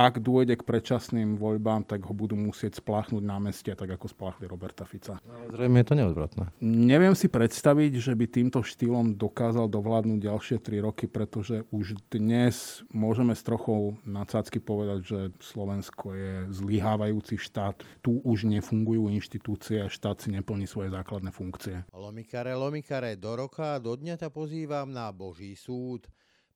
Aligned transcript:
ak 0.00 0.22
dôjde 0.22 0.56
k 0.56 0.64
predčasným 0.64 1.36
voľbám, 1.36 1.84
tak 1.84 2.08
ho 2.08 2.14
budú 2.16 2.32
musieť 2.32 2.80
spláchnuť 2.80 3.20
na 3.20 3.36
meste, 3.36 3.68
tak 3.76 3.90
ako 3.90 4.08
spláchli 4.08 4.48
Roberta 4.48 4.88
Fica. 4.88 5.20
Ale 5.20 5.52
zrejme 5.52 5.82
je 5.82 5.86
to 5.86 5.94
neodvratné. 5.98 6.44
Neviem 6.64 7.12
si 7.12 7.28
predstaviť, 7.28 8.00
že 8.00 8.12
by 8.16 8.24
týmto 8.24 8.64
štýlom 8.64 9.20
dokázal 9.20 9.68
dovládnuť 9.68 10.18
ďalšie 10.24 10.56
3 10.62 10.86
roky, 10.86 11.04
pretože 11.04 11.68
už 11.68 12.00
dnes 12.08 12.80
môžeme 12.88 13.36
s 13.36 13.44
trochou 13.44 14.00
nadsázky 14.08 14.62
povedať, 14.62 15.00
že 15.04 15.20
Slovensko 15.42 16.16
je 16.16 16.34
zlyhávajúci 16.48 17.36
štát. 17.36 17.84
Tu 18.00 18.16
už 18.24 18.48
nefungujú 18.48 19.12
inštitúcie 19.12 19.84
a 19.84 19.92
štát 19.92 20.22
si 20.22 20.32
neplní 20.32 20.64
svoje 20.64 20.94
základné 20.94 21.28
funkcie. 21.34 21.84
Lomikare, 21.92 22.56
lomikare, 22.56 23.20
do 23.20 23.36
roka, 23.36 23.76
do 23.76 23.92
dňa 23.98 24.16
ťa 24.16 24.30
pozývam 24.32 24.88
na 24.88 25.12
Boží 25.12 25.52
súd. 25.58 26.08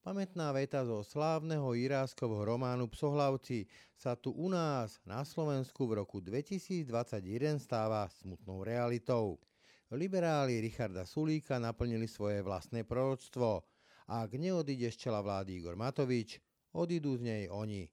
Pamätná 0.04 0.52
veta 0.52 0.84
zo 0.84 1.00
slávneho 1.00 1.72
iráskovho 1.72 2.44
románu 2.44 2.92
Psohlavci 2.92 3.64
sa 3.96 4.12
tu 4.12 4.36
u 4.36 4.52
nás 4.52 5.00
na 5.08 5.24
Slovensku 5.24 5.88
v 5.88 6.04
roku 6.04 6.20
2021 6.20 7.24
stáva 7.56 8.04
smutnou 8.12 8.60
realitou. 8.68 9.40
Liberáli 9.88 10.60
Richarda 10.60 11.08
Sulíka 11.08 11.56
naplnili 11.56 12.04
svoje 12.04 12.44
vlastné 12.44 12.84
proroctvo. 12.84 13.64
Ak 14.04 14.36
neodíde 14.36 14.92
z 14.92 15.08
čela 15.08 15.24
vlády 15.24 15.64
Igor 15.64 15.72
Matovič, 15.72 16.36
odídu 16.77 17.16
z 17.16 17.24
nej 17.24 17.42
oni. 17.48 17.88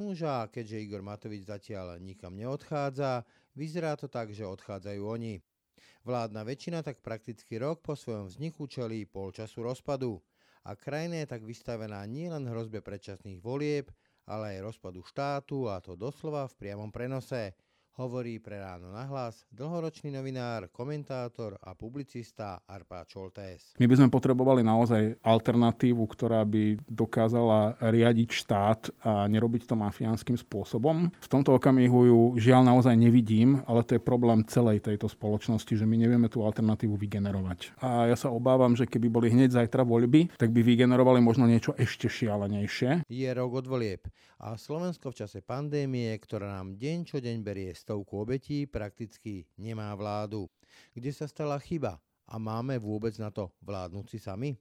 Nuža, 0.00 0.48
keďže 0.48 0.80
Igor 0.80 1.04
Matovič 1.04 1.44
zatiaľ 1.44 2.00
nikam 2.00 2.40
neodchádza, 2.40 3.28
vyzerá 3.52 4.00
to 4.00 4.08
tak, 4.08 4.32
že 4.32 4.48
odchádzajú 4.48 5.02
oni. 5.04 5.44
Vládna 6.08 6.40
väčšina 6.40 6.80
tak 6.80 7.04
prakticky 7.04 7.60
rok 7.60 7.84
po 7.84 7.92
svojom 7.92 8.32
vzniku 8.32 8.64
čelí 8.64 9.04
polčasu 9.04 9.60
rozpadu 9.60 10.24
a 10.64 10.76
krajina 10.76 11.24
je 11.24 11.32
tak 11.32 11.42
vystavená 11.42 12.04
nielen 12.04 12.44
hrozbe 12.44 12.84
predčasných 12.84 13.40
volieb, 13.40 13.88
ale 14.28 14.56
aj 14.56 14.64
rozpadu 14.72 15.00
štátu 15.02 15.66
a 15.66 15.80
to 15.80 15.96
doslova 15.96 16.46
v 16.46 16.58
priamom 16.60 16.92
prenose 16.92 17.56
hovorí 17.98 18.38
pre 18.38 18.62
ráno 18.62 18.94
nahlas 18.94 19.42
dlhoročný 19.50 20.14
novinár, 20.14 20.70
komentátor 20.70 21.58
a 21.58 21.74
publicista 21.74 22.62
Arpa 22.68 23.02
Čoltés. 23.08 23.74
My 23.80 23.90
by 23.90 23.94
sme 23.98 24.08
potrebovali 24.12 24.62
naozaj 24.62 25.18
alternatívu, 25.24 26.02
ktorá 26.06 26.46
by 26.46 26.78
dokázala 26.86 27.80
riadiť 27.82 28.28
štát 28.30 28.80
a 29.02 29.26
nerobiť 29.26 29.66
to 29.66 29.74
mafiánskym 29.74 30.38
spôsobom. 30.38 31.10
V 31.10 31.28
tomto 31.28 31.56
okamihu 31.56 31.98
ju 32.06 32.20
žiaľ 32.38 32.70
naozaj 32.70 32.94
nevidím, 32.94 33.64
ale 33.66 33.82
to 33.82 33.98
je 33.98 34.02
problém 34.02 34.46
celej 34.46 34.86
tejto 34.86 35.10
spoločnosti, 35.10 35.74
že 35.74 35.88
my 35.88 35.96
nevieme 35.98 36.30
tú 36.30 36.46
alternatívu 36.46 36.94
vygenerovať. 36.94 37.74
A 37.82 38.06
ja 38.06 38.16
sa 38.16 38.30
obávam, 38.30 38.72
že 38.78 38.86
keby 38.86 39.08
boli 39.10 39.28
hneď 39.32 39.56
zajtra 39.56 39.82
voľby, 39.82 40.32
tak 40.38 40.54
by 40.54 40.62
vygenerovali 40.62 41.18
možno 41.18 41.48
niečo 41.50 41.74
ešte 41.74 42.06
šialenejšie. 42.06 43.08
Je 43.10 43.30
rok 43.34 43.64
od 43.64 43.66
volieb 43.66 44.06
a 44.40 44.56
Slovensko 44.56 45.12
v 45.12 45.20
čase 45.20 45.44
pandémie, 45.44 46.16
ktorá 46.16 46.64
nám 46.64 46.80
deň 46.80 46.98
čo 47.04 47.20
deň 47.20 47.36
berie 47.44 47.76
stovku 47.90 48.22
obetí, 48.22 48.70
prakticky 48.70 49.50
nemá 49.58 49.90
vládu. 49.98 50.46
Kde 50.94 51.10
sa 51.10 51.26
stala 51.26 51.58
chyba 51.58 51.98
a 52.22 52.38
máme 52.38 52.78
vôbec 52.78 53.18
na 53.18 53.34
to 53.34 53.50
vládnuci 53.66 54.22
sami? 54.22 54.54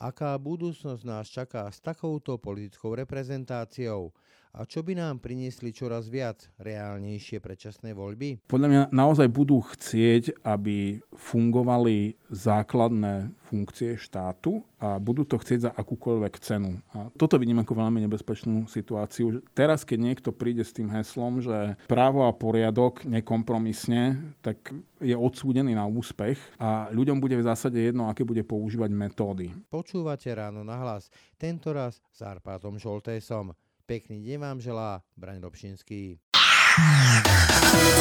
Aká 0.00 0.32
budúcnosť 0.40 1.04
nás 1.04 1.28
čaká 1.28 1.68
s 1.68 1.84
takouto 1.84 2.40
politickou 2.40 2.96
reprezentáciou? 2.96 4.16
A 4.54 4.62
čo 4.70 4.86
by 4.86 4.94
nám 4.94 5.18
priniesli 5.18 5.74
čoraz 5.74 6.06
viac 6.06 6.46
reálnejšie 6.62 7.42
predčasné 7.42 7.90
voľby? 7.90 8.46
Podľa 8.46 8.68
mňa 8.70 8.82
naozaj 8.94 9.26
budú 9.26 9.58
chcieť, 9.58 10.46
aby 10.46 11.02
fungovali 11.10 12.14
základné 12.30 13.34
funkcie 13.50 13.98
štátu 13.98 14.62
a 14.78 15.02
budú 15.02 15.26
to 15.26 15.42
chcieť 15.42 15.58
za 15.58 15.70
akúkoľvek 15.74 16.34
cenu. 16.38 16.78
A 16.94 17.10
toto 17.18 17.34
vidím 17.34 17.66
ako 17.66 17.82
veľmi 17.82 18.06
nebezpečnú 18.06 18.70
situáciu. 18.70 19.42
Teraz, 19.58 19.82
keď 19.82 19.98
niekto 19.98 20.30
príde 20.30 20.62
s 20.62 20.70
tým 20.70 20.86
heslom, 20.86 21.42
že 21.42 21.74
právo 21.90 22.22
a 22.22 22.30
poriadok 22.30 23.02
nekompromisne, 23.02 24.38
tak 24.38 24.70
je 25.02 25.18
odsúdený 25.18 25.74
na 25.74 25.90
úspech 25.90 26.38
a 26.62 26.94
ľuďom 26.94 27.18
bude 27.18 27.34
v 27.34 27.46
zásade 27.46 27.82
jedno, 27.82 28.06
aké 28.06 28.22
bude 28.22 28.46
používať 28.46 28.90
metódy. 28.94 29.50
Počúvate 29.66 30.30
ráno 30.30 30.62
na 30.62 30.78
hlas, 30.78 31.10
tentoraz 31.42 31.98
s 32.14 32.22
Arpátom 32.22 32.78
Šoltésom. 32.78 33.50
Pekný 33.84 34.24
deň 34.24 34.38
vám 34.40 34.58
želá 34.64 35.04
Braň 35.12 35.44
Robšinský. 35.44 36.23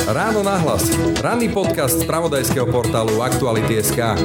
Ráno 0.09 0.41
nahlas. 0.41 0.89
Ranný 1.21 1.53
podcast 1.53 2.01
z 2.01 2.09
pravodajského 2.09 2.65
portálu 2.65 3.21
Aktuality.sk 3.21 4.17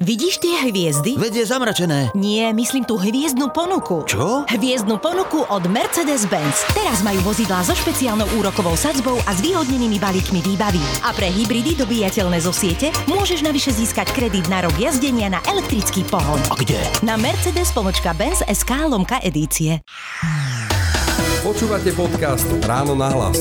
Vidíš 0.00 0.38
tie 0.40 0.64
hviezdy? 0.64 1.20
Veď 1.20 1.42
je 1.42 1.46
zamračené. 1.50 2.00
Nie, 2.16 2.54
myslím 2.56 2.88
tú 2.88 2.96
hviezdnu 2.96 3.52
ponuku. 3.52 4.08
Čo? 4.08 4.48
Hviezdnu 4.48 5.02
ponuku 5.02 5.44
od 5.50 5.68
Mercedes-Benz. 5.68 6.64
Teraz 6.72 7.04
majú 7.04 7.20
vozidlá 7.26 7.60
so 7.66 7.76
špeciálnou 7.76 8.24
úrokovou 8.40 8.78
sadzbou 8.78 9.18
a 9.26 9.34
zvýhodnenými 9.36 10.00
balíkmi 10.00 10.40
výbavy. 10.40 10.80
A 11.04 11.12
pre 11.12 11.28
hybridy 11.28 11.76
dobíjateľné 11.76 12.38
zo 12.40 12.54
siete 12.54 12.88
môžeš 13.10 13.44
navyše 13.44 13.74
získať 13.74 14.14
kredit 14.14 14.46
na 14.48 14.64
rok 14.64 14.78
jazdenia 14.80 15.28
na 15.28 15.42
elektrický 15.44 16.06
pohon. 16.08 16.38
A 16.48 16.56
kde? 16.56 16.78
Na 17.04 17.20
Mercedes 17.20 17.74
pomočka 17.74 18.14
Benz 18.14 18.40
SK 18.46 18.86
lomka 18.88 19.20
edície. 19.26 19.82
Počúvate 21.46 21.94
podcast 21.94 22.42
Ráno 22.66 22.98
nahlas. 22.98 23.38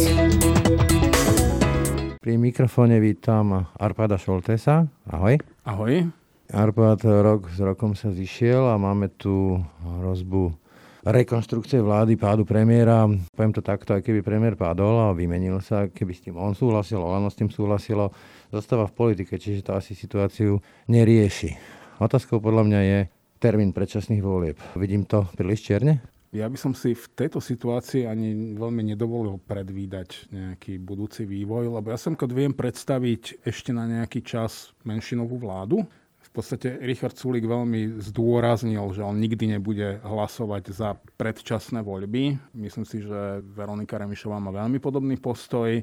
Pri 2.22 2.38
mikrofóne 2.38 3.02
vítam 3.02 3.66
Arpada 3.82 4.22
Šoltesa. 4.22 4.86
Ahoj. 5.10 5.42
Ahoj. 5.66 6.14
Arpad 6.54 7.02
rok 7.02 7.50
s 7.50 7.58
rokom 7.58 7.98
sa 7.98 8.14
zišiel 8.14 8.62
a 8.62 8.78
máme 8.78 9.10
tu 9.10 9.58
hrozbu 9.82 10.54
rekonstrukcie 11.02 11.82
vlády, 11.82 12.14
pádu 12.14 12.46
premiéra. 12.46 13.10
Poviem 13.34 13.58
to 13.58 13.66
takto, 13.66 13.98
aj 13.98 14.06
keby 14.06 14.22
premiér 14.22 14.54
padol 14.54 15.02
a 15.02 15.10
vymenil 15.10 15.58
sa, 15.66 15.90
keby 15.90 16.14
s 16.14 16.30
tým 16.30 16.38
on 16.38 16.54
súhlasil, 16.54 17.02
Olano 17.02 17.34
s 17.34 17.42
tým 17.42 17.50
súhlasilo, 17.50 18.14
zostáva 18.54 18.86
v 18.86 18.94
politike, 18.94 19.42
čiže 19.42 19.66
to 19.66 19.74
asi 19.74 19.98
situáciu 19.98 20.62
nerieši. 20.94 21.58
Otázkou 21.98 22.38
podľa 22.38 22.70
mňa 22.70 22.80
je 22.86 23.00
termín 23.42 23.74
predčasných 23.74 24.22
volieb. 24.22 24.62
Vidím 24.78 25.10
to 25.10 25.26
príliš 25.34 25.66
čierne? 25.66 26.15
Ja 26.36 26.52
by 26.52 26.58
som 26.60 26.76
si 26.76 26.92
v 26.92 27.06
tejto 27.16 27.40
situácii 27.40 28.04
ani 28.04 28.60
veľmi 28.60 28.92
nedovolil 28.92 29.40
predvídať 29.40 30.28
nejaký 30.36 30.84
budúci 30.84 31.24
vývoj, 31.24 31.72
lebo 31.80 31.88
ja 31.88 31.96
som 31.96 32.20
viem 32.36 32.52
predstaviť 32.52 33.48
ešte 33.48 33.72
na 33.72 33.88
nejaký 33.88 34.20
čas 34.20 34.76
menšinovú 34.84 35.40
vládu, 35.40 35.88
podstate 36.36 36.76
Richard 36.84 37.16
Sulik 37.16 37.48
veľmi 37.48 38.04
zdôraznil, 38.04 38.84
že 38.92 39.00
on 39.00 39.16
nikdy 39.16 39.56
nebude 39.56 40.04
hlasovať 40.04 40.76
za 40.76 41.00
predčasné 41.16 41.80
voľby. 41.80 42.36
Myslím 42.52 42.84
si, 42.84 43.00
že 43.00 43.40
Veronika 43.56 43.96
Remišová 43.96 44.36
má 44.44 44.52
veľmi 44.52 44.84
podobný 44.84 45.16
postoj. 45.16 45.80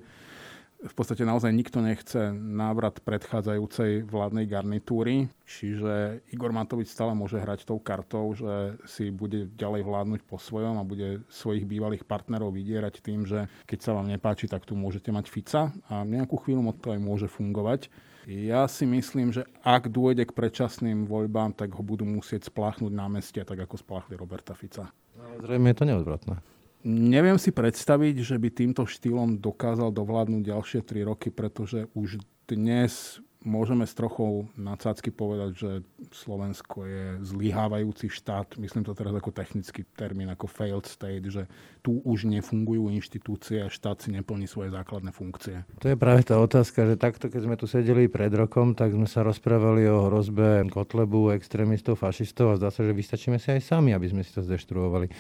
V 0.83 0.95
podstate 0.99 1.23
naozaj 1.23 1.55
nikto 1.55 1.79
nechce 1.79 2.35
návrat 2.35 2.99
predchádzajúcej 3.07 4.03
vládnej 4.03 4.51
garnitúry, 4.51 5.31
čiže 5.47 6.27
Igor 6.35 6.51
Matovič 6.51 6.91
stále 6.91 7.15
môže 7.15 7.39
hrať 7.39 7.63
tou 7.63 7.79
kartou, 7.79 8.35
že 8.35 8.75
si 8.83 9.15
bude 9.15 9.47
ďalej 9.55 9.87
vládnuť 9.87 10.21
po 10.27 10.43
svojom 10.43 10.83
a 10.83 10.87
bude 10.87 11.23
svojich 11.31 11.71
bývalých 11.71 12.03
partnerov 12.03 12.51
vydierať 12.51 12.99
tým, 12.99 13.23
že 13.23 13.47
keď 13.71 13.79
sa 13.79 13.95
vám 13.95 14.11
nepáči, 14.11 14.51
tak 14.51 14.67
tu 14.67 14.75
môžete 14.75 15.15
mať 15.15 15.31
Fica 15.31 15.71
a 15.87 16.03
nejakú 16.03 16.35
chvíľu 16.43 16.75
to 16.75 16.91
aj 16.91 16.99
môže 16.99 17.31
fungovať. 17.31 17.87
Ja 18.27 18.67
si 18.67 18.83
myslím, 18.83 19.31
že 19.31 19.47
ak 19.63 19.87
dôjde 19.87 20.27
k 20.27 20.35
predčasným 20.35 21.07
voľbám, 21.07 21.55
tak 21.55 21.79
ho 21.79 21.83
budú 21.87 22.03
musieť 22.03 22.51
spláchnuť 22.51 22.91
na 22.91 23.07
meste, 23.07 23.39
tak 23.39 23.59
ako 23.59 23.79
spláchli 23.79 24.19
Roberta 24.19 24.55
Fica. 24.55 24.91
Ale 25.15 25.39
zrejme 25.47 25.71
je 25.71 25.79
to 25.79 25.87
neodvratné. 25.87 26.52
Neviem 26.83 27.39
si 27.39 27.55
predstaviť, 27.55 28.27
že 28.27 28.37
by 28.43 28.49
týmto 28.51 28.83
štýlom 28.83 29.39
dokázal 29.39 29.95
dovládnuť 29.95 30.43
ďalšie 30.43 30.81
3 30.83 31.11
roky, 31.11 31.31
pretože 31.31 31.87
už 31.95 32.19
dnes 32.51 33.23
môžeme 33.43 33.83
s 33.87 33.95
trochou 33.95 34.47
nadsázky 34.55 35.11
povedať, 35.11 35.51
že 35.55 35.71
Slovensko 36.15 36.87
je 36.87 37.07
zlyhávajúci 37.27 38.07
štát. 38.11 38.55
Myslím 38.59 38.87
to 38.87 38.95
teraz 38.95 39.15
ako 39.15 39.35
technický 39.35 39.83
termín, 39.99 40.31
ako 40.31 40.47
failed 40.47 40.87
state, 40.87 41.27
že 41.27 41.51
tu 41.83 41.99
už 42.07 42.31
nefungujú 42.31 42.91
inštitúcie 42.91 43.67
a 43.67 43.69
štát 43.71 43.99
si 44.03 44.15
neplní 44.15 44.47
svoje 44.47 44.71
základné 44.71 45.11
funkcie. 45.11 45.67
To 45.83 45.91
je 45.91 45.99
práve 45.99 46.23
tá 46.23 46.39
otázka, 46.39 46.87
že 46.87 46.95
takto, 46.95 47.27
keď 47.31 47.41
sme 47.43 47.57
tu 47.59 47.67
sedeli 47.67 48.07
pred 48.07 48.31
rokom, 48.31 48.79
tak 48.79 48.95
sme 48.95 49.11
sa 49.11 49.27
rozprávali 49.27 49.87
o 49.91 50.07
hrozbe 50.07 50.63
Kotlebu, 50.71 51.35
extrémistov, 51.35 51.99
fašistov 51.99 52.55
a 52.55 52.59
zdá 52.59 52.71
sa, 52.71 52.87
že 52.87 52.95
vystačíme 52.95 53.43
si 53.43 53.59
aj 53.59 53.63
sami, 53.67 53.91
aby 53.91 54.07
sme 54.07 54.23
si 54.23 54.31
to 54.31 54.43
zdeštruovali. 54.43 55.11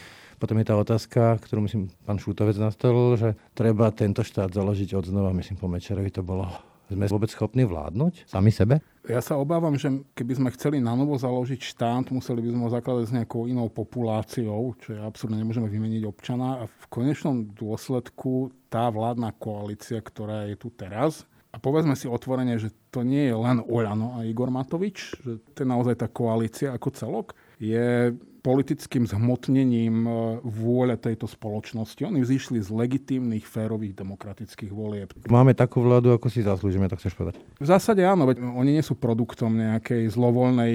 Potom 0.42 0.58
je 0.58 0.66
tá 0.66 0.74
otázka, 0.74 1.38
ktorú 1.38 1.62
myslím 1.70 1.86
pán 2.02 2.18
Šútovec 2.18 2.58
nastavil, 2.58 3.14
že 3.14 3.38
treba 3.54 3.94
tento 3.94 4.26
štát 4.26 4.50
založiť 4.50 4.98
od 4.98 5.06
znova. 5.06 5.30
Myslím, 5.30 5.54
po 5.54 5.70
Mečerovi 5.70 6.10
to 6.10 6.26
bolo 6.26 6.50
sme 6.90 7.06
vôbec 7.06 7.30
schopní 7.30 7.62
vládnuť 7.62 8.26
sami 8.26 8.50
sebe? 8.50 8.82
Ja 9.06 9.22
sa 9.22 9.38
obávam, 9.38 9.78
že 9.78 10.02
keby 10.18 10.42
sme 10.42 10.48
chceli 10.50 10.82
na 10.82 10.98
novo 10.98 11.14
založiť 11.14 11.62
štát, 11.62 12.10
museli 12.10 12.42
by 12.42 12.58
sme 12.58 12.62
ho 12.66 12.70
zakladať 12.74 13.04
s 13.06 13.14
nejakou 13.14 13.46
inou 13.46 13.70
populáciou, 13.70 14.74
čo 14.82 14.98
je 14.98 15.00
absurdne, 15.00 15.38
nemôžeme 15.38 15.70
vymeniť 15.70 16.02
občana. 16.10 16.60
A 16.60 16.64
v 16.66 16.86
konečnom 16.90 17.46
dôsledku 17.46 18.50
tá 18.66 18.90
vládna 18.90 19.30
koalícia, 19.38 20.02
ktorá 20.02 20.50
je 20.50 20.58
tu 20.58 20.74
teraz, 20.74 21.22
A 21.52 21.60
povedzme 21.60 21.92
si 21.92 22.08
otvorene, 22.08 22.56
že 22.56 22.72
to 22.88 23.04
nie 23.04 23.28
je 23.28 23.36
len 23.36 23.60
Oľano 23.60 24.16
a 24.16 24.24
Igor 24.24 24.48
Matovič, 24.48 25.20
že 25.20 25.36
to 25.52 25.58
je 25.60 25.68
naozaj 25.68 26.00
tá 26.00 26.08
koalícia 26.08 26.72
ako 26.72 26.88
celok, 26.96 27.36
je 27.60 28.16
politickým 28.42 29.06
zhmotnením 29.06 30.04
e, 30.04 30.10
vôle 30.42 30.98
tejto 30.98 31.30
spoločnosti. 31.30 32.02
Oni 32.02 32.20
vzýšli 32.26 32.58
z 32.58 32.68
legitímnych, 32.74 33.46
férových, 33.46 33.94
demokratických 33.94 34.74
volieb. 34.74 35.14
Máme 35.30 35.54
takú 35.54 35.78
vládu, 35.78 36.10
ako 36.18 36.26
si 36.26 36.42
zaslúžime, 36.42 36.90
tak 36.90 36.98
chceš 36.98 37.14
povedať? 37.14 37.38
V 37.62 37.66
zásade 37.70 38.02
áno, 38.02 38.26
veď 38.26 38.42
oni 38.42 38.74
nie 38.74 38.84
sú 38.84 38.98
produktom 38.98 39.54
nejakej 39.54 40.10
zlovoľnej 40.10 40.74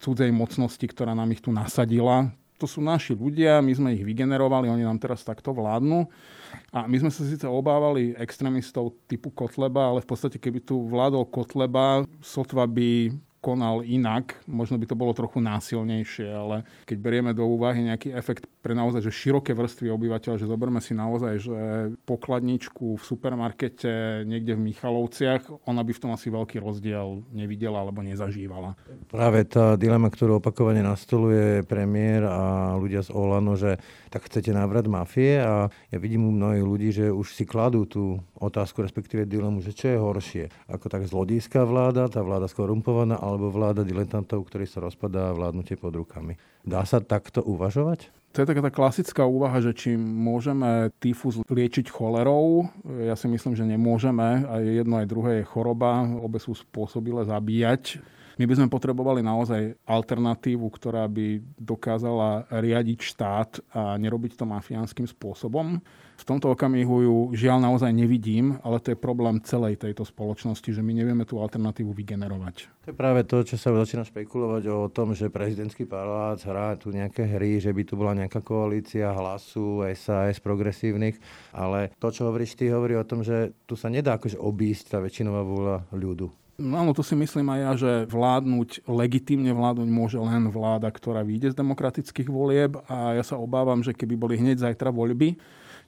cudzej 0.00 0.32
mocnosti, 0.32 0.82
ktorá 0.88 1.12
nám 1.12 1.30
ich 1.36 1.44
tu 1.44 1.52
nasadila. 1.52 2.32
To 2.56 2.64
sú 2.64 2.80
naši 2.80 3.12
ľudia, 3.12 3.60
my 3.60 3.72
sme 3.74 3.88
ich 3.92 4.06
vygenerovali, 4.06 4.70
oni 4.70 4.86
nám 4.86 4.96
teraz 4.96 5.20
takto 5.26 5.52
vládnu. 5.52 6.08
A 6.72 6.86
my 6.88 6.96
sme 6.96 7.10
sa 7.10 7.26
síce 7.26 7.44
obávali 7.44 8.14
extrémistov 8.16 8.94
typu 9.04 9.34
Kotleba, 9.34 9.92
ale 9.92 10.00
v 10.00 10.08
podstate 10.08 10.38
keby 10.40 10.62
tu 10.62 10.78
vládol 10.88 11.26
Kotleba, 11.28 12.06
sotva 12.22 12.64
by 12.64 13.12
konal 13.42 13.82
inak, 13.82 14.38
možno 14.46 14.78
by 14.78 14.86
to 14.86 14.94
bolo 14.94 15.10
trochu 15.10 15.42
násilnejšie, 15.42 16.30
ale 16.30 16.62
keď 16.86 16.96
berieme 17.02 17.32
do 17.34 17.42
úvahy 17.42 17.82
nejaký 17.82 18.14
efekt 18.14 18.46
pre 18.62 18.78
naozaj 18.78 19.02
že 19.02 19.10
široké 19.10 19.50
vrstvy 19.50 19.90
obyvateľa, 19.90 20.38
že 20.38 20.46
zoberme 20.46 20.78
si 20.78 20.94
naozaj, 20.94 21.34
že 21.42 21.58
pokladničku 22.06 22.94
v 22.94 23.02
supermarkete 23.02 24.22
niekde 24.22 24.54
v 24.54 24.70
Michalovciach, 24.70 25.66
ona 25.66 25.82
by 25.82 25.90
v 25.90 26.02
tom 26.06 26.14
asi 26.14 26.30
veľký 26.30 26.62
rozdiel 26.62 27.26
nevidela 27.34 27.82
alebo 27.82 28.06
nezažívala. 28.06 28.78
Práve 29.10 29.42
tá 29.50 29.74
dilema, 29.74 30.06
ktorú 30.06 30.38
opakovane 30.38 30.78
nastoluje 30.86 31.66
premiér 31.66 32.22
a 32.30 32.78
ľudia 32.78 33.02
z 33.02 33.10
Olano, 33.10 33.58
že 33.58 33.82
tak 34.14 34.30
chcete 34.30 34.54
návrat 34.54 34.86
mafie 34.86 35.42
a 35.42 35.66
ja 35.90 35.98
vidím 35.98 36.30
u 36.30 36.32
mnohých 36.32 36.62
ľudí, 36.62 36.88
že 36.94 37.10
už 37.10 37.34
si 37.34 37.42
kladú 37.42 37.82
tú 37.90 38.22
otázku, 38.38 38.86
respektíve 38.86 39.26
dilemu, 39.26 39.58
že 39.58 39.74
čo 39.74 39.90
je 39.90 39.98
horšie. 39.98 40.44
Ako 40.70 40.86
tak 40.86 41.10
zlodíjská 41.10 41.66
vláda, 41.66 42.06
tá 42.06 42.22
vláda 42.22 42.46
skorumpovaná, 42.46 43.18
alebo 43.32 43.48
vláda 43.48 43.82
diletantov, 43.82 44.44
ktorí 44.46 44.68
sa 44.68 44.84
rozpadá 44.84 45.32
vládnutie 45.32 45.80
pod 45.80 45.96
rukami. 45.96 46.36
Dá 46.62 46.84
sa 46.84 47.00
takto 47.00 47.40
uvažovať? 47.40 48.12
To 48.32 48.40
je 48.40 48.48
taká 48.48 48.64
tá 48.64 48.72
klasická 48.72 49.28
úvaha, 49.28 49.60
že 49.60 49.76
či 49.76 49.92
môžeme 49.96 50.88
tyfus 50.96 51.36
liečiť 51.52 51.92
cholerou. 51.92 52.64
Ja 53.04 53.12
si 53.12 53.28
myslím, 53.28 53.52
že 53.52 53.68
nemôžeme. 53.68 54.48
Aj 54.48 54.64
jedno, 54.64 54.96
aj 54.96 55.10
druhé 55.12 55.30
je 55.44 55.50
choroba. 55.52 56.00
Obe 56.16 56.40
sú 56.40 56.56
spôsobile 56.56 57.28
zabíjať. 57.28 58.00
My 58.40 58.48
by 58.48 58.56
sme 58.56 58.72
potrebovali 58.72 59.20
naozaj 59.20 59.76
alternatívu, 59.84 60.64
ktorá 60.72 61.04
by 61.04 61.44
dokázala 61.60 62.48
riadiť 62.48 62.98
štát 63.04 63.50
a 63.76 64.00
nerobiť 64.00 64.40
to 64.40 64.48
mafiánskym 64.48 65.04
spôsobom. 65.04 65.84
V 66.22 66.30
tomto 66.30 66.54
okamihu 66.54 67.02
ju 67.02 67.16
žiaľ 67.34 67.66
naozaj 67.66 67.90
nevidím, 67.90 68.54
ale 68.62 68.78
to 68.78 68.94
je 68.94 68.98
problém 69.02 69.42
celej 69.42 69.74
tejto 69.82 70.06
spoločnosti, 70.06 70.70
že 70.70 70.78
my 70.78 70.94
nevieme 70.94 71.26
tú 71.26 71.42
alternatívu 71.42 71.90
vygenerovať. 71.90 72.70
To 72.86 72.94
je 72.94 72.94
práve 72.94 73.26
to, 73.26 73.42
čo 73.42 73.58
sa 73.58 73.74
začína 73.74 74.06
špekulovať 74.06 74.62
o 74.70 74.86
tom, 74.86 75.18
že 75.18 75.34
prezidentský 75.34 75.82
palác 75.82 76.38
hrá 76.46 76.78
tu 76.78 76.94
nejaké 76.94 77.26
hry, 77.26 77.58
že 77.58 77.74
by 77.74 77.82
tu 77.82 77.98
bola 77.98 78.14
nejaká 78.14 78.38
koalícia 78.38 79.10
hlasu, 79.10 79.82
SAS, 79.98 80.38
progresívnych, 80.38 81.18
ale 81.50 81.90
to, 81.98 82.14
čo 82.14 82.30
hovoríš 82.30 82.54
ty, 82.54 82.70
hovorí 82.70 82.94
o 82.94 83.02
tom, 83.02 83.26
že 83.26 83.50
tu 83.66 83.74
sa 83.74 83.90
nedá 83.90 84.14
akože 84.14 84.38
obísť 84.38 84.94
tá 84.94 84.98
väčšinová 85.02 85.42
vôľa 85.42 85.90
ľudu. 85.90 86.30
No 86.60 86.84
áno, 86.84 86.92
to 86.92 87.00
si 87.00 87.16
myslím 87.16 87.48
aj 87.48 87.60
ja, 87.60 87.72
že 87.74 87.92
vládnuť, 88.12 88.84
legitímne 88.84 89.56
vládnuť 89.56 89.88
môže 89.88 90.18
len 90.20 90.52
vláda, 90.52 90.92
ktorá 90.92 91.24
vyjde 91.24 91.56
z 91.56 91.58
demokratických 91.58 92.28
volieb 92.28 92.76
a 92.92 93.16
ja 93.16 93.24
sa 93.24 93.40
obávam, 93.40 93.80
že 93.80 93.96
keby 93.96 94.14
boli 94.20 94.34
hneď 94.36 94.60
zajtra 94.60 94.92
voľby, 94.92 95.40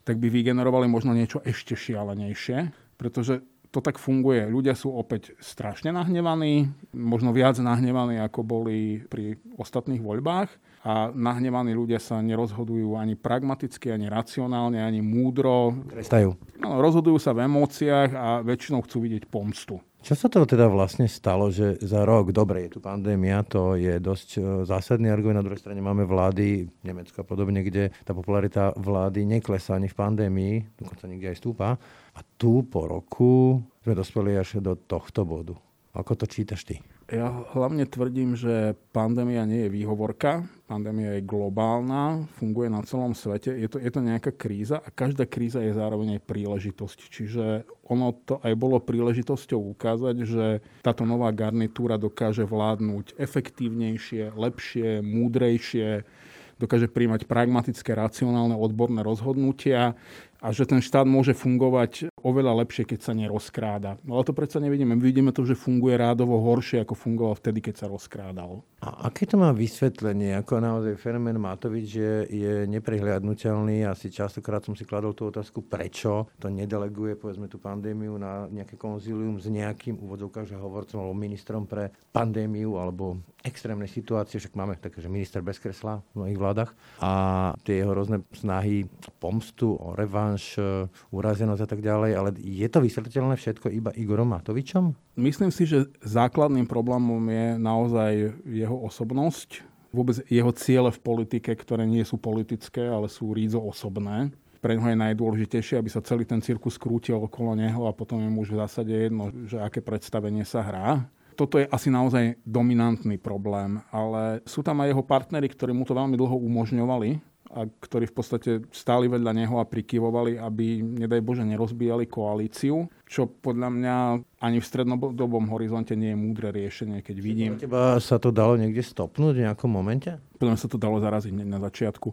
tak 0.09 0.17
by 0.17 0.29
vygenerovali 0.33 0.89
možno 0.89 1.13
niečo 1.13 1.45
ešte 1.45 1.77
šialenejšie, 1.77 2.73
pretože 2.97 3.45
to 3.75 3.83
tak 3.83 3.99
funguje. 3.99 4.47
Ľudia 4.47 4.79
sú 4.79 4.95
opäť 4.95 5.35
strašne 5.43 5.91
nahnevaní, 5.91 6.71
možno 6.95 7.35
viac 7.35 7.59
nahnevaní, 7.59 8.23
ako 8.23 8.47
boli 8.47 9.03
pri 9.11 9.35
ostatných 9.59 9.99
voľbách. 9.99 10.47
A 10.87 11.11
nahnevaní 11.11 11.75
ľudia 11.75 11.99
sa 11.99 12.23
nerozhodujú 12.23 12.95
ani 12.95 13.19
pragmaticky, 13.19 13.91
ani 13.91 14.07
racionálne, 14.07 14.79
ani 14.79 15.03
múdro. 15.03 15.75
Trestajú. 15.91 16.39
No, 16.63 16.79
rozhodujú 16.79 17.19
sa 17.19 17.35
v 17.35 17.51
emóciách 17.51 18.11
a 18.15 18.29
väčšinou 18.47 18.85
chcú 18.87 19.09
vidieť 19.11 19.27
pomstu. 19.27 19.83
Čo 20.05 20.13
sa 20.13 20.29
to 20.29 20.45
teda 20.45 20.69
vlastne 20.69 21.09
stalo, 21.09 21.49
že 21.49 21.81
za 21.81 22.05
rok, 22.05 22.29
dobre, 22.29 22.69
je 22.69 22.77
tu 22.77 22.81
pandémia, 22.85 23.41
to 23.41 23.73
je 23.73 23.97
dosť 23.97 24.29
e, 24.37 24.41
zásadný 24.69 25.09
argument, 25.09 25.41
na 25.41 25.47
druhej 25.49 25.65
strane 25.65 25.81
máme 25.81 26.05
vlády, 26.05 26.69
Nemecko 26.85 27.25
a 27.25 27.29
podobne, 27.29 27.65
kde 27.65 27.89
tá 28.05 28.13
popularita 28.13 28.77
vlády 28.77 29.25
neklesá 29.25 29.81
ani 29.81 29.89
v 29.89 29.97
pandémii, 29.97 30.55
dokonca 30.77 31.09
niekde 31.09 31.33
aj 31.33 31.41
stúpa. 31.41 31.81
A 32.13 32.21
tu 32.37 32.69
po 32.69 32.85
roku 32.85 33.65
sme 33.81 33.97
dospeli 33.97 34.37
až 34.37 34.61
do 34.61 34.77
tohto 34.77 35.25
bodu. 35.25 35.57
Ako 35.97 36.21
to 36.21 36.29
čítaš 36.29 36.69
ty? 36.69 36.85
Ja 37.13 37.29
hlavne 37.53 37.85
tvrdím, 37.85 38.33
že 38.33 38.73
pandémia 38.97 39.45
nie 39.45 39.69
je 39.69 39.75
výhovorka, 39.77 40.49
pandémia 40.65 41.21
je 41.21 41.29
globálna, 41.29 42.25
funguje 42.41 42.73
na 42.73 42.81
celom 42.81 43.13
svete, 43.13 43.53
je 43.53 43.69
to, 43.69 43.77
je 43.77 43.91
to 43.93 44.01
nejaká 44.01 44.33
kríza 44.33 44.81
a 44.81 44.89
každá 44.89 45.29
kríza 45.29 45.61
je 45.61 45.77
zároveň 45.77 46.17
aj 46.17 46.25
príležitosť. 46.25 46.99
Čiže 47.13 47.45
ono 47.93 48.17
to 48.25 48.41
aj 48.41 48.57
bolo 48.57 48.81
príležitosťou 48.81 49.77
ukázať, 49.77 50.17
že 50.25 50.65
táto 50.81 51.05
nová 51.05 51.29
garnitúra 51.29 52.01
dokáže 52.01 52.49
vládnuť 52.49 53.21
efektívnejšie, 53.21 54.33
lepšie, 54.33 55.05
múdrejšie, 55.05 56.09
dokáže 56.57 56.89
príjmať 56.89 57.29
pragmatické, 57.29 57.93
racionálne, 57.93 58.57
odborné 58.57 59.05
rozhodnutia 59.05 59.93
a 60.41 60.49
že 60.57 60.65
ten 60.65 60.81
štát 60.81 61.05
môže 61.05 61.37
fungovať 61.37 62.14
oveľa 62.25 62.65
lepšie, 62.65 62.89
keď 62.89 62.99
sa 63.05 63.13
nerozkráda. 63.13 64.01
No 64.03 64.17
ale 64.17 64.25
to 64.25 64.33
predsa 64.33 64.57
nevidíme. 64.59 64.97
My 64.97 65.05
vidíme 65.05 65.31
to, 65.31 65.45
že 65.45 65.55
funguje 65.55 66.01
rádovo 66.01 66.41
horšie, 66.41 66.81
ako 66.81 66.97
fungoval 66.97 67.37
vtedy, 67.37 67.61
keď 67.61 67.85
sa 67.85 67.87
rozkrádal. 67.93 68.65
A 68.81 69.13
aké 69.13 69.29
to 69.29 69.37
má 69.37 69.53
vysvetlenie? 69.53 70.33
Ako 70.41 70.61
naozaj 70.61 70.97
fenomén 70.97 71.37
Matovič 71.37 71.89
je, 72.01 72.15
je 72.29 72.55
neprehliadnutelný. 72.65 73.85
Asi 73.85 74.09
častokrát 74.09 74.65
som 74.65 74.73
si 74.73 74.89
kladol 74.89 75.13
tú 75.13 75.29
otázku, 75.29 75.65
prečo 75.65 76.33
to 76.41 76.49
nedeleguje, 76.49 77.21
povedzme, 77.21 77.49
tú 77.49 77.61
pandémiu 77.61 78.17
na 78.17 78.49
nejaké 78.49 78.81
konzílium 78.81 79.37
s 79.37 79.49
nejakým 79.53 80.01
úvodzovkách, 80.01 80.49
že 80.49 80.57
hovorcom 80.57 81.05
alebo 81.05 81.17
ministrom 81.17 81.69
pre 81.69 81.93
pandémiu 82.13 82.81
alebo 82.81 83.21
extrémnej 83.45 83.93
situácie, 83.93 84.41
však 84.41 84.57
máme 84.57 84.81
také, 84.81 85.05
že 85.05 85.13
minister 85.13 85.45
bez 85.45 85.61
kresla 85.61 86.01
v 86.17 86.25
mnohých 86.25 86.41
vládach 86.41 86.71
a 86.97 87.13
tie 87.61 87.85
jeho 87.85 87.93
rôzne 87.93 88.25
snahy 88.33 88.89
pomstu, 89.21 89.77
o 89.77 89.93
revanš, 89.93 90.57
e, 90.57 90.89
urazenosť 91.13 91.61
a 91.61 91.69
tak 91.69 91.85
ďalej, 91.85 92.14
ale 92.15 92.33
je 92.39 92.67
to 92.71 92.79
vysvetliteľné 92.81 93.35
všetko 93.37 93.67
iba 93.75 93.91
Igorom 93.93 94.31
Matovičom? 94.31 94.95
Myslím 95.19 95.51
si, 95.51 95.67
že 95.67 95.91
základným 96.01 96.65
problémom 96.65 97.21
je 97.29 97.47
naozaj 97.59 98.13
jeho 98.47 98.77
osobnosť, 98.87 99.67
vôbec 99.95 100.23
jeho 100.27 100.51
ciele 100.55 100.91
v 100.91 101.03
politike, 101.03 101.55
ktoré 101.55 101.87
nie 101.87 102.03
sú 102.03 102.19
politické, 102.19 102.87
ale 102.87 103.07
sú 103.07 103.31
rízo 103.31 103.63
osobné. 103.63 104.35
Pre 104.59 104.73
neho 104.73 104.89
je 104.89 104.97
najdôležitejšie, 104.97 105.77
aby 105.77 105.93
sa 105.93 106.01
celý 106.01 106.25
ten 106.25 106.41
cirkus 106.41 106.81
krútil 106.81 107.21
okolo 107.21 107.53
neho 107.53 107.85
a 107.85 107.93
potom 107.93 108.17
je 108.19 108.33
mu 108.33 108.43
už 108.43 108.57
v 108.57 108.61
zásade 108.65 108.95
jedno, 108.97 109.29
že 109.45 109.61
aké 109.61 109.85
predstavenie 109.85 110.43
sa 110.43 110.65
hrá. 110.65 111.05
Toto 111.35 111.59
je 111.59 111.67
asi 111.69 111.91
naozaj 111.91 112.39
dominantný 112.47 113.19
problém, 113.19 113.83
ale 113.91 114.41
sú 114.47 114.63
tam 114.63 114.81
aj 114.81 114.95
jeho 114.95 115.05
partnery, 115.05 115.51
ktorí 115.51 115.75
mu 115.75 115.83
to 115.83 115.93
veľmi 115.93 116.15
dlho 116.15 116.39
umožňovali 116.39 117.34
a 117.55 117.71
ktorí 117.71 118.11
v 118.11 118.15
podstate 118.19 118.51
stáli 118.75 119.07
vedľa 119.07 119.31
neho 119.31 119.63
a 119.63 119.65
prikyvovali, 119.65 120.43
aby, 120.43 120.83
nedaj 120.83 121.23
Bože, 121.23 121.47
nerozbíjali 121.47 122.11
koalíciu, 122.11 122.91
čo 123.07 123.31
podľa 123.31 123.69
mňa 123.71 123.97
ani 124.43 124.59
v 124.59 124.67
strednodobom 124.67 125.47
horizonte 125.55 125.95
nie 125.95 126.11
je 126.13 126.19
múdre 126.19 126.51
riešenie, 126.51 126.99
keď 127.01 127.17
vidím... 127.23 127.51
Teba 127.55 128.03
sa 128.03 128.19
to 128.19 128.35
dalo 128.35 128.59
niekde 128.59 128.83
stopnúť 128.83 129.39
v 129.39 129.45
nejakom 129.47 129.71
momente? 129.71 130.19
Podľa 130.43 130.59
mňa 130.59 130.63
sa 130.67 130.69
to 130.69 130.83
dalo 130.83 130.99
zaraziť 130.99 131.31
na 131.31 131.63
začiatku. 131.63 132.11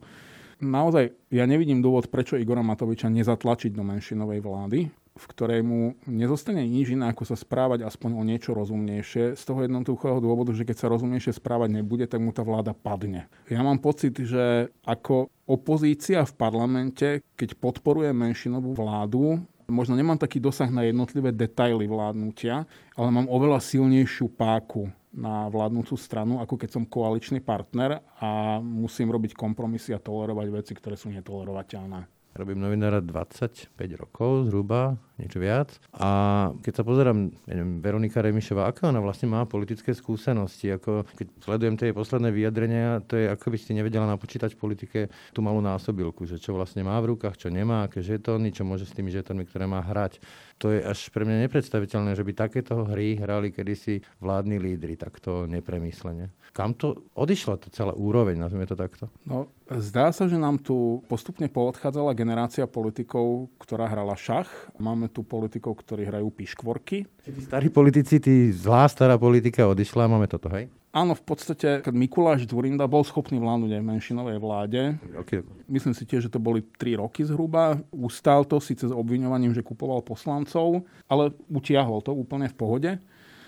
Naozaj, 0.61 1.33
ja 1.33 1.49
nevidím 1.49 1.81
dôvod, 1.81 2.13
prečo 2.13 2.37
Igora 2.37 2.61
Matoviča 2.61 3.09
nezatlačiť 3.09 3.73
do 3.73 3.81
menšinovej 3.81 4.39
vlády 4.45 4.79
v 5.11 5.25
ktorej 5.27 5.61
mu 5.61 5.99
nezostane 6.07 6.63
nič 6.63 6.95
iné, 6.95 7.11
ako 7.11 7.27
sa 7.27 7.35
správať 7.35 7.83
aspoň 7.83 8.11
o 8.15 8.23
niečo 8.23 8.55
rozumnejšie. 8.55 9.35
Z 9.35 9.43
toho 9.43 9.67
jednoduchého 9.67 10.23
dôvodu, 10.23 10.55
že 10.55 10.63
keď 10.63 10.77
sa 10.79 10.91
rozumnejšie 10.91 11.35
správať 11.35 11.83
nebude, 11.83 12.07
tak 12.07 12.23
mu 12.23 12.31
tá 12.31 12.47
vláda 12.47 12.71
padne. 12.71 13.27
Ja 13.51 13.59
mám 13.59 13.83
pocit, 13.83 14.15
že 14.15 14.71
ako 14.87 15.27
opozícia 15.43 16.23
v 16.23 16.33
parlamente, 16.39 17.07
keď 17.35 17.59
podporuje 17.59 18.15
menšinovú 18.15 18.71
vládu, 18.71 19.43
možno 19.67 19.95
nemám 19.95 20.19
taký 20.19 20.39
dosah 20.39 20.67
na 20.67 20.87
jednotlivé 20.87 21.31
detaily 21.31 21.87
vládnutia, 21.87 22.67
ale 22.95 23.09
mám 23.11 23.27
oveľa 23.31 23.63
silnejšiu 23.63 24.31
páku 24.35 24.91
na 25.11 25.51
vládnúcu 25.51 25.99
stranu, 25.99 26.39
ako 26.39 26.55
keď 26.55 26.69
som 26.71 26.87
koaličný 26.87 27.43
partner 27.43 27.99
a 28.15 28.63
musím 28.63 29.11
robiť 29.11 29.35
kompromisy 29.35 29.91
a 29.91 29.99
tolerovať 29.99 30.47
veci, 30.51 30.71
ktoré 30.71 30.95
sú 30.95 31.11
netolerovateľné. 31.11 32.20
Robím 32.31 32.63
novinára 32.63 33.03
25 33.03 33.75
rokov 33.99 34.47
zhruba, 34.47 34.95
niečo 35.19 35.35
viac. 35.35 35.75
A 35.99 36.47
keď 36.63 36.73
sa 36.79 36.83
pozerám, 36.87 37.27
neviem, 37.43 37.83
Veronika 37.83 38.23
Remišová, 38.23 38.71
aké 38.71 38.87
ona 38.87 39.03
vlastne 39.03 39.27
má 39.27 39.43
politické 39.43 39.91
skúsenosti? 39.91 40.71
Ako, 40.71 41.03
keď 41.11 41.27
sledujem 41.43 41.75
tie 41.75 41.91
posledné 41.91 42.31
vyjadrenia, 42.31 43.03
to 43.03 43.19
je 43.19 43.27
ako 43.27 43.51
by 43.51 43.57
ste 43.59 43.75
nevedela 43.75 44.07
napočítať 44.07 44.55
v 44.55 44.61
politike 44.63 44.99
tú 45.35 45.43
malú 45.43 45.59
násobilku, 45.59 46.23
že 46.23 46.39
čo 46.39 46.55
vlastne 46.55 46.87
má 46.87 46.95
v 47.03 47.19
rukách, 47.19 47.35
čo 47.35 47.47
nemá, 47.51 47.83
aké 47.83 47.99
žetóny, 47.99 48.55
čo 48.55 48.63
môže 48.63 48.87
s 48.87 48.95
tými 48.95 49.11
žetónmi, 49.11 49.43
ktoré 49.51 49.67
má 49.67 49.83
hrať. 49.83 50.23
To 50.61 50.69
je 50.69 50.85
až 50.85 51.09
pre 51.09 51.25
mňa 51.25 51.49
nepredstaviteľné, 51.49 52.13
že 52.13 52.21
by 52.21 52.37
takéto 52.37 52.85
hry 52.85 53.17
hrali 53.17 53.49
kedysi 53.49 54.05
vládni 54.21 54.61
lídry, 54.61 54.93
takto 54.93 55.49
nepremyslene. 55.49 56.29
Kam 56.53 56.77
to 56.77 57.09
odišla 57.17 57.57
tá 57.57 57.73
celá 57.73 57.97
úroveň, 57.97 58.37
nazvime 58.37 58.69
to 58.69 58.77
takto? 58.77 59.09
No, 59.25 59.49
zdá 59.65 60.13
sa, 60.13 60.29
že 60.29 60.37
nám 60.37 60.61
tu 60.61 61.01
postupne 61.09 61.49
poodchádzala 61.49 62.13
generácia 62.13 62.69
politikov, 62.69 63.49
ktorá 63.57 63.89
hrala 63.89 64.13
šach. 64.13 64.51
Máme 64.77 65.09
tu 65.09 65.25
politikov, 65.25 65.81
ktorí 65.81 66.05
hrajú 66.05 66.29
piškvorky. 66.29 67.09
Tí 67.09 67.41
starí 67.41 67.73
politici, 67.73 68.21
tí 68.21 68.53
zlá 68.53 68.85
stará 68.85 69.17
politika 69.17 69.65
odišla, 69.65 70.11
máme 70.11 70.29
toto, 70.29 70.51
hej? 70.53 70.69
Áno, 70.91 71.15
v 71.15 71.23
podstate, 71.23 71.79
keď 71.79 71.93
Mikuláš 71.95 72.43
Dzurinda 72.43 72.83
bol 72.83 73.07
schopný 73.07 73.39
vládnuť 73.39 73.79
aj 73.79 73.83
menšinovej 73.83 74.37
vláde, 74.43 74.81
Okay. 75.23 75.39
myslím 75.71 75.95
si 75.95 76.03
tiež, 76.03 76.27
že 76.27 76.33
to 76.35 76.43
boli 76.43 76.67
3 76.75 76.99
roky 76.99 77.23
zhruba, 77.23 77.79
ustál 77.95 78.43
to 78.43 78.59
síce 78.59 78.83
s 78.83 78.91
obviňovaním, 78.91 79.55
že 79.55 79.63
kupoval 79.63 80.03
poslancov, 80.03 80.83
ale 81.07 81.31
utiahol 81.47 82.03
to 82.03 82.11
úplne 82.11 82.51
v 82.51 82.55
pohode. 82.59 82.91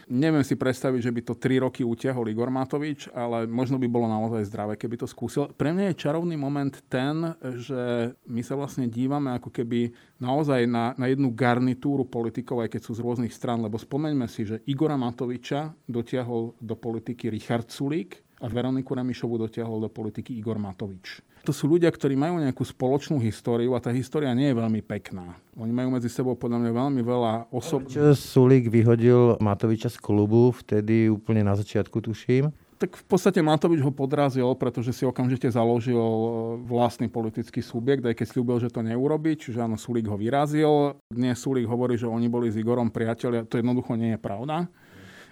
Neviem 0.10 0.44
si 0.44 0.56
predstaviť, 0.56 1.00
že 1.04 1.12
by 1.12 1.22
to 1.24 1.34
3 1.36 1.64
roky 1.64 1.82
utiahol 1.84 2.28
Igor 2.32 2.48
Matovič, 2.48 3.12
ale 3.12 3.46
možno 3.46 3.76
by 3.78 3.88
bolo 3.92 4.08
naozaj 4.08 4.48
zdravé, 4.48 4.80
keby 4.80 5.04
to 5.04 5.08
skúsil. 5.08 5.52
Pre 5.52 5.70
mňa 5.76 5.92
je 5.92 6.02
čarovný 6.02 6.40
moment 6.40 6.74
ten, 6.88 7.36
že 7.60 8.16
my 8.26 8.42
sa 8.42 8.56
vlastne 8.56 8.88
dívame 8.88 9.36
ako 9.36 9.52
keby 9.52 9.92
naozaj 10.24 10.64
na, 10.64 10.96
na 10.96 11.12
jednu 11.12 11.36
garnitúru 11.36 12.08
politikov, 12.08 12.64
aj 12.64 12.80
keď 12.80 12.82
sú 12.88 12.92
z 12.96 13.04
rôznych 13.04 13.36
stran, 13.36 13.60
lebo 13.60 13.76
spomeňme 13.76 14.28
si, 14.32 14.48
že 14.48 14.64
Igora 14.72 14.96
Matoviča 14.96 15.76
dotiahol 15.84 16.56
do 16.64 16.76
politiky 16.80 17.28
Richard 17.28 17.68
Sulík 17.68 18.23
a 18.44 18.46
Veroniku 18.52 18.92
Remišovu 18.92 19.40
dotiahol 19.48 19.88
do 19.88 19.90
politiky 19.90 20.36
Igor 20.36 20.60
Matovič. 20.60 21.24
To 21.48 21.52
sú 21.52 21.68
ľudia, 21.68 21.92
ktorí 21.92 22.16
majú 22.16 22.40
nejakú 22.40 22.64
spoločnú 22.64 23.20
históriu 23.20 23.76
a 23.76 23.84
tá 23.84 23.92
história 23.92 24.32
nie 24.32 24.52
je 24.52 24.56
veľmi 24.56 24.80
pekná. 24.84 25.36
Oni 25.60 25.72
majú 25.76 25.96
medzi 25.96 26.08
sebou 26.08 26.40
podľa 26.40 26.60
mňa 26.64 26.72
veľmi 26.72 27.02
veľa 27.04 27.34
osob. 27.52 27.88
Sulík 28.16 28.72
vyhodil 28.72 29.40
Matoviča 29.44 29.92
z 29.92 30.00
klubu, 30.00 30.56
vtedy 30.56 31.12
úplne 31.12 31.44
na 31.44 31.56
začiatku 31.56 32.00
tuším. 32.00 32.52
Tak 32.80 33.00
v 33.00 33.06
podstate 33.08 33.40
Matovič 33.40 33.80
ho 33.80 33.96
podrazil, 33.96 34.48
pretože 34.60 34.92
si 34.92 35.08
okamžite 35.08 35.48
založil 35.48 35.96
e, 35.96 36.28
vlastný 36.68 37.08
politický 37.08 37.64
subjekt, 37.64 38.04
aj 38.04 38.12
keď 38.12 38.28
slúbil, 38.28 38.60
že 38.60 38.68
to 38.68 38.84
neurobi, 38.84 39.40
čiže 39.40 39.64
áno, 39.64 39.80
Sulík 39.80 40.04
ho 40.12 40.20
vyrazil. 40.20 41.00
Dnes 41.08 41.40
Sulík 41.40 41.64
hovorí, 41.64 41.96
že 41.96 42.12
oni 42.12 42.28
boli 42.28 42.52
s 42.52 42.60
Igorom 42.60 42.92
priatelia, 42.92 43.48
to 43.48 43.56
jednoducho 43.56 43.96
nie 43.96 44.16
je 44.16 44.20
pravda. 44.20 44.68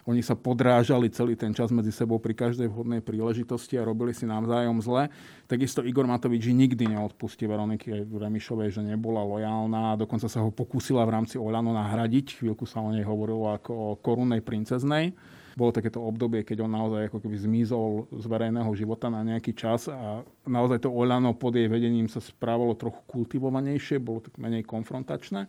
Oni 0.09 0.25
sa 0.25 0.33
podrážali 0.33 1.13
celý 1.13 1.37
ten 1.37 1.53
čas 1.53 1.69
medzi 1.69 1.93
sebou 1.93 2.17
pri 2.17 2.33
každej 2.33 2.71
vhodnej 2.71 3.05
príležitosti 3.05 3.77
a 3.77 3.85
robili 3.85 4.15
si 4.15 4.25
navzájom 4.25 4.81
zle. 4.81 5.13
Takisto 5.45 5.85
Igor 5.85 6.09
Matovič 6.09 6.49
nikdy 6.49 6.89
neodpustí 6.89 7.45
Veroniky 7.45 8.09
Remišovej, 8.09 8.73
že 8.73 8.81
nebola 8.81 9.21
lojálna. 9.21 9.99
Dokonca 10.01 10.25
sa 10.25 10.41
ho 10.41 10.49
pokúsila 10.49 11.05
v 11.05 11.21
rámci 11.21 11.37
Olano 11.37 11.69
nahradiť. 11.73 12.41
Chvíľku 12.41 12.65
sa 12.65 12.81
o 12.81 12.89
nej 12.89 13.05
hovorilo 13.05 13.53
ako 13.53 13.71
o 13.73 13.89
korunnej 13.99 14.41
princeznej 14.41 15.13
bolo 15.55 15.75
takéto 15.75 15.99
obdobie, 15.99 16.43
keď 16.47 16.63
on 16.63 16.71
naozaj 16.71 17.11
ako 17.11 17.19
keby 17.23 17.37
zmizol 17.37 18.07
z 18.11 18.25
verejného 18.27 18.71
života 18.75 19.11
na 19.11 19.23
nejaký 19.23 19.51
čas 19.55 19.91
a 19.91 20.23
naozaj 20.47 20.83
to 20.83 20.89
Olano 20.91 21.35
pod 21.35 21.55
jej 21.55 21.67
vedením 21.67 22.07
sa 22.07 22.23
správalo 22.23 22.75
trochu 22.75 22.99
kultivovanejšie, 23.07 23.99
bolo 23.99 24.23
tak 24.23 24.35
menej 24.39 24.63
konfrontačné. 24.63 25.47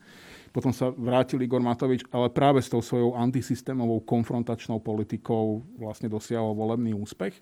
Potom 0.51 0.75
sa 0.75 0.93
vrátil 0.93 1.41
Igor 1.41 1.65
Matovič, 1.65 2.05
ale 2.13 2.29
práve 2.29 2.61
s 2.61 2.69
tou 2.69 2.85
svojou 2.85 3.17
antisystémovou 3.17 4.05
konfrontačnou 4.05 4.83
politikou 4.83 5.65
vlastne 5.81 6.13
dosiahol 6.13 6.53
volebný 6.53 6.93
úspech. 6.93 7.39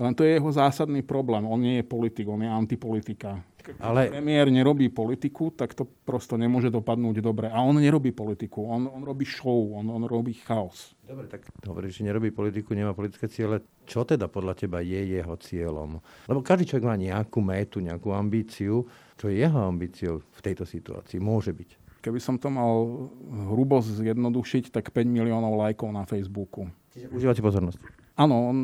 Len 0.00 0.12
to 0.14 0.26
je 0.26 0.36
jeho 0.36 0.50
zásadný 0.50 1.06
problém. 1.06 1.46
On 1.46 1.60
nie 1.60 1.80
je 1.80 1.84
politik, 1.86 2.26
on 2.26 2.42
je 2.42 2.50
antipolitika. 2.50 3.42
Keď 3.64 3.80
ale... 3.80 4.12
premiér 4.12 4.52
nerobí 4.52 4.92
politiku, 4.92 5.48
tak 5.48 5.72
to 5.72 5.88
prosto 5.88 6.36
nemôže 6.36 6.68
dopadnúť 6.68 7.24
dobre. 7.24 7.48
A 7.48 7.64
on 7.64 7.80
nerobí 7.80 8.12
politiku, 8.12 8.68
on, 8.68 8.84
on 8.92 9.00
robí 9.00 9.24
show, 9.24 9.72
on, 9.80 9.88
on 9.88 10.04
robí 10.04 10.36
chaos. 10.36 10.92
Dobre, 11.00 11.32
tak 11.32 11.48
hovoríš, 11.64 12.04
že 12.04 12.12
nerobí 12.12 12.28
politiku, 12.28 12.76
nemá 12.76 12.92
politické 12.92 13.24
ciele. 13.24 13.64
Čo 13.88 14.04
teda 14.04 14.28
podľa 14.28 14.60
teba 14.60 14.84
je 14.84 15.16
jeho 15.16 15.34
cieľom? 15.40 15.96
Lebo 16.28 16.44
každý 16.44 16.68
človek 16.68 16.84
má 16.84 16.96
nejakú 17.00 17.40
métu, 17.40 17.80
nejakú 17.80 18.12
ambíciu. 18.12 18.84
Čo 19.16 19.32
je 19.32 19.40
jeho 19.40 19.56
ambíciou 19.64 20.20
v 20.20 20.40
tejto 20.44 20.68
situácii? 20.68 21.16
Môže 21.16 21.56
byť. 21.56 22.04
Keby 22.04 22.20
som 22.20 22.36
to 22.36 22.52
mal 22.52 23.08
hrubo 23.48 23.80
zjednodušiť, 23.80 24.68
tak 24.68 24.92
5 24.92 25.08
miliónov 25.08 25.56
lajkov 25.56 25.88
na 25.88 26.04
Facebooku. 26.04 26.68
Užívate 26.92 27.40
pozornosť. 27.40 27.80
Áno, 28.20 28.52
on 28.52 28.56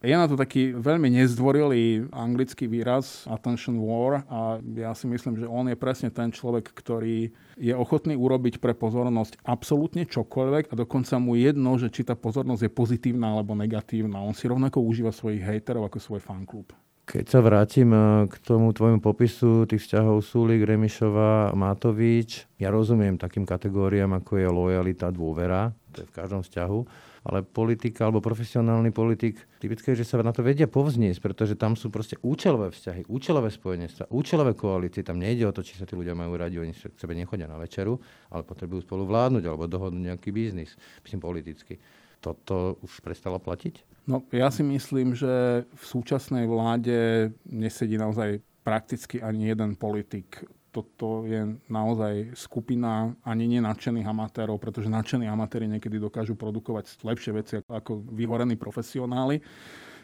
je 0.00 0.16
na 0.16 0.24
to 0.24 0.32
taký 0.32 0.72
veľmi 0.72 1.12
nezdvorilý 1.12 2.08
anglický 2.08 2.64
výraz 2.64 3.28
attention 3.28 3.76
war 3.76 4.24
a 4.32 4.56
ja 4.64 4.96
si 4.96 5.04
myslím, 5.04 5.36
že 5.36 5.44
on 5.44 5.68
je 5.68 5.76
presne 5.76 6.08
ten 6.08 6.32
človek, 6.32 6.72
ktorý 6.72 7.28
je 7.60 7.74
ochotný 7.76 8.16
urobiť 8.16 8.64
pre 8.64 8.72
pozornosť 8.72 9.44
absolútne 9.44 10.08
čokoľvek 10.08 10.72
a 10.72 10.74
dokonca 10.74 11.20
mu 11.20 11.36
jedno, 11.36 11.76
že 11.76 11.92
či 11.92 12.08
tá 12.08 12.16
pozornosť 12.16 12.64
je 12.64 12.72
pozitívna 12.72 13.36
alebo 13.36 13.52
negatívna. 13.52 14.24
On 14.24 14.32
si 14.32 14.48
rovnako 14.48 14.80
užíva 14.80 15.12
svojich 15.12 15.44
hejterov 15.44 15.92
ako 15.92 16.00
svoj 16.00 16.24
fanklub. 16.24 16.72
Keď 17.04 17.26
sa 17.26 17.44
vrátim 17.44 17.90
eh, 17.92 18.24
k 18.24 18.34
tomu 18.40 18.72
tvojmu 18.72 19.04
popisu 19.04 19.68
tých 19.68 19.84
vzťahov 19.84 20.24
Sulik, 20.24 20.64
Remišova, 20.64 21.52
Matovič, 21.52 22.48
ja 22.56 22.72
rozumiem 22.72 23.20
takým 23.20 23.44
kategóriám, 23.44 24.16
ako 24.22 24.32
je 24.40 24.48
lojalita, 24.48 25.12
dôvera, 25.12 25.76
to 25.92 26.00
je 26.00 26.08
v 26.08 26.14
každom 26.16 26.40
vzťahu, 26.40 27.09
ale 27.20 27.44
politika 27.44 28.08
alebo 28.08 28.24
profesionálny 28.24 28.96
politik, 28.96 29.36
typické 29.60 29.92
je, 29.92 30.00
že 30.00 30.08
sa 30.08 30.24
na 30.24 30.32
to 30.32 30.40
vedia 30.40 30.64
povzniesť, 30.64 31.20
pretože 31.20 31.54
tam 31.56 31.76
sú 31.76 31.92
proste 31.92 32.16
účelové 32.24 32.72
vzťahy, 32.72 33.04
účelové 33.12 33.52
spojenectva, 33.52 34.08
účelové 34.08 34.56
koalície. 34.56 35.04
Tam 35.04 35.20
nejde 35.20 35.44
o 35.44 35.52
to, 35.52 35.60
či 35.60 35.76
sa 35.76 35.84
tí 35.84 35.92
ľudia 35.92 36.16
majú 36.16 36.40
radi, 36.40 36.56
oni 36.56 36.72
k 36.72 36.96
sebe 36.96 37.12
nechodia 37.12 37.44
na 37.44 37.60
večeru, 37.60 38.00
ale 38.32 38.40
potrebujú 38.42 38.88
spolu 38.88 39.04
vládnuť 39.04 39.44
alebo 39.44 39.68
dohodnúť 39.68 40.16
nejaký 40.16 40.32
biznis, 40.32 40.72
myslím 41.04 41.20
politicky. 41.20 41.76
Toto 42.20 42.80
už 42.84 43.00
prestalo 43.00 43.40
platiť? 43.40 44.04
No, 44.08 44.24
ja 44.32 44.48
si 44.48 44.64
myslím, 44.64 45.12
že 45.16 45.64
v 45.64 45.84
súčasnej 45.84 46.48
vláde 46.48 47.30
nesedí 47.48 48.00
naozaj 48.00 48.40
prakticky 48.64 49.20
ani 49.20 49.52
jeden 49.52 49.76
politik. 49.76 50.44
Toto 50.70 51.26
je 51.26 51.58
naozaj 51.66 52.38
skupina 52.38 53.10
ani 53.26 53.50
nenadšených 53.58 54.06
amatérov, 54.06 54.62
pretože 54.62 54.86
nadšení 54.86 55.26
amatéri 55.26 55.66
niekedy 55.66 55.98
dokážu 55.98 56.38
produkovať 56.38 57.02
lepšie 57.02 57.32
veci 57.34 57.54
ako 57.66 58.06
vyhorení 58.14 58.54
profesionáli. 58.54 59.42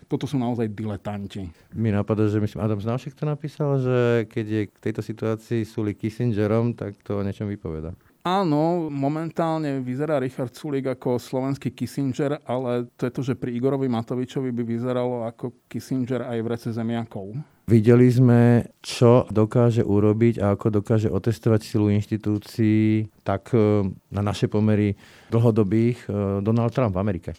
Toto 0.06 0.26
sú 0.26 0.38
naozaj 0.38 0.70
diletanti. 0.70 1.50
Mi 1.74 1.90
napadá, 1.90 2.26
že 2.30 2.38
myslím, 2.38 2.62
Adam 2.62 2.78
Znaušek 2.78 3.14
to 3.14 3.26
napísal, 3.26 3.78
že 3.82 3.98
keď 4.30 4.46
je 4.46 4.62
k 4.70 4.76
tejto 4.78 5.02
situácii 5.02 5.66
súli 5.66 5.98
Kissingerom, 5.98 6.78
tak 6.78 6.98
to 7.02 7.18
o 7.18 7.26
niečom 7.26 7.50
vypoveda. 7.50 7.94
Áno, 8.26 8.90
momentálne 8.90 9.78
vyzerá 9.78 10.18
Richard 10.18 10.50
Sulik 10.50 10.90
ako 10.90 11.14
slovenský 11.22 11.70
Kissinger, 11.70 12.42
ale 12.42 12.90
to 12.98 13.06
je 13.06 13.12
to, 13.14 13.22
že 13.22 13.38
pri 13.38 13.54
Igorovi 13.54 13.86
Matovičovi 13.86 14.50
by 14.50 14.62
vyzeralo 14.66 15.30
ako 15.30 15.62
Kissinger 15.70 16.26
aj 16.26 16.38
v 16.42 16.50
rece 16.50 16.68
zemiakov. 16.74 17.38
Videli 17.66 18.06
sme, 18.06 18.70
čo 18.78 19.26
dokáže 19.26 19.82
urobiť 19.82 20.38
a 20.38 20.54
ako 20.54 20.78
dokáže 20.78 21.10
otestovať 21.10 21.66
silu 21.66 21.90
inštitúcií 21.90 23.10
tak 23.26 23.50
e, 23.58 23.90
na 23.90 24.22
naše 24.22 24.46
pomery 24.46 24.94
dlhodobých 25.34 26.06
e, 26.06 26.08
Donald 26.46 26.70
Trump 26.70 26.94
v 26.94 27.02
Amerike. 27.02 27.34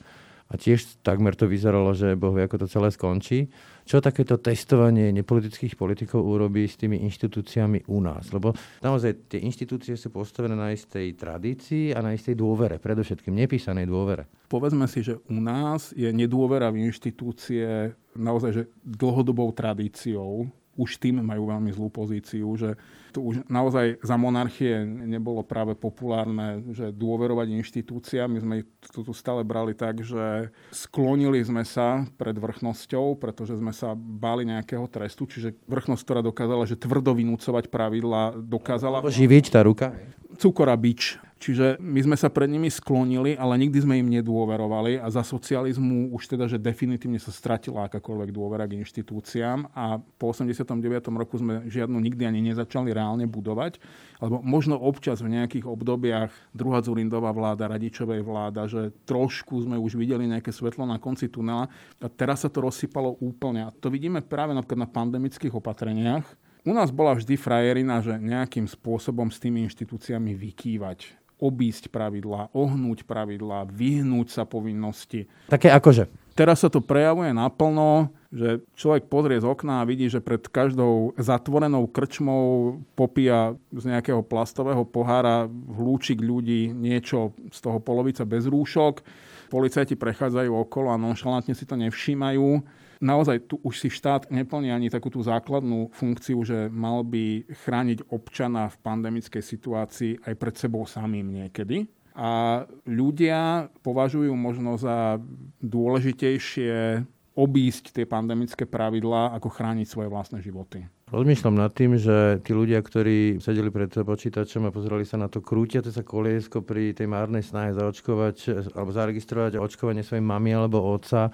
A 0.47 0.55
tiež 0.55 1.03
takmer 1.03 1.35
to 1.35 1.45
vyzeralo, 1.45 1.91
že 1.91 2.15
Boh 2.15 2.31
vie, 2.31 2.47
ako 2.47 2.63
to 2.63 2.67
celé 2.71 2.87
skončí 2.91 3.51
čo 3.87 4.03
takéto 4.03 4.35
testovanie 4.35 5.15
nepolitických 5.15 5.79
politikov 5.79 6.19
urobí 6.19 6.67
s 6.67 6.75
tými 6.75 6.99
inštitúciami 7.07 7.87
u 7.87 8.03
nás. 8.03 8.35
Lebo 8.35 8.51
naozaj 8.83 9.31
tie 9.31 9.39
inštitúcie 9.47 9.95
sú 9.95 10.11
postavené 10.11 10.59
na 10.59 10.75
istej 10.75 11.15
tradícii 11.15 11.95
a 11.95 12.03
na 12.03 12.11
istej 12.11 12.35
dôvere, 12.35 12.83
predovšetkým 12.83 13.31
nepísanej 13.31 13.87
dôvere. 13.87 14.27
Povedzme 14.51 14.91
si, 14.91 15.07
že 15.07 15.23
u 15.31 15.39
nás 15.39 15.95
je 15.95 16.11
nedôvera 16.11 16.67
v 16.67 16.83
inštitúcie 16.83 17.95
naozaj 18.11 18.51
že 18.51 18.63
dlhodobou 18.83 19.55
tradíciou 19.55 20.51
už 20.77 21.01
tým 21.01 21.19
majú 21.25 21.49
veľmi 21.49 21.73
zlú 21.73 21.89
pozíciu, 21.89 22.47
že 22.55 22.77
tu 23.09 23.25
už 23.33 23.49
naozaj 23.49 23.97
za 24.05 24.13
monarchie 24.13 24.85
nebolo 24.85 25.41
práve 25.41 25.73
populárne, 25.73 26.61
že 26.69 26.93
dôverovať 26.93 27.49
inštitúciám. 27.57 28.29
My 28.29 28.39
sme 28.39 28.55
to 28.93 29.01
tu 29.01 29.13
stále 29.17 29.41
brali 29.41 29.73
tak, 29.73 30.05
že 30.05 30.53
sklonili 30.69 31.41
sme 31.41 31.65
sa 31.65 32.05
pred 32.15 32.37
vrchnosťou, 32.37 33.17
pretože 33.17 33.57
sme 33.57 33.73
sa 33.73 33.97
báli 33.97 34.45
nejakého 34.45 34.85
trestu, 34.85 35.25
čiže 35.25 35.57
vrchnosť, 35.65 36.01
ktorá 36.05 36.21
dokázala, 36.21 36.69
že 36.69 36.77
tvrdo 36.77 37.17
vynúcovať 37.17 37.73
pravidla, 37.73 38.37
dokázala... 38.37 39.01
Živiť 39.01 39.45
tá 39.49 39.65
ruka? 39.65 39.97
Cukor 40.37 40.69
a 40.69 40.77
bič. 40.77 41.17
Čiže 41.37 41.77
my 41.77 42.01
sme 42.01 42.17
sa 42.17 42.33
pred 42.33 42.49
nimi 42.49 42.65
sklonili, 42.65 43.37
ale 43.37 43.61
nikdy 43.61 43.77
sme 43.85 44.01
im 44.01 44.09
nedôverovali 44.09 44.97
a 44.97 45.05
za 45.13 45.21
socializmu 45.21 46.09
už 46.09 46.33
teda, 46.33 46.49
že 46.49 46.57
definitívne 46.57 47.21
sa 47.21 47.29
stratila 47.29 47.85
akákoľvek 47.85 48.33
dôvera 48.33 48.65
k 48.65 48.81
inštitúciám 48.81 49.69
a 49.69 50.01
po 50.17 50.33
89. 50.33 50.81
roku 51.13 51.37
sme 51.37 51.69
žiadnu 51.69 51.93
nikdy 52.01 52.25
ani 52.25 52.41
nezačali 52.41 52.89
reálne 52.89 53.29
budovať, 53.29 53.77
alebo 54.17 54.41
možno 54.41 54.81
občas 54.81 55.21
v 55.21 55.37
nejakých 55.37 55.69
obdobiach 55.69 56.33
druhá 56.57 56.81
Zurindová 56.81 57.29
vláda, 57.29 57.69
Radičovej 57.69 58.25
vláda, 58.25 58.65
že 58.65 58.89
trošku 59.05 59.61
sme 59.61 59.77
už 59.77 59.93
videli 59.93 60.25
nejaké 60.25 60.49
svetlo 60.49 60.89
na 60.89 60.97
konci 60.97 61.29
tunela 61.29 61.69
a 62.01 62.07
teraz 62.09 62.41
sa 62.41 62.49
to 62.49 62.65
rozsypalo 62.65 63.13
úplne. 63.21 63.69
A 63.69 63.69
to 63.69 63.93
vidíme 63.93 64.25
práve 64.25 64.57
napríklad 64.57 64.89
na 64.89 64.89
pandemických 64.89 65.53
opatreniach, 65.53 66.25
u 66.67 66.75
nás 66.75 66.91
bola 66.91 67.15
vždy 67.15 67.39
frajerina, 67.39 68.03
že 68.03 68.19
nejakým 68.19 68.67
spôsobom 68.67 69.31
s 69.31 69.39
tými 69.39 69.63
inštitúciami 69.71 70.35
vykývať 70.35 71.26
obísť 71.37 71.93
pravidlá, 71.93 72.49
ohnúť 72.53 73.05
pravidlá, 73.05 73.69
vyhnúť 73.69 74.27
sa 74.33 74.43
povinnosti. 74.43 75.29
Také 75.49 75.69
akože? 75.69 76.09
Teraz 76.37 76.61
sa 76.61 76.69
to 76.69 76.85
prejavuje 76.85 77.33
naplno, 77.33 78.13
že 78.29 78.61
človek 78.77 79.09
pozrie 79.09 79.41
z 79.41 79.49
okna 79.49 79.81
a 79.81 79.87
vidí, 79.89 80.05
že 80.05 80.21
pred 80.21 80.45
každou 80.45 81.17
zatvorenou 81.17 81.89
krčmou 81.89 82.77
popíja 82.93 83.57
z 83.73 83.89
nejakého 83.89 84.21
plastového 84.21 84.85
pohára 84.85 85.49
hľúčik 85.49 86.21
ľudí 86.21 86.69
niečo 86.69 87.33
z 87.49 87.57
toho 87.57 87.81
polovica 87.81 88.21
bez 88.21 88.45
rúšok. 88.45 89.01
Policajti 89.49 89.97
prechádzajú 89.97 90.51
okolo 90.53 90.93
a 90.93 91.01
nonšalantne 91.01 91.57
si 91.57 91.65
to 91.65 91.73
nevšímajú. 91.73 92.61
Naozaj 92.97 93.45
tu 93.45 93.55
už 93.61 93.75
si 93.77 93.89
štát 93.93 94.33
neplní 94.33 94.73
ani 94.73 94.87
takú 94.89 95.13
tú 95.13 95.21
základnú 95.21 95.93
funkciu, 95.93 96.41
že 96.41 96.69
mal 96.73 97.05
by 97.05 97.45
chrániť 97.65 98.09
občana 98.09 98.69
v 98.73 98.77
pandemickej 98.81 99.43
situácii 99.43 100.11
aj 100.25 100.33
pred 100.33 100.55
sebou 100.57 100.83
samým 100.89 101.29
niekedy 101.29 101.85
a 102.17 102.65
ľudia 102.89 103.69
považujú 103.85 104.33
možno 104.33 104.73
za 104.81 105.21
dôležitejšie 105.61 107.05
obísť 107.37 107.93
tie 107.93 108.09
pandemické 108.09 108.65
pravidlá, 108.65 109.37
ako 109.37 109.53
chrániť 109.53 109.85
svoje 109.85 110.09
vlastné 110.09 110.41
životy. 110.41 110.89
Rozmýšľam 111.13 111.55
nad 111.55 111.69
tým, 111.69 111.93
že 111.93 112.41
tí 112.41 112.57
ľudia, 112.57 112.81
ktorí 112.81 113.37
sedeli 113.37 113.69
pred 113.69 113.93
počítačom 113.93 114.65
a 114.65 114.73
pozerali 114.73 115.05
sa 115.05 115.21
na 115.21 115.29
to 115.29 115.45
krútiace 115.45 115.93
sa 115.93 116.01
koliesko 116.01 116.65
pri 116.65 116.97
tej 116.97 117.05
márnej 117.05 117.45
snahe 117.45 117.77
zaočkovať 117.77 118.73
alebo 118.73 118.89
zaregistrovať 118.89 119.61
očkovanie 119.61 120.01
svojej 120.01 120.25
mamy 120.25 120.57
alebo 120.57 120.81
otca 120.81 121.29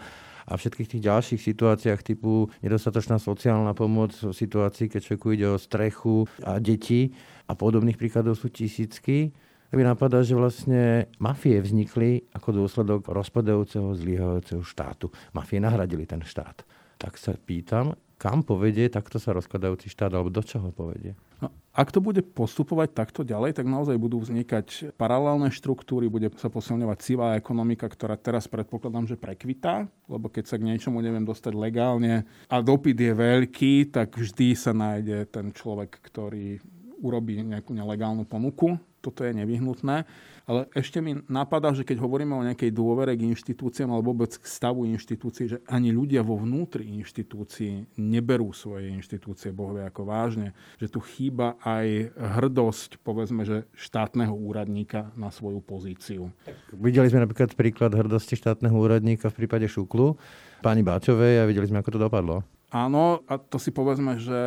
a 0.47 0.53
všetkých 0.55 0.97
tých 0.97 1.05
ďalších 1.05 1.41
situáciách 1.41 2.01
typu 2.03 2.51
nedostatočná 2.59 3.19
sociálna 3.19 3.71
pomoc 3.75 4.11
v 4.15 4.33
situácii, 4.33 4.91
keď 4.91 4.99
človeku 5.03 5.27
ide 5.35 5.47
o 5.51 5.61
strechu 5.61 6.27
a 6.43 6.59
deti 6.59 7.11
a 7.47 7.53
podobných 7.55 7.99
príkladov 7.99 8.39
sú 8.39 8.51
tisícky 8.51 9.31
tak 9.73 9.81
mi 9.81 9.89
napadá, 9.89 10.21
že 10.21 10.37
vlastne 10.37 11.09
mafie 11.17 11.57
vznikli 11.57 12.29
ako 12.29 12.61
dôsledok 12.61 13.09
rozpadajúceho, 13.09 13.97
zlyhajúceho 13.97 14.61
štátu. 14.61 15.09
Mafie 15.33 15.57
nahradili 15.57 16.05
ten 16.05 16.21
štát. 16.21 16.61
Tak 17.01 17.17
sa 17.17 17.33
pýtam, 17.33 17.97
kam 18.23 18.39
povedie 18.39 18.87
takto 18.87 19.19
sa 19.19 19.35
rozkladajúci 19.35 19.91
štát, 19.91 20.15
alebo 20.15 20.31
do 20.31 20.39
čoho 20.39 20.71
povedie? 20.71 21.11
No, 21.43 21.51
ak 21.75 21.91
to 21.91 21.99
bude 21.99 22.23
postupovať 22.31 22.95
takto 22.95 23.27
ďalej, 23.27 23.59
tak 23.59 23.67
naozaj 23.67 23.99
budú 23.99 24.23
vznikať 24.23 24.95
paralelné 24.95 25.51
štruktúry, 25.51 26.07
bude 26.07 26.31
sa 26.39 26.47
posilňovať 26.47 27.03
sivá 27.03 27.35
ekonomika, 27.35 27.83
ktorá 27.91 28.15
teraz 28.15 28.47
predpokladám, 28.47 29.11
že 29.11 29.19
prekvitá, 29.19 29.91
lebo 30.07 30.31
keď 30.31 30.47
sa 30.47 30.55
k 30.55 30.71
niečomu 30.71 31.03
neviem 31.03 31.27
dostať 31.27 31.51
legálne 31.51 32.23
a 32.47 32.63
dopyt 32.63 32.95
je 32.95 33.11
veľký, 33.11 33.91
tak 33.91 34.15
vždy 34.15 34.55
sa 34.55 34.71
nájde 34.71 35.27
ten 35.27 35.51
človek, 35.51 35.91
ktorý 35.99 36.63
urobí 37.03 37.43
nejakú 37.43 37.75
nelegálnu 37.75 38.23
ponuku 38.23 38.79
toto 39.03 39.27
je 39.27 39.35
nevyhnutné. 39.35 40.07
Ale 40.43 40.67
ešte 40.75 40.99
mi 40.99 41.15
napadá, 41.31 41.71
že 41.71 41.87
keď 41.87 42.03
hovoríme 42.03 42.35
o 42.35 42.43
nejakej 42.43 42.75
dôvere 42.75 43.15
k 43.15 43.31
inštitúciám 43.31 43.95
alebo 43.95 44.11
vôbec 44.11 44.35
k 44.35 44.43
stavu 44.43 44.83
inštitúcií, 44.91 45.45
že 45.47 45.57
ani 45.71 45.95
ľudia 45.95 46.19
vo 46.19 46.35
vnútri 46.35 46.83
inštitúcií 46.99 47.95
neberú 47.95 48.51
svoje 48.51 48.91
inštitúcie 48.91 49.55
bohvie 49.55 49.87
ako 49.87 50.03
vážne. 50.03 50.51
Že 50.83 50.87
tu 50.91 50.99
chýba 50.99 51.55
aj 51.63 52.11
hrdosť, 52.19 52.99
povedzme, 53.07 53.47
že 53.47 53.71
štátneho 53.71 54.35
úradníka 54.35 55.15
na 55.15 55.31
svoju 55.31 55.63
pozíciu. 55.63 56.27
Videli 56.75 57.07
sme 57.07 57.23
napríklad 57.23 57.55
príklad 57.55 57.95
hrdosti 57.95 58.35
štátneho 58.35 58.75
úradníka 58.75 59.31
v 59.31 59.47
prípade 59.47 59.71
Šuklu, 59.71 60.19
pani 60.59 60.83
Báčovej 60.83 61.39
a 61.39 61.47
videli 61.47 61.71
sme, 61.71 61.79
ako 61.79 61.95
to 61.95 62.03
dopadlo. 62.03 62.43
Áno, 62.73 63.21
a 63.29 63.37
to 63.37 63.61
si 63.61 63.69
povedzme, 63.69 64.17
že 64.17 64.41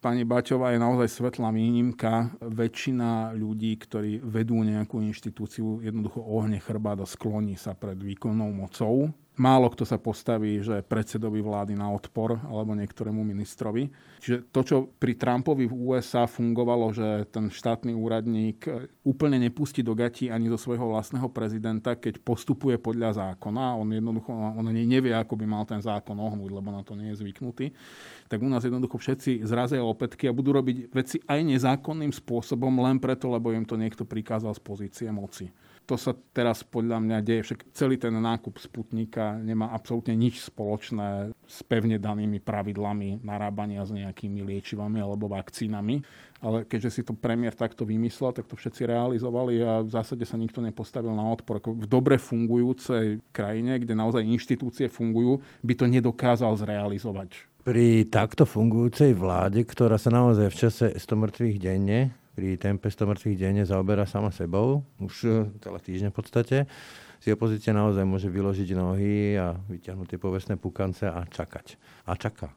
pani 0.00 0.24
Baťová 0.24 0.72
je 0.72 0.80
naozaj 0.80 1.20
svetlá 1.20 1.52
výnimka. 1.52 2.32
Väčšina 2.40 3.36
ľudí, 3.36 3.76
ktorí 3.76 4.24
vedú 4.24 4.56
nejakú 4.64 5.04
inštitúciu, 5.04 5.84
jednoducho 5.84 6.24
ohne 6.24 6.56
chrbát 6.64 7.04
a 7.04 7.06
skloní 7.06 7.60
sa 7.60 7.76
pred 7.76 8.00
výkonnou 8.00 8.48
mocou 8.56 9.12
málo 9.40 9.72
kto 9.72 9.88
sa 9.88 9.96
postaví, 9.96 10.60
že 10.60 10.84
predsedovi 10.84 11.40
vlády 11.40 11.72
na 11.72 11.88
odpor 11.88 12.36
alebo 12.44 12.76
niektorému 12.76 13.24
ministrovi. 13.24 13.88
Čiže 14.20 14.52
to, 14.52 14.60
čo 14.60 14.76
pri 15.00 15.16
Trumpovi 15.16 15.64
v 15.66 15.74
USA 15.74 16.28
fungovalo, 16.28 16.92
že 16.92 17.24
ten 17.32 17.48
štátny 17.48 17.96
úradník 17.96 18.68
úplne 19.02 19.40
nepustí 19.40 19.80
do 19.80 19.96
gatí 19.96 20.28
ani 20.28 20.52
zo 20.52 20.60
svojho 20.60 20.84
vlastného 20.84 21.32
prezidenta, 21.32 21.96
keď 21.96 22.20
postupuje 22.20 22.76
podľa 22.76 23.16
zákona. 23.16 23.80
On 23.80 23.88
jednoducho 23.88 24.30
on 24.30 24.68
nevie, 24.68 25.16
ako 25.16 25.34
by 25.40 25.46
mal 25.48 25.64
ten 25.64 25.80
zákon 25.80 26.14
ohnúť, 26.14 26.50
lebo 26.52 26.68
na 26.68 26.84
to 26.84 26.92
nie 26.92 27.10
je 27.16 27.24
zvyknutý. 27.24 27.72
Tak 28.28 28.38
u 28.38 28.48
nás 28.52 28.62
jednoducho 28.62 29.00
všetci 29.00 29.48
zrazia 29.48 29.80
opätky 29.80 30.28
a 30.28 30.36
budú 30.36 30.52
robiť 30.54 30.92
veci 30.92 31.16
aj 31.24 31.40
nezákonným 31.40 32.12
spôsobom 32.12 32.72
len 32.84 33.00
preto, 33.00 33.32
lebo 33.32 33.50
im 33.50 33.64
to 33.64 33.80
niekto 33.80 34.04
prikázal 34.04 34.52
z 34.52 34.60
pozície 34.60 35.08
moci 35.08 35.48
to 35.86 35.98
sa 35.98 36.14
teraz 36.32 36.62
podľa 36.62 37.02
mňa 37.02 37.18
deje. 37.20 37.52
Však 37.52 37.60
celý 37.74 37.98
ten 37.98 38.14
nákup 38.14 38.56
Sputnika 38.58 39.36
nemá 39.38 39.74
absolútne 39.74 40.14
nič 40.14 40.40
spoločné 40.42 41.34
s 41.44 41.58
pevne 41.66 41.98
danými 41.98 42.38
pravidlami 42.38 43.20
narábania 43.20 43.82
s 43.82 43.90
nejakými 43.90 44.40
liečivami 44.46 45.02
alebo 45.02 45.26
vakcínami. 45.28 46.00
Ale 46.42 46.66
keďže 46.66 46.90
si 46.90 47.02
to 47.06 47.14
premiér 47.14 47.54
takto 47.54 47.86
vymyslel, 47.86 48.34
tak 48.34 48.50
to 48.50 48.58
všetci 48.58 48.82
realizovali 48.86 49.62
a 49.62 49.82
v 49.86 49.90
zásade 49.94 50.26
sa 50.26 50.34
nikto 50.34 50.58
nepostavil 50.58 51.14
na 51.14 51.22
odpor. 51.30 51.62
V 51.62 51.86
dobre 51.86 52.18
fungujúcej 52.18 53.22
krajine, 53.30 53.78
kde 53.78 53.94
naozaj 53.94 54.26
inštitúcie 54.26 54.90
fungujú, 54.90 55.38
by 55.62 55.74
to 55.78 55.86
nedokázal 55.86 56.58
zrealizovať. 56.58 57.46
Pri 57.62 58.10
takto 58.10 58.42
fungujúcej 58.42 59.14
vláde, 59.14 59.62
ktorá 59.62 59.94
sa 59.94 60.10
naozaj 60.10 60.50
v 60.50 60.58
čase 60.66 60.86
100 60.98 61.22
mŕtvych 61.22 61.56
denne 61.62 62.10
pri 62.32 62.56
tempe 62.56 62.88
100 62.88 63.10
mŕtvych 63.12 63.36
denne 63.36 63.64
zaoberá 63.68 64.08
sama 64.08 64.32
sebou, 64.32 64.84
už 64.98 65.14
eh, 65.28 65.32
celé 65.60 65.78
týždne 65.84 66.08
v 66.10 66.16
podstate, 66.16 66.56
si 67.22 67.30
opozícia 67.30 67.70
naozaj 67.70 68.02
môže 68.02 68.26
vyložiť 68.26 68.68
nohy 68.74 69.38
a 69.38 69.54
vyťahnuť 69.54 70.06
tie 70.10 70.18
povestné 70.18 70.54
pukance 70.58 71.06
a 71.06 71.22
čakať. 71.22 71.78
A 72.10 72.18
čaká. 72.18 72.50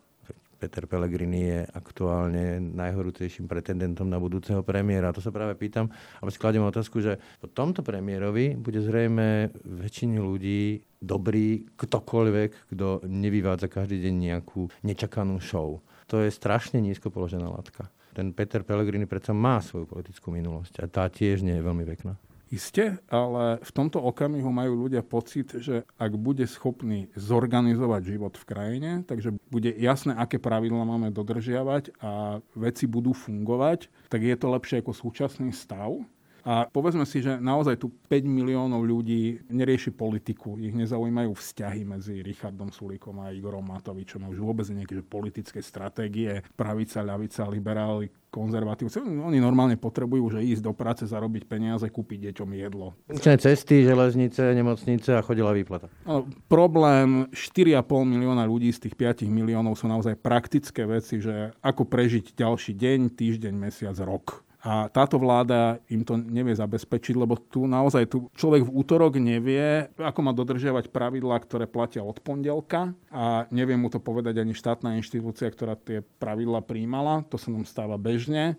Peter 0.55 0.87
Pellegrini 0.89 1.41
je 1.45 1.59
aktuálne 1.77 2.57
najhorúcejším 2.73 3.45
pretendentom 3.45 4.09
na 4.09 4.17
budúceho 4.17 4.65
premiéra. 4.65 5.11
A 5.11 5.15
to 5.15 5.21
sa 5.21 5.29
práve 5.29 5.53
pýtam, 5.53 5.91
aby 6.23 6.31
skladiem 6.33 6.65
otázku, 6.65 7.03
že 7.03 7.21
po 7.37 7.45
tomto 7.51 7.85
premiérovi 7.85 8.57
bude 8.57 8.81
zrejme 8.81 9.53
väčšine 9.61 10.17
ľudí 10.17 10.81
dobrý 10.97 11.69
ktokoľvek, 11.77 12.73
kto 12.73 13.05
nevyvádza 13.05 13.69
každý 13.69 14.01
deň 14.09 14.15
nejakú 14.15 14.71
nečakanú 14.81 15.37
show. 15.37 15.83
To 16.09 16.23
je 16.23 16.33
strašne 16.33 16.81
nízko 16.81 17.13
položená 17.13 17.45
látka 17.51 17.91
ten 18.15 18.31
Peter 18.31 18.63
Pellegrini 18.63 19.03
predsa 19.03 19.35
má 19.35 19.59
svoju 19.59 19.83
politickú 19.91 20.31
minulosť 20.31 20.79
a 20.79 20.85
tá 20.87 21.03
tiež 21.11 21.43
nie 21.43 21.59
je 21.59 21.67
veľmi 21.67 21.83
pekná. 21.83 22.15
Isté, 22.53 23.01
ale 23.09 23.57
v 23.59 23.71
tomto 23.73 23.97
okamihu 23.99 24.47
majú 24.53 24.87
ľudia 24.87 25.01
pocit, 25.01 25.49
že 25.59 25.81
ak 25.97 26.13
bude 26.13 26.45
schopný 26.45 27.09
zorganizovať 27.17 28.01
život 28.05 28.37
v 28.37 28.47
krajine, 28.47 28.91
takže 29.03 29.33
bude 29.49 29.73
jasné, 29.73 30.13
aké 30.13 30.37
pravidla 30.37 30.85
máme 30.85 31.09
dodržiavať 31.09 31.97
a 31.99 32.39
veci 32.53 32.85
budú 32.85 33.17
fungovať, 33.17 33.89
tak 34.13 34.21
je 34.21 34.35
to 34.37 34.47
lepšie 34.53 34.85
ako 34.85 34.93
súčasný 34.93 35.51
stav. 35.51 35.99
A 36.45 36.69
povedzme 36.69 37.09
si, 37.09 37.25
že 37.25 37.41
naozaj 37.41 37.81
tu 37.81 37.89
5 38.05 38.21
miliónov 38.21 38.85
ľudí 38.85 39.41
nerieši 39.49 39.89
politiku. 39.89 40.61
Ich 40.61 40.77
nezaujímajú 40.77 41.33
vzťahy 41.33 41.81
medzi 41.81 42.21
Richardom 42.21 42.69
Sulíkom 42.69 43.17
a 43.25 43.33
Igorom 43.33 43.65
Matovičom. 43.65 44.21
A 44.21 44.29
už 44.29 44.45
vôbec 44.45 44.69
nejaké 44.69 45.01
politické 45.01 45.65
stratégie, 45.65 46.45
pravica, 46.53 47.01
ľavica, 47.01 47.49
liberáli, 47.49 48.13
konzervatívci. 48.29 49.01
Oni 49.01 49.41
normálne 49.41 49.73
potrebujú 49.73 50.37
že 50.37 50.45
ísť 50.45 50.61
do 50.61 50.73
práce, 50.77 51.09
zarobiť 51.09 51.49
peniaze, 51.49 51.89
kúpiť 51.89 52.29
deťom 52.29 52.49
jedlo. 52.53 52.93
Cesty, 53.17 53.81
železnice, 53.81 54.53
nemocnice 54.53 55.17
a 55.17 55.25
chodila 55.25 55.49
výplata. 55.49 55.89
No, 56.05 56.29
problém 56.45 57.25
4,5 57.33 57.81
milióna 58.05 58.45
ľudí 58.45 58.69
z 58.69 58.85
tých 58.85 58.93
5 58.93 59.25
miliónov 59.25 59.81
sú 59.81 59.89
naozaj 59.89 60.13
praktické 60.21 60.85
veci, 60.85 61.17
že 61.17 61.57
ako 61.65 61.89
prežiť 61.89 62.37
ďalší 62.37 62.77
deň, 62.77 62.99
týždeň, 63.17 63.53
mesiac, 63.57 63.97
rok. 64.05 64.44
A 64.65 64.89
táto 64.89 65.21
vláda 65.21 65.77
im 65.93 66.01
to 66.01 66.17
nevie 66.17 66.57
zabezpečiť, 66.57 67.13
lebo 67.13 67.37
tu 67.37 67.69
naozaj 67.69 68.09
tu 68.09 68.33
človek 68.33 68.65
v 68.65 68.73
útorok 68.73 69.21
nevie, 69.21 69.93
ako 69.93 70.19
má 70.25 70.33
dodržiavať 70.33 70.89
pravidlá, 70.89 71.37
ktoré 71.45 71.69
platia 71.69 72.01
od 72.01 72.17
pondelka 72.17 72.97
a 73.13 73.45
nevie 73.53 73.77
mu 73.77 73.93
to 73.93 74.01
povedať 74.01 74.41
ani 74.41 74.57
štátna 74.57 74.97
inštitúcia, 74.97 75.53
ktorá 75.53 75.77
tie 75.77 76.01
pravidlá 76.17 76.65
príjmala. 76.65 77.21
To 77.29 77.37
sa 77.37 77.53
nám 77.53 77.69
stáva 77.69 78.01
bežne. 78.01 78.57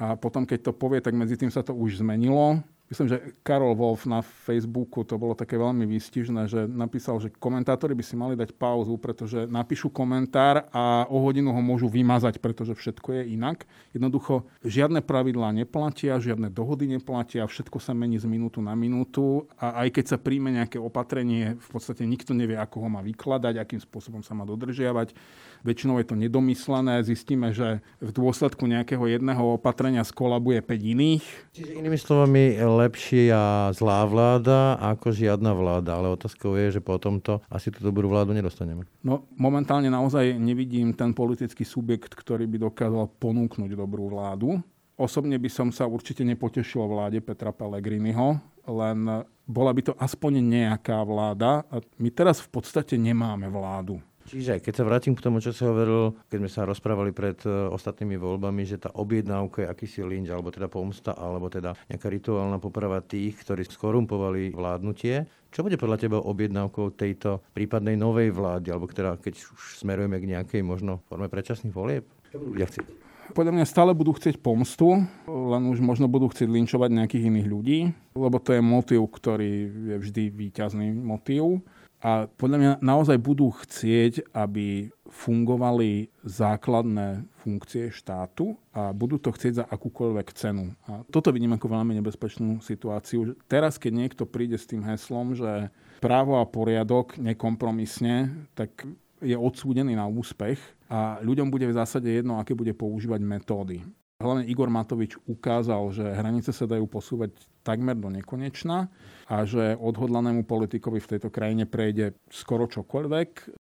A 0.00 0.16
potom, 0.16 0.48
keď 0.48 0.72
to 0.72 0.72
povie, 0.72 1.04
tak 1.04 1.12
medzi 1.12 1.36
tým 1.36 1.52
sa 1.52 1.60
to 1.60 1.76
už 1.76 2.00
zmenilo 2.00 2.64
myslím, 2.92 3.06
že 3.08 3.36
Karol 3.40 3.72
Wolf 3.76 4.04
na 4.04 4.20
Facebooku, 4.20 5.04
to 5.04 5.16
bolo 5.16 5.32
také 5.32 5.56
veľmi 5.56 5.88
výstižné, 5.88 6.48
že 6.48 6.68
napísal, 6.68 7.16
že 7.20 7.32
komentátori 7.32 7.96
by 7.96 8.04
si 8.04 8.14
mali 8.16 8.34
dať 8.36 8.52
pauzu, 8.56 8.96
pretože 9.00 9.48
napíšu 9.48 9.88
komentár 9.88 10.68
a 10.68 11.08
o 11.08 11.18
hodinu 11.24 11.52
ho 11.52 11.62
môžu 11.64 11.88
vymazať, 11.88 12.38
pretože 12.38 12.76
všetko 12.76 13.20
je 13.20 13.22
inak. 13.34 13.64
Jednoducho 13.96 14.44
žiadne 14.62 15.00
pravidlá 15.00 15.56
neplatia, 15.56 16.20
žiadne 16.20 16.52
dohody 16.52 16.86
neplatia, 16.90 17.48
všetko 17.48 17.80
sa 17.80 17.96
mení 17.96 18.20
z 18.20 18.28
minútu 18.28 18.60
na 18.60 18.76
minútu 18.76 19.48
a 19.56 19.84
aj 19.84 19.88
keď 20.00 20.04
sa 20.14 20.18
príjme 20.20 20.52
nejaké 20.52 20.76
opatrenie, 20.76 21.56
v 21.56 21.68
podstate 21.68 22.04
nikto 22.04 22.36
nevie, 22.36 22.54
ako 22.54 22.84
ho 22.84 22.88
má 22.92 23.00
vykladať, 23.00 23.56
akým 23.56 23.80
spôsobom 23.80 24.20
sa 24.20 24.36
má 24.36 24.44
dodržiavať. 24.44 25.16
Väčšinou 25.64 25.96
je 25.96 26.06
to 26.12 26.20
nedomyslené, 26.20 27.00
zistíme, 27.00 27.48
že 27.56 27.80
v 27.96 28.10
dôsledku 28.12 28.68
nejakého 28.68 29.00
jedného 29.08 29.56
opatrenia 29.56 30.04
skolabuje 30.04 30.60
5 30.60 30.92
iných. 30.92 31.24
Čiže 31.56 31.80
inými 31.80 31.96
slovami, 31.96 32.60
lepšia 32.60 33.72
zlá 33.72 34.04
vláda 34.04 34.76
ako 34.76 35.16
žiadna 35.16 35.56
vláda, 35.56 35.96
ale 35.96 36.12
otázkou 36.12 36.52
je, 36.60 36.76
že 36.76 36.80
po 36.84 37.00
tomto 37.00 37.40
asi 37.48 37.72
tú 37.72 37.80
dobrú 37.80 38.12
vládu 38.12 38.36
nedostaneme. 38.36 38.84
No 39.00 39.24
momentálne 39.40 39.88
naozaj 39.88 40.36
nevidím 40.36 40.92
ten 40.92 41.16
politický 41.16 41.64
subjekt, 41.64 42.12
ktorý 42.12 42.44
by 42.44 42.68
dokázal 42.68 43.08
ponúknuť 43.16 43.70
dobrú 43.72 44.12
vládu. 44.12 44.60
Osobne 45.00 45.40
by 45.40 45.48
som 45.48 45.72
sa 45.72 45.88
určite 45.88 46.28
nepotešil 46.28 46.84
vláde 46.84 47.24
Petra 47.24 47.56
Pellegriniho, 47.56 48.36
len 48.68 49.26
bola 49.48 49.72
by 49.72 49.80
to 49.80 49.92
aspoň 49.96 50.44
nejaká 50.44 51.00
vláda 51.02 51.64
a 51.72 51.80
my 51.98 52.08
teraz 52.12 52.44
v 52.44 52.48
podstate 52.52 53.00
nemáme 53.00 53.48
vládu. 53.48 53.98
Čiže 54.24 54.64
keď 54.64 54.72
sa 54.72 54.88
vrátim 54.88 55.12
k 55.12 55.20
tomu, 55.20 55.44
čo 55.44 55.52
si 55.52 55.60
hovoril, 55.68 56.16
keď 56.32 56.38
sme 56.40 56.50
sa 56.50 56.64
rozprávali 56.64 57.12
pred 57.12 57.36
e, 57.44 57.68
ostatnými 57.68 58.16
voľbami, 58.16 58.64
že 58.64 58.80
tá 58.80 58.88
objednávka 58.96 59.64
je 59.64 59.68
akýsi 59.68 60.00
lynč, 60.00 60.32
alebo 60.32 60.48
teda 60.48 60.72
pomsta, 60.72 61.12
alebo 61.12 61.52
teda 61.52 61.76
nejaká 61.92 62.08
rituálna 62.08 62.56
poprava 62.56 63.04
tých, 63.04 63.36
ktorí 63.44 63.68
skorumpovali 63.68 64.56
vládnutie. 64.56 65.28
Čo 65.52 65.62
bude 65.62 65.76
podľa 65.76 66.00
teba 66.00 66.18
objednávkou 66.24 66.96
tejto 66.96 67.44
prípadnej 67.52 68.00
novej 68.00 68.32
vlády, 68.32 68.72
alebo 68.72 68.88
teda 68.88 69.20
keď 69.20 69.44
už 69.44 69.84
smerujeme 69.84 70.16
k 70.16 70.30
nejakej 70.34 70.62
možno 70.64 71.04
forme 71.06 71.28
predčasných 71.28 71.76
volieb? 71.76 72.08
Čo 72.32 72.40
budú 72.40 72.56
ľudia 72.56 72.68
chcieť? 72.72 73.04
Podľa 73.32 73.56
mňa 73.56 73.64
stále 73.64 73.96
budú 73.96 74.12
chcieť 74.12 74.36
pomstu, 74.36 75.00
len 75.24 75.62
už 75.72 75.80
možno 75.80 76.12
budú 76.12 76.28
chcieť 76.28 76.44
linčovať 76.44 76.90
nejakých 76.92 77.32
iných 77.32 77.48
ľudí, 77.48 77.78
lebo 78.12 78.36
to 78.36 78.52
je 78.52 78.60
motív, 78.60 79.08
ktorý 79.08 79.50
je 79.94 79.96
vždy 79.96 80.24
výťazný 80.28 80.92
motív. 80.92 81.64
A 82.04 82.28
podľa 82.28 82.58
mňa 82.60 82.72
naozaj 82.84 83.16
budú 83.16 83.48
chcieť, 83.64 84.28
aby 84.36 84.92
fungovali 85.08 86.12
základné 86.20 87.24
funkcie 87.40 87.88
štátu 87.88 88.60
a 88.76 88.92
budú 88.92 89.16
to 89.16 89.32
chcieť 89.32 89.52
za 89.56 89.64
akúkoľvek 89.64 90.28
cenu. 90.36 90.76
A 90.84 91.00
toto 91.08 91.32
vidím 91.32 91.56
ako 91.56 91.72
veľmi 91.72 91.96
nebezpečnú 91.96 92.60
situáciu. 92.60 93.32
Teraz, 93.48 93.80
keď 93.80 93.92
niekto 94.04 94.28
príde 94.28 94.60
s 94.60 94.68
tým 94.68 94.84
heslom, 94.84 95.32
že 95.32 95.72
právo 96.04 96.36
a 96.36 96.44
poriadok 96.44 97.16
nekompromisne, 97.16 98.36
tak 98.52 98.84
je 99.24 99.32
odsúdený 99.32 99.96
na 99.96 100.04
úspech 100.04 100.60
a 100.92 101.16
ľuďom 101.24 101.48
bude 101.48 101.64
v 101.64 101.78
zásade 101.80 102.12
jedno, 102.12 102.36
aké 102.36 102.52
bude 102.52 102.76
používať 102.76 103.24
metódy. 103.24 103.80
Hlavne 104.20 104.44
Igor 104.44 104.68
Matovič 104.68 105.16
ukázal, 105.24 105.80
že 105.96 106.04
hranice 106.04 106.52
sa 106.52 106.68
dajú 106.68 106.84
posúvať 106.84 107.32
takmer 107.64 107.96
do 107.96 108.12
nekonečna 108.12 108.92
a 109.24 109.44
že 109.48 109.76
odhodlanému 109.80 110.44
politikovi 110.44 111.00
v 111.00 111.10
tejto 111.16 111.32
krajine 111.32 111.64
prejde 111.64 112.16
skoro 112.28 112.68
čokoľvek. 112.68 113.30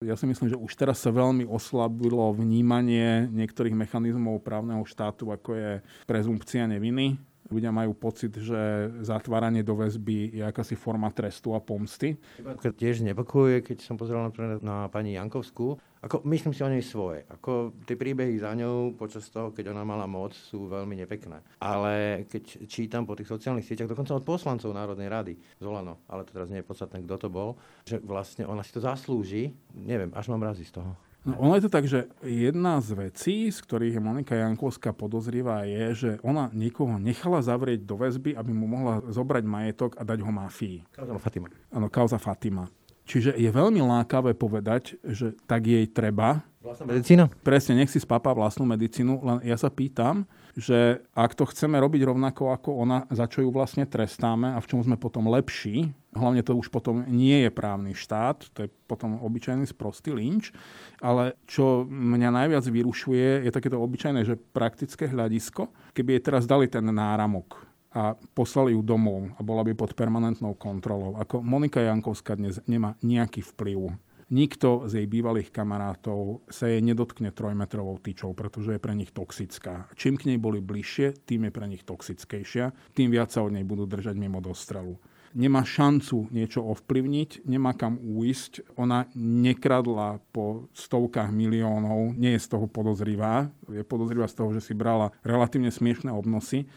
Ja 0.08 0.16
si 0.16 0.26
myslím, 0.26 0.52
že 0.52 0.58
už 0.58 0.72
teraz 0.74 1.04
sa 1.04 1.12
veľmi 1.12 1.44
oslabilo 1.46 2.32
vnímanie 2.34 3.28
niektorých 3.30 3.76
mechanizmov 3.76 4.42
právneho 4.42 4.82
štátu, 4.88 5.30
ako 5.30 5.56
je 5.56 5.72
prezumpcia 6.08 6.66
neviny 6.66 7.20
ľudia 7.52 7.70
majú 7.70 7.92
pocit, 7.94 8.32
že 8.40 8.90
zatváranie 9.04 9.62
do 9.62 9.76
väzby 9.76 10.40
je 10.40 10.44
akási 10.48 10.80
forma 10.80 11.12
trestu 11.12 11.52
a 11.52 11.60
pomsty. 11.60 12.16
Tiež 12.64 13.04
nepokojuje, 13.04 13.62
keď 13.62 13.78
som 13.84 14.00
pozeral 14.00 14.32
na 14.64 14.88
pani 14.88 15.20
Jankovskú, 15.20 15.76
ako 16.02 16.26
myslím 16.26 16.50
si 16.56 16.66
o 16.66 16.72
nej 16.72 16.82
svoje. 16.82 17.22
Ako 17.30 17.78
tie 17.86 17.94
príbehy 17.94 18.42
za 18.42 18.58
ňou 18.58 18.98
počas 18.98 19.30
toho, 19.30 19.54
keď 19.54 19.70
ona 19.70 19.86
mala 19.86 20.10
moc, 20.10 20.34
sú 20.34 20.66
veľmi 20.66 20.98
nepekné. 20.98 21.46
Ale 21.62 22.26
keď 22.26 22.66
čítam 22.66 23.06
po 23.06 23.14
tých 23.14 23.30
sociálnych 23.30 23.68
sieťach, 23.70 23.94
dokonca 23.94 24.18
od 24.18 24.26
poslancov 24.26 24.74
Národnej 24.74 25.12
rady, 25.12 25.34
Zolano, 25.62 26.02
ale 26.10 26.26
to 26.26 26.34
teraz 26.34 26.50
nie 26.50 26.66
je 26.66 26.70
podstatné, 26.72 27.06
kto 27.06 27.16
to 27.22 27.30
bol, 27.30 27.54
že 27.86 28.02
vlastne 28.02 28.50
ona 28.50 28.66
si 28.66 28.74
to 28.74 28.82
zaslúži, 28.82 29.54
neviem, 29.78 30.10
až 30.18 30.34
mám 30.34 30.42
razy 30.42 30.66
z 30.66 30.82
toho. 30.82 30.98
No, 31.22 31.38
ono 31.38 31.54
je 31.54 31.70
to 31.70 31.72
tak, 31.72 31.86
že 31.86 32.10
jedna 32.26 32.82
z 32.82 32.98
vecí, 32.98 33.54
z 33.54 33.60
ktorých 33.62 33.98
je 33.98 34.02
Monika 34.02 34.34
Jankovská 34.34 34.90
podozrivá, 34.90 35.70
je, 35.70 35.86
že 35.94 36.10
ona 36.26 36.50
niekoho 36.50 36.98
nechala 36.98 37.46
zavrieť 37.46 37.86
do 37.86 37.94
väzby, 37.94 38.34
aby 38.34 38.50
mu 38.50 38.66
mohla 38.66 39.06
zobrať 39.06 39.44
majetok 39.46 39.92
a 39.98 40.02
dať 40.02 40.18
ho 40.26 40.32
mafii. 40.34 40.82
Kauza 40.90 41.22
Fatima. 41.22 41.48
Áno, 41.70 41.88
kauza 41.94 42.18
Fatima. 42.18 42.66
Čiže 43.06 43.38
je 43.38 43.50
veľmi 43.54 43.86
lákavé 43.86 44.34
povedať, 44.34 44.98
že 45.06 45.38
tak 45.46 45.70
jej 45.70 45.86
treba. 45.90 46.42
Vlastná 46.62 46.94
medicína? 46.94 47.26
Presne, 47.42 47.74
nech 47.74 47.90
si 47.90 47.98
spápa 47.98 48.38
vlastnú 48.38 48.70
medicínu, 48.70 49.18
len 49.26 49.38
ja 49.42 49.58
sa 49.58 49.74
pýtam, 49.74 50.30
že 50.54 51.02
ak 51.18 51.34
to 51.34 51.50
chceme 51.50 51.74
robiť 51.82 52.06
rovnako 52.06 52.54
ako 52.54 52.86
ona, 52.86 53.10
za 53.10 53.26
čo 53.26 53.42
ju 53.42 53.50
vlastne 53.50 53.90
trestáme 53.90 54.54
a 54.54 54.62
v 54.62 54.70
čom 54.70 54.86
sme 54.86 54.94
potom 54.94 55.26
lepší, 55.26 55.90
hlavne 56.14 56.46
to 56.46 56.54
už 56.54 56.70
potom 56.70 57.02
nie 57.10 57.42
je 57.42 57.50
právny 57.50 57.98
štát, 57.98 58.46
to 58.54 58.66
je 58.66 58.70
potom 58.86 59.18
obyčajný 59.26 59.66
sprostý 59.66 60.14
lynč, 60.14 60.54
ale 61.02 61.34
čo 61.50 61.90
mňa 61.90 62.30
najviac 62.30 62.66
vyrušuje, 62.70 63.42
je 63.42 63.50
takéto 63.50 63.82
obyčajné, 63.82 64.22
že 64.22 64.38
praktické 64.38 65.10
hľadisko, 65.10 65.66
keby 65.98 66.22
jej 66.22 66.24
teraz 66.30 66.46
dali 66.46 66.70
ten 66.70 66.86
náramok, 66.86 67.72
a 67.92 68.16
poslali 68.32 68.72
ju 68.72 68.80
domov 68.80 69.36
a 69.36 69.44
bola 69.44 69.68
by 69.68 69.76
pod 69.76 69.92
permanentnou 70.00 70.56
kontrolou. 70.56 71.20
Ako 71.20 71.44
Monika 71.44 71.84
Jankovská 71.84 72.40
dnes 72.40 72.64
nemá 72.64 72.96
nejaký 73.04 73.44
vplyv. 73.52 74.00
Nikto 74.32 74.88
z 74.88 75.04
jej 75.04 75.08
bývalých 75.12 75.52
kamarátov 75.52 76.48
sa 76.48 76.72
jej 76.72 76.80
nedotkne 76.80 77.36
trojmetrovou 77.36 78.00
tyčou, 78.00 78.32
pretože 78.32 78.80
je 78.80 78.80
pre 78.80 78.96
nich 78.96 79.12
toxická. 79.12 79.92
Čím 80.00 80.16
k 80.16 80.32
nej 80.32 80.40
boli 80.40 80.64
bližšie, 80.64 81.28
tým 81.28 81.48
je 81.48 81.52
pre 81.52 81.68
nich 81.68 81.84
toxickejšia, 81.84 82.96
tým 82.96 83.12
viac 83.12 83.28
sa 83.36 83.44
od 83.44 83.52
nej 83.52 83.68
budú 83.68 83.84
držať 83.84 84.16
mimo 84.16 84.40
dostrelu 84.40 84.96
nemá 85.32 85.64
šancu 85.64 86.28
niečo 86.32 86.64
ovplyvniť, 86.64 87.48
nemá 87.48 87.72
kam 87.76 88.00
újsť. 88.00 88.76
Ona 88.76 89.08
nekradla 89.16 90.20
po 90.36 90.68
stovkách 90.76 91.32
miliónov, 91.32 92.16
nie 92.20 92.36
je 92.36 92.44
z 92.44 92.52
toho 92.52 92.68
podozrivá. 92.68 93.48
Je 93.72 93.84
podozrivá 93.88 94.28
z 94.28 94.36
toho, 94.38 94.52
že 94.52 94.62
si 94.64 94.74
brala 94.76 95.16
relatívne 95.24 95.72
smiešné 95.72 96.12
obnosy 96.12 96.68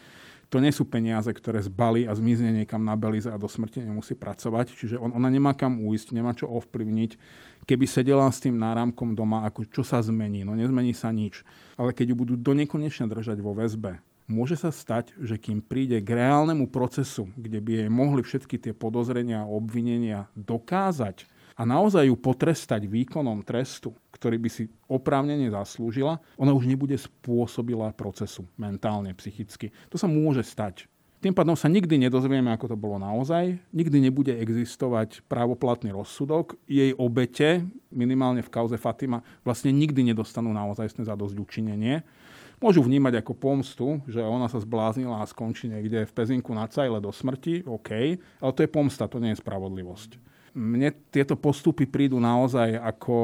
to 0.49 0.61
nie 0.61 0.69
sú 0.69 0.85
peniaze, 0.85 1.27
ktoré 1.29 1.61
zbali 1.61 2.05
a 2.05 2.13
zmizne 2.13 2.53
niekam 2.53 2.81
na 2.85 2.93
Belize 2.93 3.29
a 3.29 3.37
do 3.39 3.49
smrti 3.49 3.81
nemusí 3.81 4.13
pracovať. 4.13 4.73
Čiže 4.77 4.95
on, 5.01 5.11
ona 5.13 5.29
nemá 5.29 5.57
kam 5.57 5.81
újsť, 5.81 6.07
nemá 6.13 6.31
čo 6.37 6.49
ovplyvniť. 6.49 7.11
Keby 7.65 7.85
sedela 7.89 8.29
s 8.29 8.41
tým 8.41 8.55
náramkom 8.55 9.17
doma, 9.17 9.43
ako 9.49 9.65
čo 9.67 9.81
sa 9.81 9.97
zmení? 9.99 10.45
No 10.45 10.53
nezmení 10.53 10.93
sa 10.93 11.09
nič. 11.09 11.41
Ale 11.75 11.91
keď 11.91 12.13
ju 12.13 12.15
budú 12.15 12.33
do 12.37 12.53
nekonečne 12.53 13.09
držať 13.09 13.41
vo 13.41 13.57
väzbe, 13.57 13.99
môže 14.29 14.57
sa 14.57 14.69
stať, 14.69 15.13
že 15.17 15.41
kým 15.41 15.65
príde 15.65 15.97
k 16.01 16.09
reálnemu 16.13 16.69
procesu, 16.69 17.29
kde 17.33 17.59
by 17.61 17.71
jej 17.85 17.89
mohli 17.89 18.21
všetky 18.21 18.61
tie 18.61 18.73
podozrenia 18.73 19.45
a 19.45 19.49
obvinenia 19.49 20.29
dokázať, 20.37 21.25
a 21.55 21.63
naozaj 21.63 22.11
ju 22.11 22.19
potrestať 22.19 22.83
výkonom 22.83 23.39
trestu, 23.47 23.95
ktorý 24.25 24.41
by 24.41 24.49
si 24.49 24.65
oprávnene 24.89 25.53
zaslúžila, 25.53 26.17
ona 26.33 26.49
už 26.49 26.65
nebude 26.65 26.97
spôsobila 26.97 27.93
procesu 27.93 28.41
mentálne, 28.57 29.13
psychicky. 29.13 29.69
To 29.93 30.01
sa 30.01 30.09
môže 30.09 30.41
stať. 30.41 30.89
Tým 31.21 31.37
pádom 31.37 31.53
sa 31.53 31.69
nikdy 31.69 32.01
nedozvieme, 32.01 32.49
ako 32.49 32.73
to 32.73 32.77
bolo 32.77 32.97
naozaj. 32.97 33.61
Nikdy 33.69 34.09
nebude 34.09 34.33
existovať 34.33 35.21
právoplatný 35.29 35.93
rozsudok. 35.93 36.57
Jej 36.65 36.97
obete, 36.97 37.69
minimálne 37.93 38.41
v 38.41 38.49
kauze 38.49 38.81
Fatima, 38.81 39.21
vlastne 39.45 39.69
nikdy 39.69 40.09
nedostanú 40.09 40.49
naozaj 40.49 40.97
zadosť 40.97 41.37
učinenie. 41.37 42.01
Môžu 42.57 42.81
vnímať 42.81 43.21
ako 43.21 43.33
pomstu, 43.37 44.01
že 44.09 44.25
ona 44.25 44.49
sa 44.49 44.57
zbláznila 44.57 45.21
a 45.21 45.29
skončí 45.29 45.69
niekde 45.69 46.09
v 46.09 46.15
Pezinku 46.17 46.49
na 46.57 46.65
Cajle 46.65 46.97
do 46.97 47.13
smrti, 47.13 47.61
OK, 47.61 48.17
ale 48.41 48.51
to 48.57 48.65
je 48.65 48.73
pomsta, 48.73 49.05
to 49.05 49.21
nie 49.21 49.37
je 49.37 49.41
spravodlivosť 49.41 50.17
mne 50.55 50.89
tieto 51.11 51.35
postupy 51.35 51.83
prídu 51.83 52.17
naozaj 52.17 52.79
ako, 52.79 53.15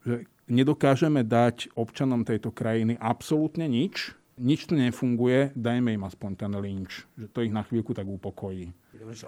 že 0.00 0.24
nedokážeme 0.48 1.22
dať 1.22 1.72
občanom 1.76 2.24
tejto 2.24 2.50
krajiny 2.50 2.96
absolútne 2.98 3.68
nič, 3.68 4.16
nič 4.38 4.70
tu 4.70 4.78
nefunguje, 4.78 5.52
dajme 5.58 5.98
im 5.98 6.06
aspoň 6.06 6.30
ten 6.38 6.52
lynč, 6.54 7.04
že 7.18 7.26
to 7.30 7.42
ich 7.42 7.52
na 7.52 7.66
chvíľku 7.66 7.90
tak 7.92 8.06
upokojí. 8.06 8.70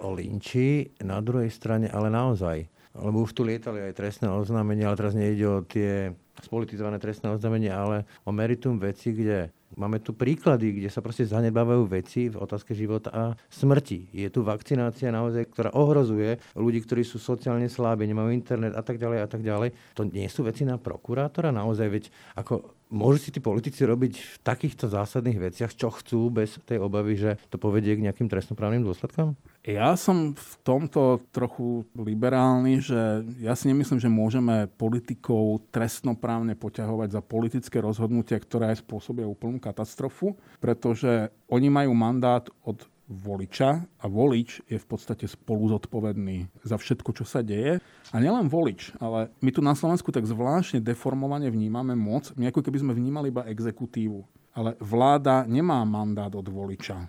O 0.03 0.09
lynči, 0.15 0.95
na 1.03 1.19
druhej 1.19 1.51
strane, 1.51 1.91
ale 1.91 2.07
naozaj. 2.11 2.67
Lebo 2.91 3.23
už 3.23 3.31
tu 3.31 3.47
lietali 3.47 3.79
aj 3.87 3.95
trestné 3.95 4.27
oznámenia, 4.27 4.91
ale 4.91 4.99
teraz 4.99 5.15
nejde 5.15 5.45
o 5.47 5.63
tie 5.63 6.11
spolitizované 6.43 6.99
trestné 6.99 7.31
oznámenia, 7.31 7.79
ale 7.79 7.97
o 8.27 8.35
meritum 8.35 8.79
veci, 8.79 9.15
kde 9.15 9.51
Máme 9.79 10.03
tu 10.03 10.11
príklady, 10.11 10.75
kde 10.75 10.89
sa 10.91 10.99
proste 10.99 11.23
zanedbávajú 11.23 11.83
veci 11.87 12.27
v 12.27 12.39
otázke 12.39 12.75
života 12.75 13.09
a 13.11 13.23
smrti. 13.47 14.11
Je 14.11 14.27
tu 14.27 14.43
vakcinácia 14.43 15.11
naozaj, 15.11 15.47
ktorá 15.51 15.69
ohrozuje 15.71 16.43
ľudí, 16.59 16.83
ktorí 16.83 17.07
sú 17.07 17.21
sociálne 17.21 17.71
slabí, 17.71 18.03
nemajú 18.03 18.35
internet 18.35 18.75
a 18.75 18.83
tak 18.83 18.99
ďalej 18.99 19.19
a 19.23 19.27
tak 19.31 19.41
ďalej. 19.41 19.69
To 19.95 20.03
nie 20.03 20.27
sú 20.27 20.43
veci 20.43 20.67
na 20.67 20.75
prokurátora 20.75 21.55
naozaj, 21.55 21.87
veď 21.87 22.03
ako 22.35 22.81
Môžu 22.91 23.23
si 23.23 23.31
tí 23.31 23.39
politici 23.39 23.87
robiť 23.87 24.13
v 24.19 24.35
takýchto 24.43 24.91
zásadných 24.91 25.39
veciach, 25.39 25.71
čo 25.71 25.95
chcú, 25.95 26.27
bez 26.27 26.59
tej 26.67 26.83
obavy, 26.83 27.15
že 27.15 27.39
to 27.47 27.55
povedie 27.55 27.95
k 27.95 28.03
nejakým 28.03 28.27
trestnoprávnym 28.27 28.83
dôsledkom? 28.83 29.31
Ja 29.61 29.93
som 29.93 30.33
v 30.33 30.53
tomto 30.65 31.21
trochu 31.29 31.85
liberálny, 31.93 32.81
že 32.81 33.21
ja 33.37 33.53
si 33.53 33.69
nemyslím, 33.69 34.01
že 34.01 34.09
môžeme 34.09 34.65
politikov 34.65 35.61
trestnoprávne 35.69 36.57
poťahovať 36.57 37.09
za 37.13 37.21
politické 37.21 37.77
rozhodnutia, 37.77 38.41
ktoré 38.41 38.73
aj 38.73 38.81
spôsobia 38.81 39.29
úplnú 39.29 39.61
katastrofu, 39.61 40.33
pretože 40.57 41.29
oni 41.45 41.69
majú 41.69 41.93
mandát 41.93 42.49
od 42.65 42.89
voliča 43.05 43.85
a 44.01 44.05
volič 44.09 44.65
je 44.65 44.81
v 44.81 44.87
podstate 44.87 45.29
spolu 45.29 45.69
zodpovedný 45.69 46.49
za 46.65 46.81
všetko, 46.81 47.21
čo 47.21 47.25
sa 47.27 47.45
deje. 47.45 47.77
A 48.09 48.17
nielen 48.17 48.49
volič, 48.49 48.97
ale 48.97 49.29
my 49.45 49.51
tu 49.53 49.61
na 49.61 49.77
Slovensku 49.77 50.09
tak 50.09 50.25
zvláštne 50.25 50.81
deformovane 50.81 51.51
vnímame 51.53 51.93
moc, 51.93 52.33
my 52.33 52.49
ako 52.49 52.65
keby 52.65 52.81
sme 52.81 52.97
vnímali 52.97 53.29
iba 53.29 53.45
exekutívu. 53.45 54.25
Ale 54.51 54.75
vláda 54.81 55.47
nemá 55.47 55.85
mandát 55.85 56.31
od 56.33 56.47
voliča. 56.49 57.07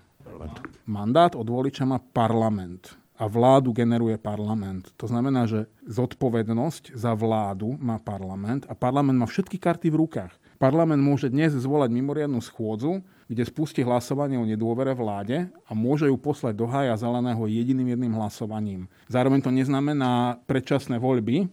Mandát 0.89 1.33
od 1.35 1.47
voliča 1.47 1.87
má 1.87 1.99
parlament 2.01 2.99
a 3.23 3.31
vládu 3.31 3.71
generuje 3.71 4.19
parlament. 4.19 4.91
To 4.99 5.07
znamená, 5.07 5.47
že 5.47 5.71
zodpovednosť 5.87 6.97
za 6.97 7.15
vládu 7.15 7.79
má 7.79 8.03
parlament 8.03 8.67
a 8.67 8.75
parlament 8.75 9.15
má 9.15 9.27
všetky 9.31 9.63
karty 9.63 9.95
v 9.95 10.01
rukách. 10.03 10.33
Parlament 10.59 11.03
môže 11.03 11.27
dnes 11.27 11.51
zvolať 11.55 11.91
mimoriadnu 11.91 12.39
schôdzu, 12.39 13.03
kde 13.27 13.43
spustí 13.49 13.83
hlasovanie 13.83 14.39
o 14.39 14.47
nedôvere 14.47 14.95
vláde 14.95 15.51
a 15.67 15.73
môže 15.75 16.07
ju 16.07 16.15
poslať 16.15 16.55
do 16.55 16.69
hája 16.69 16.95
zeleného 16.95 17.41
jediným 17.51 17.97
jedným 17.97 18.15
hlasovaním. 18.15 18.87
Zároveň 19.09 19.43
to 19.43 19.51
neznamená 19.51 20.39
predčasné 20.47 21.01
voľby. 21.03 21.51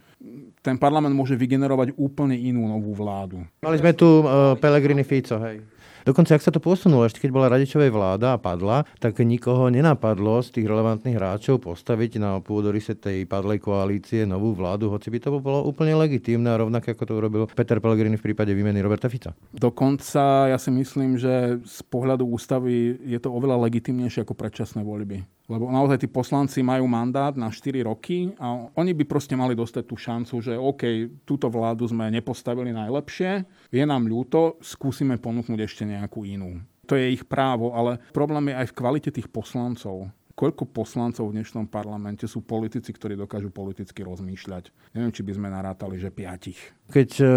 Ten 0.60 0.76
parlament 0.78 1.16
môže 1.16 1.34
vygenerovať 1.34 1.96
úplne 1.96 2.36
inú 2.36 2.68
novú 2.68 2.94
vládu. 2.94 3.42
Mali 3.64 3.80
sme 3.80 3.96
tu 3.96 4.22
uh, 4.22 4.54
Pellegrini 4.60 5.02
Fico, 5.02 5.40
hej. 5.42 5.64
Dokonca, 6.04 6.36
ak 6.36 6.44
sa 6.44 6.52
to 6.52 6.62
posunulo, 6.62 7.04
ešte 7.04 7.20
keď 7.20 7.30
bola 7.30 7.52
Radičovej 7.52 7.92
vláda 7.92 8.36
a 8.36 8.40
padla, 8.40 8.88
tak 8.96 9.20
nikoho 9.20 9.68
nenapadlo 9.68 10.40
z 10.40 10.60
tých 10.60 10.66
relevantných 10.66 11.16
hráčov 11.20 11.60
postaviť 11.60 12.16
na 12.16 12.40
pôdorise 12.40 12.96
tej 12.96 13.28
padlej 13.28 13.60
koalície 13.60 14.24
novú 14.24 14.56
vládu, 14.56 14.88
hoci 14.88 15.12
by 15.12 15.18
to 15.20 15.28
bolo 15.40 15.64
úplne 15.68 15.92
legitímne 15.96 16.48
a 16.48 16.60
rovnaké 16.60 16.96
ako 16.96 17.04
to 17.04 17.12
urobil 17.16 17.42
Peter 17.52 17.76
Pellegrini 17.78 18.16
v 18.16 18.32
prípade 18.32 18.56
výmeny 18.56 18.80
Roberta 18.80 19.12
Fica. 19.12 19.36
Dokonca 19.52 20.48
ja 20.48 20.56
si 20.56 20.72
myslím, 20.72 21.20
že 21.20 21.60
z 21.64 21.78
pohľadu 21.88 22.24
ústavy 22.24 22.96
je 23.04 23.18
to 23.20 23.28
oveľa 23.28 23.68
legitimnejšie 23.68 24.24
ako 24.24 24.32
predčasné 24.32 24.80
voľby. 24.80 25.39
Lebo 25.50 25.66
naozaj 25.66 26.06
tí 26.06 26.08
poslanci 26.08 26.62
majú 26.62 26.86
mandát 26.86 27.34
na 27.34 27.50
4 27.50 27.82
roky 27.82 28.30
a 28.38 28.70
oni 28.78 28.94
by 28.94 29.02
proste 29.02 29.34
mali 29.34 29.58
dostať 29.58 29.82
tú 29.82 29.98
šancu, 29.98 30.34
že 30.38 30.54
OK, 30.54 30.82
túto 31.26 31.50
vládu 31.50 31.90
sme 31.90 32.06
nepostavili 32.06 32.70
najlepšie, 32.70 33.42
je 33.74 33.82
nám 33.82 34.06
ľúto, 34.06 34.62
skúsime 34.62 35.18
ponúknuť 35.18 35.58
ešte 35.66 35.82
nejakú 35.82 36.22
inú. 36.22 36.62
To 36.86 36.94
je 36.94 37.10
ich 37.10 37.26
právo, 37.26 37.74
ale 37.74 37.98
problém 38.14 38.54
je 38.54 38.62
aj 38.62 38.66
v 38.70 38.76
kvalite 38.78 39.10
tých 39.10 39.26
poslancov 39.26 40.10
koľko 40.40 40.72
poslancov 40.72 41.28
v 41.28 41.36
dnešnom 41.36 41.68
parlamente 41.68 42.24
sú 42.24 42.40
politici, 42.40 42.88
ktorí 42.96 43.12
dokážu 43.12 43.52
politicky 43.52 44.00
rozmýšľať. 44.00 44.72
Neviem, 44.96 45.12
či 45.12 45.20
by 45.20 45.36
sme 45.36 45.52
narátali, 45.52 46.00
že 46.00 46.08
piatich. 46.08 46.56
Keď 46.88 47.10
uh, 47.20 47.28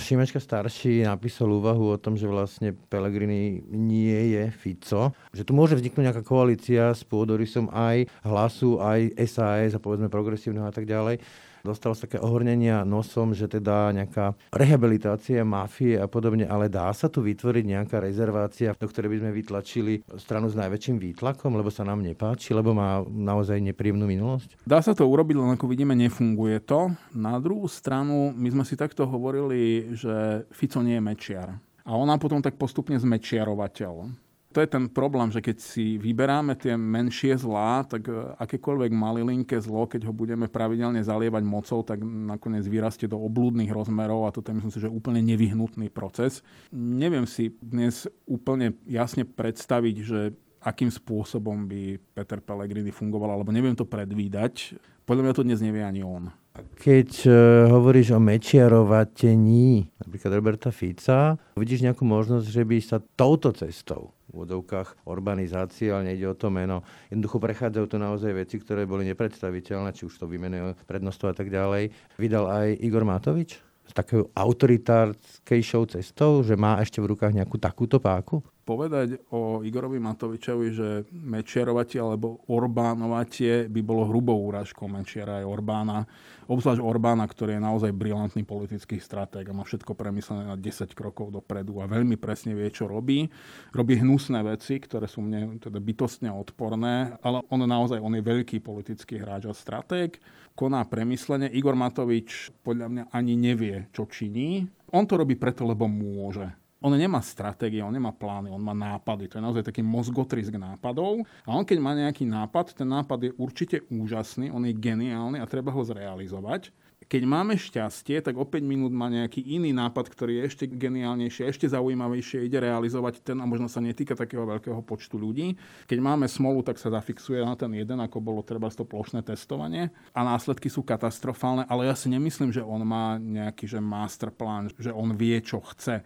Šimečka 0.00 0.40
starší 0.40 1.04
napísal 1.04 1.52
úvahu 1.52 1.92
o 1.92 2.00
tom, 2.00 2.16
že 2.16 2.24
vlastne 2.24 2.72
Pelegrini 2.72 3.60
nie 3.68 4.32
je 4.32 4.48
Fico, 4.48 5.12
že 5.28 5.44
tu 5.44 5.52
môže 5.52 5.76
vzniknúť 5.76 6.08
nejaká 6.08 6.24
koalícia 6.24 6.96
s 6.96 7.04
pôdorysom 7.04 7.68
aj 7.68 8.08
hlasu, 8.24 8.80
aj 8.80 9.12
SAS 9.28 9.76
a 9.76 9.82
povedzme 9.84 10.08
progresívneho 10.08 10.64
a 10.64 10.72
tak 10.72 10.88
ďalej, 10.88 11.20
dostal 11.62 11.94
sa 11.94 12.06
také 12.06 12.20
ohornenia 12.20 12.82
nosom, 12.82 13.32
že 13.34 13.50
teda 13.50 13.90
nejaká 13.94 14.34
rehabilitácia 14.54 15.42
mafie 15.42 15.98
a 15.98 16.06
podobne, 16.06 16.44
ale 16.48 16.70
dá 16.70 16.90
sa 16.92 17.10
tu 17.10 17.24
vytvoriť 17.24 17.64
nejaká 17.64 17.96
rezervácia, 18.02 18.74
do 18.76 18.86
ktorej 18.88 19.14
by 19.14 19.18
sme 19.24 19.30
vytlačili 19.32 19.92
stranu 20.16 20.48
s 20.48 20.56
najväčším 20.56 20.96
výtlakom, 20.98 21.54
lebo 21.56 21.68
sa 21.72 21.86
nám 21.86 22.04
nepáči, 22.04 22.52
lebo 22.52 22.72
má 22.74 23.02
naozaj 23.06 23.58
nepríjemnú 23.62 24.06
minulosť? 24.06 24.60
Dá 24.64 24.82
sa 24.84 24.92
to 24.92 25.08
urobiť, 25.08 25.36
len 25.38 25.54
ako 25.56 25.66
vidíme, 25.66 25.96
nefunguje 25.96 26.62
to. 26.62 26.92
Na 27.14 27.36
druhú 27.42 27.66
stranu, 27.66 28.30
my 28.34 28.48
sme 28.52 28.64
si 28.64 28.78
takto 28.78 29.08
hovorili, 29.08 29.94
že 29.96 30.46
Fico 30.52 30.82
nie 30.84 30.98
je 30.98 31.04
mečiar. 31.04 31.48
A 31.88 31.96
ona 31.96 32.20
potom 32.20 32.44
tak 32.44 32.60
postupne 32.60 33.00
zmečiarovateľ 33.00 34.27
to 34.58 34.66
je 34.66 34.74
ten 34.74 34.90
problém, 34.90 35.30
že 35.30 35.38
keď 35.38 35.56
si 35.62 36.02
vyberáme 36.02 36.58
tie 36.58 36.74
menšie 36.74 37.38
zlá, 37.38 37.86
tak 37.86 38.10
e, 38.10 38.34
akékoľvek 38.42 38.90
malilinké 38.90 39.54
zlo, 39.62 39.86
keď 39.86 40.10
ho 40.10 40.12
budeme 40.12 40.50
pravidelne 40.50 40.98
zalievať 40.98 41.46
mocou, 41.46 41.86
tak 41.86 42.02
nakoniec 42.02 42.66
vyrastie 42.66 43.06
do 43.06 43.22
oblúdnych 43.22 43.70
rozmerov 43.70 44.26
a 44.26 44.34
toto 44.34 44.50
je 44.50 44.58
myslím 44.58 44.74
si, 44.74 44.82
že 44.82 44.90
úplne 44.90 45.22
nevyhnutný 45.22 45.94
proces. 45.94 46.42
Neviem 46.74 47.22
si 47.30 47.54
dnes 47.62 48.10
úplne 48.26 48.74
jasne 48.82 49.22
predstaviť, 49.22 49.96
že 50.02 50.34
akým 50.68 50.92
spôsobom 50.92 51.64
by 51.64 51.96
Peter 52.12 52.44
Pellegrini 52.44 52.92
fungoval, 52.92 53.32
alebo 53.32 53.48
neviem 53.48 53.72
to 53.72 53.88
predvídať. 53.88 54.76
Podľa 55.08 55.22
mňa 55.24 55.34
to 55.34 55.46
dnes 55.48 55.64
nevie 55.64 55.80
ani 55.80 56.04
on. 56.04 56.28
Keď 56.58 57.10
uh, 57.24 57.34
hovoríš 57.70 58.12
o 58.12 58.20
mečiarovatení 58.20 59.88
napríklad 60.02 60.30
Roberta 60.34 60.68
Fica, 60.74 61.38
vidíš 61.54 61.86
nejakú 61.86 62.02
možnosť, 62.02 62.46
že 62.50 62.62
by 62.66 62.76
sa 62.82 62.98
touto 63.00 63.54
cestou 63.54 64.12
v 64.28 64.44
vodovkách 64.44 65.08
urbanizácie, 65.08 65.88
ale 65.88 66.12
nejde 66.12 66.28
o 66.28 66.36
to 66.36 66.52
meno. 66.52 66.84
Jednoducho 67.08 67.40
prechádzajú 67.40 67.86
to 67.88 67.96
naozaj 67.96 68.32
veci, 68.36 68.60
ktoré 68.60 68.84
boli 68.84 69.08
nepredstaviteľné, 69.08 69.96
či 69.96 70.04
už 70.04 70.20
to 70.20 70.28
vymenuje 70.28 70.76
prednostvo 70.84 71.32
a 71.32 71.34
tak 71.34 71.48
ďalej. 71.48 71.88
Vydal 72.20 72.44
aj 72.44 72.68
Igor 72.84 73.08
Matovič 73.08 73.56
s 73.88 73.92
takou 73.96 74.28
autoritárskejšou 74.36 75.88
cestou, 75.96 76.44
že 76.44 76.60
má 76.60 76.76
ešte 76.84 77.00
v 77.00 77.16
rukách 77.16 77.32
nejakú 77.32 77.56
takúto 77.56 77.96
páku? 77.96 78.44
Povedať 78.68 79.24
o 79.32 79.64
Igorovi 79.64 79.96
Matovičovi, 79.96 80.66
že 80.76 80.88
Mečiarovatie 81.08 81.96
alebo 81.96 82.44
Orbánovatie 82.52 83.64
by 83.64 83.80
bolo 83.80 84.04
hrubou 84.04 84.36
úražkou 84.52 84.84
Mečiara 84.84 85.40
aj 85.40 85.48
Orbána. 85.48 86.04
Obzvlášť 86.44 86.84
Orbána, 86.84 87.24
ktorý 87.24 87.56
je 87.56 87.64
naozaj 87.64 87.96
brilantný 87.96 88.44
politický 88.44 89.00
stratég 89.00 89.48
a 89.48 89.56
má 89.56 89.64
všetko 89.64 89.96
premyslené 89.96 90.52
na 90.52 90.60
10 90.60 90.92
krokov 90.92 91.32
dopredu 91.32 91.80
a 91.80 91.88
veľmi 91.88 92.20
presne 92.20 92.52
vie, 92.52 92.68
čo 92.68 92.84
robí. 92.84 93.32
Robí 93.72 93.96
hnusné 93.96 94.44
veci, 94.44 94.76
ktoré 94.76 95.08
sú 95.08 95.24
mne 95.24 95.56
teda 95.56 95.80
bytostne 95.80 96.28
odporné, 96.28 97.16
ale 97.24 97.40
on 97.48 97.64
naozaj 97.64 97.96
on 97.96 98.12
je 98.12 98.20
veľký 98.20 98.60
politický 98.60 99.16
hráč 99.16 99.48
a 99.48 99.56
stratég. 99.56 100.20
Koná 100.52 100.84
premyslenie. 100.84 101.48
Igor 101.56 101.72
Matovič 101.72 102.52
podľa 102.60 102.86
mňa 102.92 103.04
ani 103.16 103.32
nevie, 103.32 103.88
čo 103.96 104.04
činí. 104.04 104.68
On 104.92 105.08
to 105.08 105.16
robí 105.16 105.40
preto, 105.40 105.64
lebo 105.64 105.88
môže 105.88 106.67
on 106.78 106.94
nemá 106.94 107.18
stratégie, 107.18 107.82
on 107.82 107.90
nemá 107.90 108.14
plány, 108.14 108.54
on 108.54 108.62
má 108.62 108.70
nápady. 108.70 109.26
To 109.30 109.38
je 109.38 109.44
naozaj 109.44 109.64
taký 109.66 109.82
mozgotrisk 109.82 110.54
nápadov. 110.54 111.26
A 111.42 111.50
on 111.50 111.66
keď 111.66 111.78
má 111.82 111.92
nejaký 111.94 112.22
nápad, 112.22 112.78
ten 112.78 112.86
nápad 112.86 113.18
je 113.18 113.30
určite 113.34 113.76
úžasný, 113.90 114.54
on 114.54 114.62
je 114.62 114.74
geniálny 114.78 115.42
a 115.42 115.50
treba 115.50 115.74
ho 115.74 115.82
zrealizovať. 115.82 116.70
Keď 117.08 117.22
máme 117.24 117.56
šťastie, 117.56 118.20
tak 118.20 118.36
o 118.36 118.44
5 118.44 118.60
minút 118.60 118.92
má 118.92 119.08
nejaký 119.08 119.40
iný 119.40 119.72
nápad, 119.72 120.12
ktorý 120.12 120.42
je 120.42 120.46
ešte 120.50 120.64
geniálnejší, 120.68 121.46
ešte 121.46 121.70
zaujímavejšie, 121.70 122.44
ide 122.44 122.60
realizovať 122.60 123.22
ten 123.24 123.38
a 123.40 123.48
možno 123.48 123.64
sa 123.64 123.80
netýka 123.80 124.12
takého 124.12 124.44
veľkého 124.44 124.82
počtu 124.84 125.16
ľudí. 125.16 125.56
Keď 125.88 125.98
máme 126.04 126.28
smolu, 126.28 126.60
tak 126.60 126.76
sa 126.76 126.92
zafixuje 126.92 127.40
na 127.40 127.56
ten 127.56 127.72
jeden, 127.72 127.96
ako 128.02 128.20
bolo 128.20 128.44
treba 128.44 128.68
to 128.68 128.84
plošné 128.84 129.24
testovanie 129.24 129.88
a 130.12 130.20
následky 130.20 130.68
sú 130.68 130.84
katastrofálne, 130.84 131.64
ale 131.70 131.88
ja 131.88 131.96
si 131.96 132.12
nemyslím, 132.12 132.52
že 132.52 132.60
on 132.60 132.84
má 132.84 133.16
nejaký 133.16 133.64
že 133.64 133.80
masterplán, 133.80 134.68
že 134.76 134.92
on 134.92 135.14
vie, 135.16 135.38
čo 135.40 135.64
chce 135.64 136.04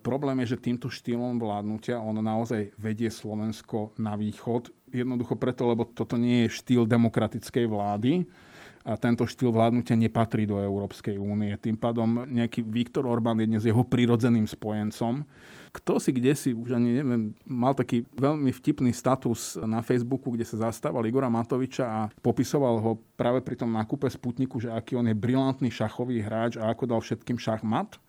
Problém 0.00 0.40
je, 0.44 0.56
že 0.56 0.64
týmto 0.64 0.88
štýlom 0.88 1.36
vládnutia 1.36 2.00
on 2.00 2.16
naozaj 2.24 2.72
vedie 2.80 3.12
Slovensko 3.12 3.92
na 4.00 4.16
východ. 4.16 4.72
Jednoducho 4.88 5.36
preto, 5.36 5.68
lebo 5.68 5.84
toto 5.84 6.16
nie 6.16 6.48
je 6.48 6.56
štýl 6.56 6.88
demokratickej 6.88 7.68
vlády 7.68 8.24
a 8.80 8.96
tento 8.96 9.28
štýl 9.28 9.52
vládnutia 9.52 9.92
nepatrí 9.92 10.48
do 10.48 10.56
Európskej 10.56 11.20
únie. 11.20 11.52
Tým 11.60 11.76
pádom 11.76 12.24
nejaký 12.24 12.64
Viktor 12.64 13.04
Orbán 13.04 13.36
je 13.36 13.50
dnes 13.52 13.60
jeho 13.60 13.84
prirodzeným 13.84 14.48
spojencom. 14.48 15.20
Kto 15.70 16.00
si 16.00 16.10
kde 16.10 16.32
si, 16.34 16.50
už 16.56 16.80
ani 16.80 16.98
neviem, 16.98 17.36
mal 17.44 17.76
taký 17.76 18.02
veľmi 18.16 18.50
vtipný 18.50 18.90
status 18.90 19.60
na 19.60 19.84
Facebooku, 19.84 20.32
kde 20.32 20.48
sa 20.48 20.66
zastával 20.66 21.04
Igora 21.06 21.30
Matoviča 21.30 21.84
a 21.86 22.00
popisoval 22.24 22.80
ho 22.80 22.92
práve 23.14 23.44
pri 23.44 23.60
tom 23.60 23.70
nákupe 23.76 24.08
Sputniku, 24.08 24.58
že 24.58 24.72
aký 24.72 24.96
on 24.96 25.06
je 25.06 25.14
brilantný 25.14 25.68
šachový 25.70 26.24
hráč 26.24 26.56
a 26.56 26.72
ako 26.72 26.88
dal 26.88 27.00
všetkým 27.04 27.36
šachmat 27.36 28.00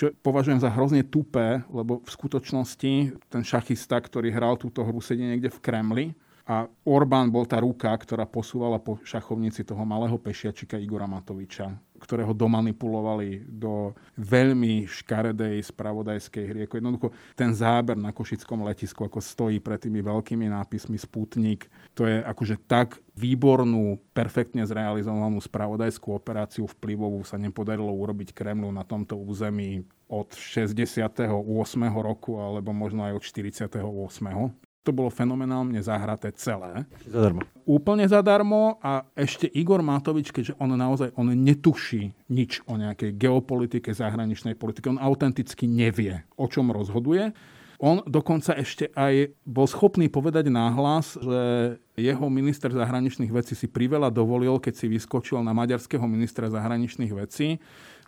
čo 0.00 0.16
považujem 0.24 0.64
za 0.64 0.72
hrozne 0.72 1.04
tupé, 1.04 1.60
lebo 1.68 2.00
v 2.00 2.08
skutočnosti 2.08 2.92
ten 3.28 3.42
šachista, 3.44 4.00
ktorý 4.00 4.32
hral 4.32 4.56
túto 4.56 4.80
hru, 4.80 5.04
sedí 5.04 5.28
niekde 5.28 5.52
v 5.52 5.60
Kremli 5.60 6.06
a 6.48 6.66
Orbán 6.88 7.28
bol 7.28 7.44
tá 7.44 7.60
ruka, 7.60 7.92
ktorá 7.92 8.24
posúvala 8.24 8.80
po 8.80 8.98
šachovnici 9.04 9.62
toho 9.62 9.84
malého 9.84 10.16
pešiačika 10.16 10.80
Igora 10.80 11.04
Matoviča, 11.04 11.72
ktorého 12.00 12.32
domanipulovali 12.32 13.44
do 13.44 13.92
veľmi 14.16 14.88
škaredej 14.88 15.60
spravodajskej 15.68 16.44
hry. 16.48 16.58
Ako 16.64 16.80
jednoducho 16.80 17.08
ten 17.36 17.52
záber 17.52 18.00
na 18.00 18.10
Košickom 18.10 18.64
letisku, 18.64 19.04
ako 19.04 19.20
stojí 19.20 19.60
pred 19.60 19.78
tými 19.78 20.00
veľkými 20.00 20.48
nápismi 20.48 20.96
Sputnik, 20.96 21.68
to 21.92 22.08
je 22.08 22.24
akože 22.24 22.56
tak 22.64 22.98
výbornú, 23.12 24.00
perfektne 24.16 24.64
zrealizovanú 24.64 25.38
spravodajskú 25.44 26.16
operáciu 26.16 26.64
vplyvovú 26.64 27.20
sa 27.22 27.36
nepodarilo 27.36 27.92
urobiť 27.92 28.32
Kremlu 28.32 28.72
na 28.72 28.82
tomto 28.82 29.20
území 29.20 29.84
od 30.08 30.32
68. 30.34 31.20
roku 32.00 32.40
alebo 32.40 32.72
možno 32.72 33.04
aj 33.06 33.12
od 33.20 33.22
48 33.22 34.69
to 34.80 34.96
bolo 34.96 35.12
fenomenálne 35.12 35.76
zahraté 35.84 36.32
celé. 36.32 36.88
Zadarmo. 37.04 37.44
Úplne 37.68 38.08
zadarmo 38.08 38.80
a 38.80 39.04
ešte 39.12 39.44
Igor 39.52 39.84
Matovič, 39.84 40.32
keďže 40.32 40.56
on 40.56 40.72
naozaj 40.72 41.12
on 41.20 41.28
netuší 41.36 42.16
nič 42.32 42.64
o 42.64 42.80
nejakej 42.80 43.14
geopolitike, 43.20 43.92
zahraničnej 43.92 44.56
politike, 44.56 44.88
on 44.88 45.00
autenticky 45.00 45.68
nevie, 45.68 46.24
o 46.40 46.48
čom 46.48 46.72
rozhoduje, 46.72 47.36
On 47.80 48.04
dokonca 48.04 48.52
ešte 48.60 48.92
aj 48.92 49.32
bol 49.48 49.64
schopný 49.64 50.12
povedať 50.12 50.52
náhlas, 50.52 51.16
že 51.16 51.40
jeho 51.96 52.28
minister 52.28 52.68
zahraničných 52.68 53.32
vecí 53.32 53.56
si 53.56 53.72
priveľa 53.72 54.12
dovolil, 54.12 54.60
keď 54.60 54.84
si 54.84 54.86
vyskočil 54.92 55.40
na 55.40 55.56
maďarského 55.56 56.04
ministra 56.04 56.52
zahraničných 56.52 57.08
vecí, 57.16 57.56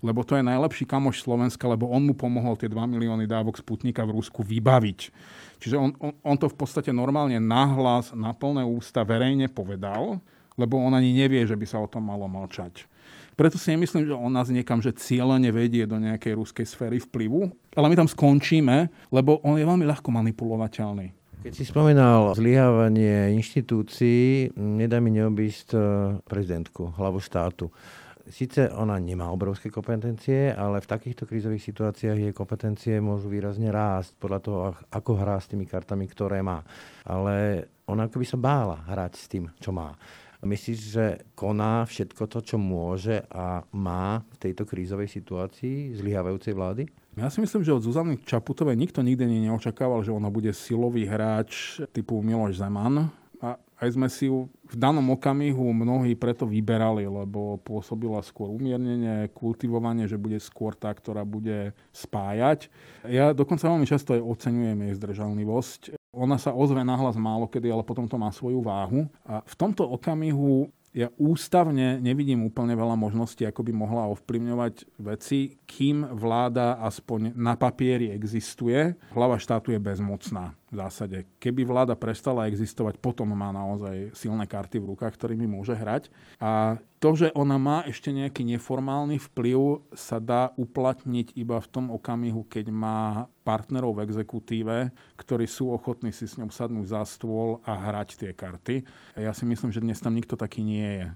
lebo 0.02 0.26
to 0.26 0.34
je 0.34 0.42
najlepší 0.42 0.84
kamoš 0.84 1.22
Slovenska, 1.22 1.70
lebo 1.70 1.86
on 1.86 2.02
mu 2.02 2.12
pomohol 2.12 2.58
tie 2.58 2.66
2 2.66 2.74
milióny 2.90 3.30
dávok 3.30 3.62
Sputnika 3.62 4.02
v 4.02 4.18
Rusku 4.18 4.42
vybaviť. 4.42 5.00
Čiže 5.62 5.76
on, 5.78 5.94
on, 6.02 6.12
on 6.26 6.36
to 6.36 6.50
v 6.50 6.58
podstate 6.58 6.90
normálne 6.90 7.38
nahlas, 7.38 8.10
na 8.10 8.34
plné 8.34 8.66
ústa 8.66 9.06
verejne 9.06 9.46
povedal, 9.46 10.18
lebo 10.58 10.76
on 10.76 10.92
ani 10.92 11.14
nevie, 11.14 11.46
že 11.46 11.54
by 11.54 11.66
sa 11.70 11.78
o 11.78 11.88
tom 11.88 12.10
malo 12.10 12.26
mlčať. 12.26 12.90
Preto 13.32 13.56
si 13.56 13.72
nemyslím, 13.72 14.04
že 14.04 14.12
on 14.12 14.28
nás 14.28 14.52
niekam 14.52 14.84
že 14.84 14.92
cieľene 14.92 15.48
vedie 15.48 15.88
do 15.88 15.96
nejakej 15.96 16.36
ruskej 16.36 16.66
sféry 16.68 17.00
vplyvu, 17.00 17.48
ale 17.72 17.88
my 17.88 17.96
tam 17.96 18.10
skončíme, 18.10 18.92
lebo 19.08 19.40
on 19.40 19.56
je 19.56 19.64
veľmi 19.64 19.88
ľahko 19.88 20.12
manipulovateľný. 20.12 21.22
Keď 21.42 21.52
si 21.58 21.66
spomínal 21.66 22.38
zlyhávanie 22.38 23.34
inštitúcií, 23.34 24.54
nedá 24.54 25.02
mi 25.02 25.10
neobísť 25.10 25.68
e, 25.74 25.78
prezidentku, 26.22 26.94
hlavu 26.94 27.18
štátu. 27.18 27.66
Sice 28.30 28.70
ona 28.70 29.02
nemá 29.02 29.30
obrovské 29.34 29.66
kompetencie, 29.66 30.54
ale 30.54 30.78
v 30.78 30.90
takýchto 30.90 31.26
krízových 31.26 31.66
situáciách 31.66 32.18
jej 32.18 32.34
kompetencie 32.34 33.02
môžu 33.02 33.26
výrazne 33.26 33.74
rásť 33.74 34.14
podľa 34.22 34.40
toho, 34.40 34.58
ako 34.94 35.10
hrá 35.18 35.42
s 35.42 35.50
tými 35.50 35.66
kartami, 35.66 36.06
ktoré 36.06 36.38
má. 36.38 36.62
Ale 37.02 37.66
ona 37.90 38.06
akoby 38.06 38.22
sa 38.22 38.38
bála 38.38 38.78
hrať 38.86 39.12
s 39.18 39.26
tým, 39.26 39.50
čo 39.58 39.74
má. 39.74 39.98
Myslíš, 40.42 40.78
že 40.90 41.06
koná 41.38 41.86
všetko 41.86 42.26
to, 42.26 42.38
čo 42.42 42.56
môže 42.58 43.22
a 43.30 43.62
má 43.78 44.26
v 44.26 44.36
tejto 44.42 44.66
krízovej 44.66 45.06
situácii 45.06 45.94
zlyhávajúcej 45.94 46.50
vlády? 46.50 46.82
Ja 47.14 47.30
si 47.30 47.38
myslím, 47.38 47.62
že 47.62 47.70
od 47.70 47.86
Zuzany 47.86 48.18
Čaputovej 48.18 48.74
nikto 48.74 49.06
nikdy 49.06 49.22
neočakával, 49.46 50.02
že 50.02 50.10
ona 50.10 50.34
bude 50.34 50.50
silový 50.50 51.06
hráč 51.06 51.78
typu 51.94 52.18
Miloš 52.18 52.58
Zeman. 52.58 53.21
Aj 53.82 53.90
sme 53.90 54.06
si 54.06 54.30
ju 54.30 54.46
v 54.70 54.74
danom 54.78 55.02
okamihu 55.10 55.74
mnohí 55.74 56.14
preto 56.14 56.46
vyberali, 56.46 57.02
lebo 57.02 57.58
pôsobila 57.66 58.22
skôr 58.22 58.46
umiernenie, 58.46 59.26
kultivovanie, 59.34 60.06
že 60.06 60.14
bude 60.14 60.38
skôr 60.38 60.78
tá, 60.78 60.94
ktorá 60.94 61.26
bude 61.26 61.74
spájať. 61.90 62.70
Ja 63.10 63.34
dokonca 63.34 63.66
veľmi 63.66 63.82
často 63.82 64.14
aj 64.14 64.22
oceňujem 64.22 64.86
jej 64.86 64.94
zdržanlivosť. 65.02 65.98
Ona 66.14 66.38
sa 66.38 66.54
ozve 66.54 66.86
nahlas 66.86 67.18
málo 67.18 67.50
kedy, 67.50 67.74
ale 67.74 67.82
potom 67.82 68.06
to 68.06 68.14
má 68.14 68.30
svoju 68.30 68.62
váhu. 68.62 69.10
A 69.26 69.42
v 69.42 69.54
tomto 69.58 69.82
okamihu 69.82 70.70
ja 70.94 71.10
ústavne 71.18 71.98
nevidím 71.98 72.46
úplne 72.46 72.78
veľa 72.78 72.94
možností, 72.94 73.42
ako 73.42 73.66
by 73.66 73.72
mohla 73.74 74.06
ovplyvňovať 74.14 74.94
veci, 75.02 75.58
kým 75.66 76.06
vláda 76.14 76.78
aspoň 76.86 77.34
na 77.34 77.58
papieri 77.58 78.14
existuje. 78.14 78.94
Hlava 79.10 79.42
štátu 79.42 79.74
je 79.74 79.82
bezmocná 79.82 80.54
v 80.72 80.80
zásade. 80.80 81.28
Keby 81.36 81.68
vláda 81.68 81.92
prestala 81.92 82.48
existovať, 82.48 82.96
potom 82.96 83.28
má 83.36 83.52
naozaj 83.52 84.16
silné 84.16 84.48
karty 84.48 84.80
v 84.80 84.96
rukách, 84.96 85.12
ktorými 85.20 85.44
môže 85.44 85.76
hrať. 85.76 86.08
A 86.40 86.80
to, 86.96 87.12
že 87.12 87.28
ona 87.36 87.60
má 87.60 87.84
ešte 87.84 88.08
nejaký 88.08 88.40
neformálny 88.56 89.20
vplyv, 89.20 89.84
sa 89.92 90.16
dá 90.16 90.56
uplatniť 90.56 91.36
iba 91.36 91.60
v 91.60 91.68
tom 91.68 91.92
okamihu, 91.92 92.48
keď 92.48 92.72
má 92.72 93.28
partnerov 93.44 94.00
v 94.00 94.08
exekutíve, 94.08 94.76
ktorí 95.20 95.44
sú 95.44 95.68
ochotní 95.76 96.08
si 96.14 96.24
s 96.24 96.40
ňou 96.40 96.48
sadnúť 96.48 96.88
za 96.88 97.02
stôl 97.04 97.60
a 97.68 97.76
hrať 97.76 98.16
tie 98.16 98.32
karty. 98.32 98.88
Ja 99.20 99.36
si 99.36 99.44
myslím, 99.44 99.68
že 99.68 99.84
dnes 99.84 100.00
tam 100.00 100.16
nikto 100.16 100.40
taký 100.40 100.64
nie 100.64 101.04
je 101.04 101.06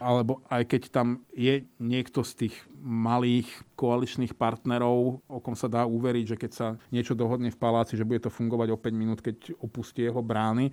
alebo 0.00 0.40
aj 0.48 0.64
keď 0.64 0.82
tam 0.88 1.22
je 1.36 1.68
niekto 1.76 2.24
z 2.24 2.32
tých 2.48 2.56
malých 2.80 3.46
koaličných 3.76 4.32
partnerov, 4.32 5.20
o 5.28 5.38
kom 5.44 5.52
sa 5.52 5.68
dá 5.68 5.84
uveriť, 5.84 6.24
že 6.34 6.36
keď 6.40 6.50
sa 6.50 6.66
niečo 6.88 7.12
dohodne 7.12 7.52
v 7.52 7.60
paláci, 7.60 8.00
že 8.00 8.08
bude 8.08 8.24
to 8.24 8.32
fungovať 8.32 8.72
o 8.72 8.80
5 8.80 8.90
minút, 8.96 9.20
keď 9.20 9.52
opustí 9.60 10.08
jeho 10.08 10.24
brány, 10.24 10.72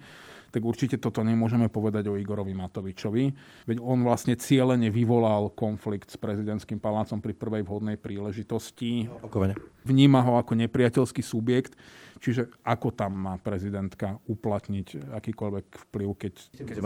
tak 0.56 0.64
určite 0.64 0.96
toto 0.96 1.20
nemôžeme 1.28 1.68
povedať 1.68 2.08
o 2.08 2.16
Igorovi 2.16 2.56
Matovičovi. 2.56 3.36
Veď 3.68 3.78
on 3.84 4.08
vlastne 4.08 4.40
cieľene 4.40 4.88
vyvolal 4.88 5.52
konflikt 5.52 6.08
s 6.08 6.18
prezidentským 6.18 6.80
palácom 6.80 7.20
pri 7.20 7.36
prvej 7.36 7.68
vhodnej 7.68 8.00
príležitosti. 8.00 9.12
Vníma 9.84 10.24
ho 10.24 10.40
ako 10.40 10.56
nepriateľský 10.56 11.20
subjekt 11.20 11.76
Čiže 12.18 12.50
ako 12.66 12.92
tam 12.94 13.14
má 13.14 13.36
prezidentka 13.38 14.18
uplatniť 14.26 15.14
akýkoľvek 15.14 15.66
vplyv, 15.90 16.10
keď, 16.18 16.34
keď 16.66 16.78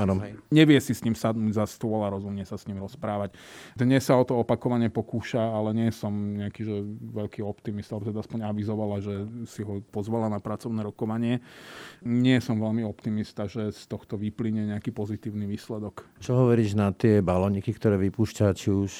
nevie 0.51 0.79
si 0.83 0.91
s 0.91 1.01
ním 1.07 1.15
sadnúť 1.15 1.55
za 1.55 1.65
stôl 1.65 2.03
a 2.03 2.11
rozumne 2.11 2.43
sa 2.43 2.59
s 2.59 2.67
ním 2.67 2.83
rozprávať. 2.83 3.35
Dnes 3.79 4.03
sa 4.03 4.19
o 4.19 4.23
to 4.27 4.43
opakovane 4.43 4.91
pokúša, 4.91 5.39
ale 5.39 5.71
nie 5.71 5.89
som 5.89 6.11
nejaký 6.11 6.61
že 6.67 6.77
veľký 7.15 7.41
optimista, 7.41 7.95
alebo 7.95 8.11
teda 8.11 8.19
aspoň 8.21 8.39
avizovala, 8.45 8.97
že 8.99 9.13
si 9.47 9.63
ho 9.63 9.79
pozvala 9.89 10.27
na 10.27 10.43
pracovné 10.43 10.83
rokovanie. 10.83 11.39
Nie 12.03 12.43
som 12.43 12.59
veľmi 12.59 12.83
optimista, 12.83 13.47
že 13.47 13.71
z 13.71 13.83
tohto 13.87 14.19
vyplyne 14.19 14.67
nejaký 14.75 14.91
pozitívny 14.91 15.47
výsledok. 15.47 16.05
Čo 16.19 16.45
hovoríš 16.45 16.75
na 16.75 16.91
tie 16.91 17.23
baloniky, 17.23 17.71
ktoré 17.71 17.95
vypúšťa 17.97 18.45
či 18.53 18.69
už 18.69 18.91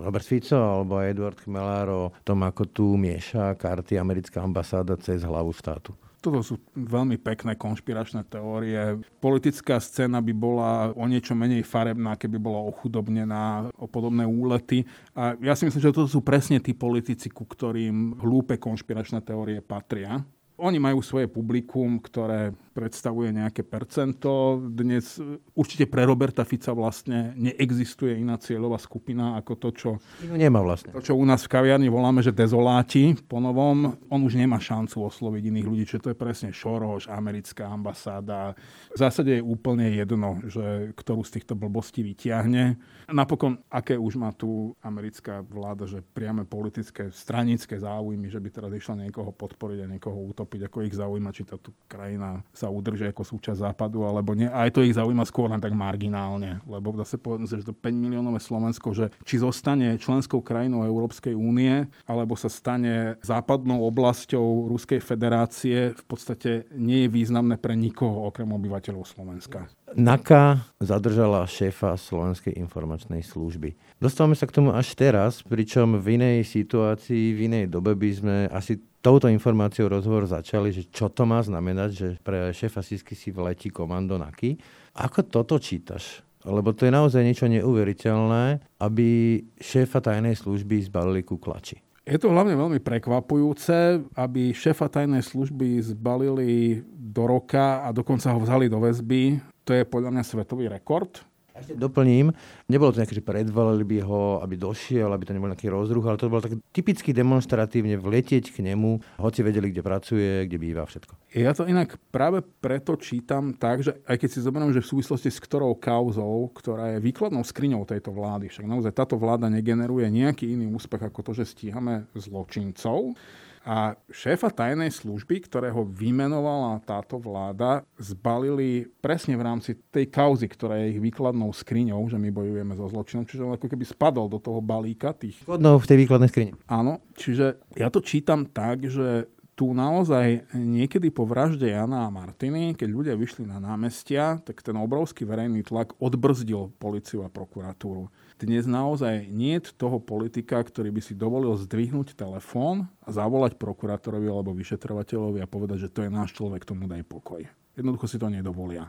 Robert 0.00 0.26
Fico 0.26 0.60
alebo 0.60 1.00
Eduard 1.00 1.40
Chmelár 1.40 1.88
o 1.88 2.04
tom, 2.22 2.44
ako 2.44 2.62
tu 2.68 2.86
mieša 3.00 3.56
karty 3.56 3.96
americká 3.96 4.44
ambasáda 4.44 5.00
cez 5.00 5.24
hlavu 5.24 5.50
štátu? 5.56 5.69
Štátu. 5.70 5.94
Toto 6.20 6.44
sú 6.44 6.60
veľmi 6.76 7.16
pekné 7.16 7.56
konšpiračné 7.56 8.28
teórie. 8.28 9.00
Politická 9.24 9.80
scéna 9.80 10.20
by 10.20 10.34
bola 10.36 10.92
o 10.92 11.08
niečo 11.08 11.32
menej 11.32 11.64
farebná, 11.64 12.12
keby 12.18 12.36
bola 12.36 12.60
ochudobnená 12.68 13.72
o 13.80 13.88
podobné 13.88 14.28
úlety. 14.28 14.84
A 15.16 15.32
ja 15.40 15.56
si 15.56 15.64
myslím, 15.64 15.80
že 15.80 15.96
toto 15.96 16.12
sú 16.12 16.20
presne 16.20 16.60
tí 16.60 16.76
politici, 16.76 17.32
ku 17.32 17.48
ktorým 17.48 18.20
hlúpe 18.20 18.60
konšpiračné 18.60 19.24
teórie 19.24 19.64
patria. 19.64 20.20
Oni 20.60 20.76
majú 20.76 21.00
svoje 21.00 21.24
publikum, 21.24 21.96
ktoré 21.96 22.52
predstavuje 22.70 23.34
nejaké 23.34 23.66
percento. 23.66 24.62
Dnes 24.62 25.18
určite 25.58 25.90
pre 25.90 26.06
Roberta 26.06 26.46
Fica 26.46 26.70
vlastne 26.70 27.34
neexistuje 27.34 28.14
iná 28.16 28.38
cieľová 28.38 28.78
skupina 28.78 29.34
ako 29.42 29.52
to, 29.58 29.68
čo, 29.74 29.90
nemá 30.30 30.62
vlastne. 30.62 30.94
to, 30.94 31.02
čo 31.02 31.18
u 31.18 31.24
nás 31.26 31.42
v 31.42 31.52
kaviarni 31.52 31.90
voláme, 31.90 32.22
že 32.22 32.30
dezoláti 32.30 33.18
po 33.26 33.42
novom. 33.42 33.98
On 34.06 34.20
už 34.22 34.38
nemá 34.38 34.62
šancu 34.62 35.02
osloviť 35.10 35.42
iných 35.50 35.66
ľudí, 35.66 35.84
čo 35.84 35.98
to 35.98 36.14
je 36.14 36.16
presne 36.16 36.54
Šoroš, 36.54 37.10
americká 37.10 37.66
ambasáda. 37.66 38.54
V 38.94 38.98
zásade 38.98 39.38
je 39.38 39.42
úplne 39.42 39.90
jedno, 39.90 40.38
že 40.46 40.94
ktorú 40.94 41.26
z 41.26 41.42
týchto 41.42 41.58
blbostí 41.58 42.06
vyťahne. 42.06 42.78
Napokon, 43.10 43.58
aké 43.66 43.98
už 43.98 44.14
má 44.16 44.30
tu 44.30 44.72
americká 44.80 45.42
vláda, 45.42 45.90
že 45.90 46.00
priame 46.00 46.46
politické, 46.46 47.10
stranické 47.10 47.82
záujmy, 47.82 48.30
že 48.30 48.38
by 48.38 48.48
teraz 48.48 48.70
išla 48.70 49.10
niekoho 49.10 49.34
podporiť 49.34 49.78
a 49.82 49.90
niekoho 49.90 50.30
utopiť 50.30 50.70
ako 50.70 50.86
ich 50.86 50.94
zaujíma, 50.94 51.34
či 51.34 51.42
táto 51.42 51.74
krajina 51.90 52.46
sa 52.54 52.69
udrží 52.70 53.10
ako 53.10 53.26
súčasť 53.26 53.66
západu, 53.66 54.06
alebo 54.06 54.32
nie. 54.32 54.46
A 54.46 54.66
aj 54.66 54.78
to 54.78 54.86
ich 54.86 54.94
zaujíma 54.94 55.26
skôr 55.26 55.50
len 55.50 55.60
tak 55.60 55.74
marginálne, 55.74 56.62
lebo 56.64 56.94
zase 57.02 57.18
povedzme, 57.18 57.50
že 57.50 57.66
to 57.66 57.74
5 57.74 57.90
miliónové 57.90 58.38
Slovensko, 58.38 58.94
že 58.94 59.10
či 59.26 59.42
zostane 59.42 59.98
členskou 59.98 60.40
krajinou 60.40 60.86
Európskej 60.86 61.34
únie, 61.34 61.90
alebo 62.06 62.38
sa 62.38 62.48
stane 62.48 63.18
západnou 63.20 63.82
oblasťou 63.90 64.70
Ruskej 64.70 65.02
federácie, 65.02 65.92
v 65.92 66.04
podstate 66.06 66.70
nie 66.72 67.04
je 67.06 67.12
významné 67.12 67.58
pre 67.58 67.74
nikoho 67.74 68.30
okrem 68.30 68.48
obyvateľov 68.48 69.04
Slovenska. 69.04 69.66
NAKA 69.90 70.62
zadržala 70.78 71.42
šéfa 71.50 71.98
Slovenskej 71.98 72.54
informačnej 72.54 73.26
služby. 73.26 73.74
Dostávame 73.98 74.38
sa 74.38 74.46
k 74.46 74.54
tomu 74.54 74.70
až 74.70 74.94
teraz, 74.94 75.42
pričom 75.42 75.98
v 75.98 76.14
inej 76.14 76.46
situácii, 76.46 77.34
v 77.34 77.50
inej 77.50 77.64
dobe 77.66 77.98
by 77.98 78.10
sme 78.14 78.36
asi 78.54 78.78
touto 79.02 79.26
informáciou 79.26 79.90
rozhovor 79.90 80.30
začali, 80.30 80.70
že 80.70 80.86
čo 80.92 81.10
to 81.10 81.26
má 81.26 81.42
znamenať, 81.42 81.90
že 81.90 82.08
pre 82.22 82.54
šéfa 82.54 82.86
Sisky 82.86 83.18
si 83.18 83.34
vletí 83.34 83.72
komando 83.72 84.14
NAKY. 84.14 84.60
Ako 84.94 85.26
toto 85.26 85.58
čítaš? 85.58 86.22
Lebo 86.46 86.72
to 86.72 86.88
je 86.88 86.92
naozaj 86.94 87.20
niečo 87.20 87.50
neuveriteľné, 87.50 88.62
aby 88.80 89.40
šéfa 89.60 90.00
tajnej 90.00 90.38
služby 90.38 90.80
zbalili 90.88 91.20
ku 91.20 91.36
klači. 91.36 91.82
Je 92.08 92.16
to 92.16 92.32
hlavne 92.32 92.56
veľmi 92.56 92.80
prekvapujúce, 92.80 94.00
aby 94.16 94.56
šéfa 94.56 94.88
tajnej 94.88 95.20
služby 95.20 95.78
zbalili 95.84 96.80
do 96.88 97.28
roka 97.28 97.84
a 97.84 97.92
dokonca 97.92 98.32
ho 98.32 98.40
vzali 98.40 98.72
do 98.72 98.80
väzby. 98.80 99.49
To 99.68 99.70
je 99.76 99.82
podľa 99.84 100.10
mňa 100.14 100.24
svetový 100.24 100.68
rekord 100.70 101.24
ešte 101.60 101.76
doplním, 101.76 102.32
nebolo 102.72 102.90
to 102.90 103.04
nejaké, 103.04 103.20
že 103.20 103.24
predvalili 103.24 103.84
by 103.84 103.98
ho, 104.08 104.40
aby 104.40 104.56
došiel, 104.56 105.12
aby 105.12 105.24
to 105.28 105.34
nebol 105.36 105.50
nejaký 105.52 105.68
rozruch, 105.68 106.04
ale 106.08 106.16
to 106.16 106.32
bolo 106.32 106.40
tak 106.40 106.56
typicky 106.72 107.12
demonstratívne 107.12 108.00
vletieť 108.00 108.48
k 108.48 108.64
nemu, 108.64 109.20
hoci 109.20 109.40
vedeli, 109.44 109.68
kde 109.68 109.82
pracuje, 109.84 110.48
kde 110.48 110.56
býva 110.56 110.88
všetko. 110.88 111.36
Ja 111.36 111.52
to 111.52 111.68
inak 111.68 112.00
práve 112.08 112.40
preto 112.40 112.96
čítam 112.96 113.52
tak, 113.54 113.84
že 113.84 114.00
aj 114.08 114.16
keď 114.16 114.28
si 114.32 114.40
zoberiem, 114.40 114.72
že 114.72 114.82
v 114.82 114.90
súvislosti 114.96 115.28
s 115.28 115.42
ktorou 115.42 115.76
kauzou, 115.76 116.48
ktorá 116.56 116.96
je 116.96 117.04
výkladnou 117.04 117.44
skriňou 117.44 117.84
tejto 117.84 118.10
vlády, 118.10 118.48
však 118.48 118.66
naozaj 118.66 118.92
táto 118.96 119.20
vláda 119.20 119.52
negeneruje 119.52 120.08
nejaký 120.08 120.48
iný 120.48 120.72
úspech 120.72 121.12
ako 121.12 121.20
to, 121.30 121.32
že 121.36 121.52
stíhame 121.52 122.08
zločincov, 122.16 123.14
a 123.60 123.92
šéfa 124.08 124.48
tajnej 124.48 124.88
služby, 124.88 125.44
ktorého 125.44 125.84
vymenovala 125.84 126.80
táto 126.80 127.20
vláda, 127.20 127.84
zbalili 128.00 128.88
presne 129.04 129.36
v 129.36 129.44
rámci 129.44 129.76
tej 129.92 130.08
kauzy, 130.08 130.48
ktorá 130.48 130.80
je 130.80 130.96
ich 130.96 131.00
výkladnou 131.00 131.52
skriňou, 131.52 132.08
že 132.08 132.16
my 132.16 132.32
bojujeme 132.32 132.72
so 132.72 132.88
zločinom. 132.88 133.28
Čiže 133.28 133.44
on 133.44 133.56
ako 133.60 133.68
keby 133.68 133.84
spadol 133.84 134.32
do 134.32 134.40
toho 134.40 134.64
balíka 134.64 135.12
tých... 135.12 135.44
Výkladnou 135.44 135.76
v 135.76 135.88
tej 135.88 135.98
výkladnej 136.00 136.30
skrini. 136.32 136.52
Áno, 136.72 137.04
čiže 137.20 137.60
ja 137.76 137.92
to 137.92 138.00
čítam 138.00 138.48
tak, 138.48 138.88
že 138.88 139.28
tu 139.60 139.76
naozaj 139.76 140.56
niekedy 140.56 141.12
po 141.12 141.28
vražde 141.28 141.68
Jana 141.68 142.08
a 142.08 142.14
Martiny, 142.14 142.72
keď 142.72 142.88
ľudia 142.88 143.12
vyšli 143.12 143.44
na 143.44 143.60
námestia, 143.60 144.40
tak 144.40 144.64
ten 144.64 144.72
obrovský 144.72 145.28
verejný 145.28 145.60
tlak 145.68 146.00
odbrzdil 146.00 146.72
policiu 146.80 147.20
a 147.20 147.28
prokuratúru. 147.28 148.08
Dnes 148.40 148.64
naozaj 148.64 149.28
nie 149.28 149.60
toho 149.60 150.00
politika, 150.00 150.56
ktorý 150.64 150.88
by 150.96 151.04
si 151.04 151.12
dovolil 151.12 151.52
zdvihnúť 151.60 152.16
telefón 152.16 152.88
a 153.04 153.12
zavolať 153.12 153.60
prokurátorovi 153.60 154.32
alebo 154.32 154.56
vyšetrovateľovi 154.56 155.44
a 155.44 155.50
povedať, 155.50 155.84
že 155.84 155.92
to 155.92 156.08
je 156.08 156.08
náš 156.08 156.32
človek, 156.32 156.64
tomu 156.64 156.88
daj 156.88 157.04
pokoj. 157.04 157.44
Jednoducho 157.76 158.08
si 158.08 158.16
to 158.16 158.32
nedovolia. 158.32 158.88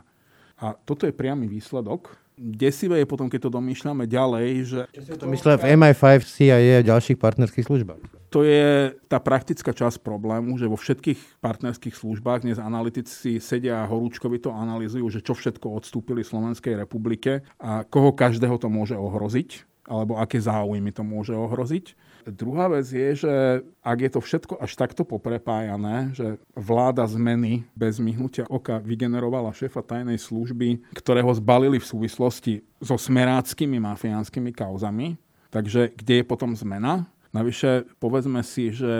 A 0.56 0.72
toto 0.72 1.04
je 1.04 1.12
priamy 1.12 1.52
výsledok. 1.52 2.16
Desivé 2.38 3.04
je 3.04 3.06
potom, 3.06 3.28
keď 3.28 3.48
to 3.48 3.50
domýšľame 3.52 4.08
ďalej, 4.08 4.48
že... 4.64 4.80
To 5.20 5.28
myslia 5.28 5.60
v 5.60 5.76
MI5, 5.76 6.04
CIA 6.24 6.80
a 6.80 6.86
ďalších 6.86 7.20
partnerských 7.20 7.68
službách? 7.68 8.22
to 8.32 8.48
je 8.48 8.96
tá 9.12 9.20
praktická 9.20 9.76
časť 9.76 10.00
problému, 10.00 10.56
že 10.56 10.64
vo 10.64 10.80
všetkých 10.80 11.44
partnerských 11.44 11.92
službách 11.92 12.48
dnes 12.48 12.56
analytici 12.56 13.36
sedia 13.36 13.84
a 13.84 13.88
horúčkovi 13.92 14.40
to 14.40 14.48
analýzujú, 14.48 15.04
že 15.12 15.20
čo 15.20 15.36
všetko 15.36 15.68
odstúpili 15.68 16.24
Slovenskej 16.24 16.80
republike 16.80 17.44
a 17.60 17.84
koho 17.84 18.16
každého 18.16 18.56
to 18.56 18.72
môže 18.72 18.96
ohroziť 18.96 19.68
alebo 19.82 20.16
aké 20.16 20.38
záujmy 20.40 20.94
to 20.94 21.02
môže 21.04 21.34
ohroziť. 21.34 21.92
Druhá 22.28 22.70
vec 22.70 22.86
je, 22.86 23.26
že 23.26 23.34
ak 23.82 23.98
je 23.98 24.10
to 24.12 24.20
všetko 24.22 24.54
až 24.62 24.72
takto 24.78 25.02
poprepájané, 25.02 26.14
že 26.14 26.38
vláda 26.54 27.06
zmeny 27.06 27.66
bez 27.74 27.98
myhnutia 27.98 28.46
oka 28.46 28.78
vygenerovala 28.78 29.54
šéfa 29.56 29.82
tajnej 29.82 30.18
služby, 30.18 30.94
ktorého 30.94 31.30
zbalili 31.34 31.82
v 31.82 31.88
súvislosti 31.88 32.62
so 32.78 32.94
smeráckými 32.94 33.82
mafiánskymi 33.82 34.54
kauzami, 34.54 35.18
takže 35.50 35.90
kde 35.94 36.22
je 36.22 36.24
potom 36.24 36.54
zmena? 36.54 37.10
Navyše, 37.32 37.88
povedzme 37.96 38.44
si, 38.44 38.70
že 38.76 38.92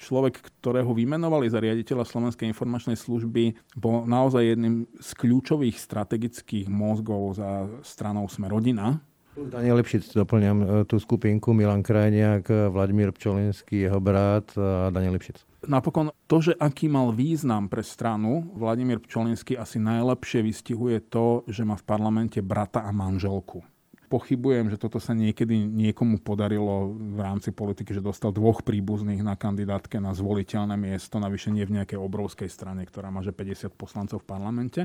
človek, 0.00 0.40
ktorého 0.40 0.96
vymenovali 0.96 1.52
za 1.52 1.60
riaditeľa 1.60 2.08
Slovenskej 2.08 2.48
informačnej 2.48 2.96
služby, 2.96 3.76
bol 3.76 4.08
naozaj 4.08 4.56
jedným 4.56 4.88
z 4.96 5.10
kľúčových 5.12 5.76
strategických 5.76 6.72
mozgov 6.72 7.36
za 7.36 7.68
stranou 7.84 8.24
Sme 8.32 8.48
rodina. 8.48 9.04
Daniel 9.36 9.78
Lipšic, 9.78 10.10
doplňam 10.10 10.58
e, 10.58 10.66
tú 10.90 10.98
skupinku, 10.98 11.54
Milan 11.54 11.86
Krajniak, 11.86 12.50
Vladimír 12.74 13.14
Pčolinský, 13.14 13.86
jeho 13.86 14.02
brat 14.02 14.50
a 14.58 14.90
Daniel 14.90 15.14
Lipšic. 15.14 15.46
Napokon 15.70 16.10
to, 16.24 16.40
že 16.40 16.52
aký 16.56 16.88
mal 16.88 17.12
význam 17.12 17.68
pre 17.68 17.84
stranu, 17.84 18.50
Vladimír 18.56 18.98
Pčolinský 18.98 19.54
asi 19.60 19.78
najlepšie 19.78 20.40
vystihuje 20.40 21.04
to, 21.06 21.44
že 21.46 21.62
má 21.62 21.76
v 21.76 21.84
parlamente 21.84 22.40
brata 22.40 22.82
a 22.82 22.90
manželku 22.90 23.62
pochybujem, 24.10 24.74
že 24.74 24.76
toto 24.82 24.98
sa 24.98 25.14
niekedy 25.14 25.54
niekomu 25.54 26.18
podarilo 26.18 26.90
v 26.90 27.18
rámci 27.22 27.54
politiky, 27.54 27.94
že 27.94 28.02
dostal 28.02 28.34
dvoch 28.34 28.66
príbuzných 28.66 29.22
na 29.22 29.38
kandidátke 29.38 30.02
na 30.02 30.10
zvoliteľné 30.10 30.74
miesto, 30.74 31.22
navyše 31.22 31.54
nie 31.54 31.62
v 31.62 31.78
nejakej 31.78 32.02
obrovskej 32.02 32.50
strane, 32.50 32.82
ktorá 32.82 33.14
má 33.14 33.22
že 33.22 33.30
50 33.30 33.70
poslancov 33.78 34.26
v 34.26 34.28
parlamente. 34.28 34.80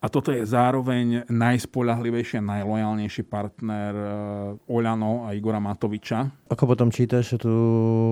A 0.00 0.06
toto 0.12 0.32
je 0.32 0.44
zároveň 0.44 1.24
najspoľahlivejší 1.30 2.40
a 2.40 2.48
najlojálnejší 2.56 3.22
partner 3.26 3.92
eh, 3.96 4.72
Oľano 4.72 5.26
a 5.26 5.32
Igora 5.32 5.62
Matoviča. 5.62 6.48
Ako 6.52 6.64
potom 6.68 6.92
čítaš 6.92 7.40
tú 7.40 7.56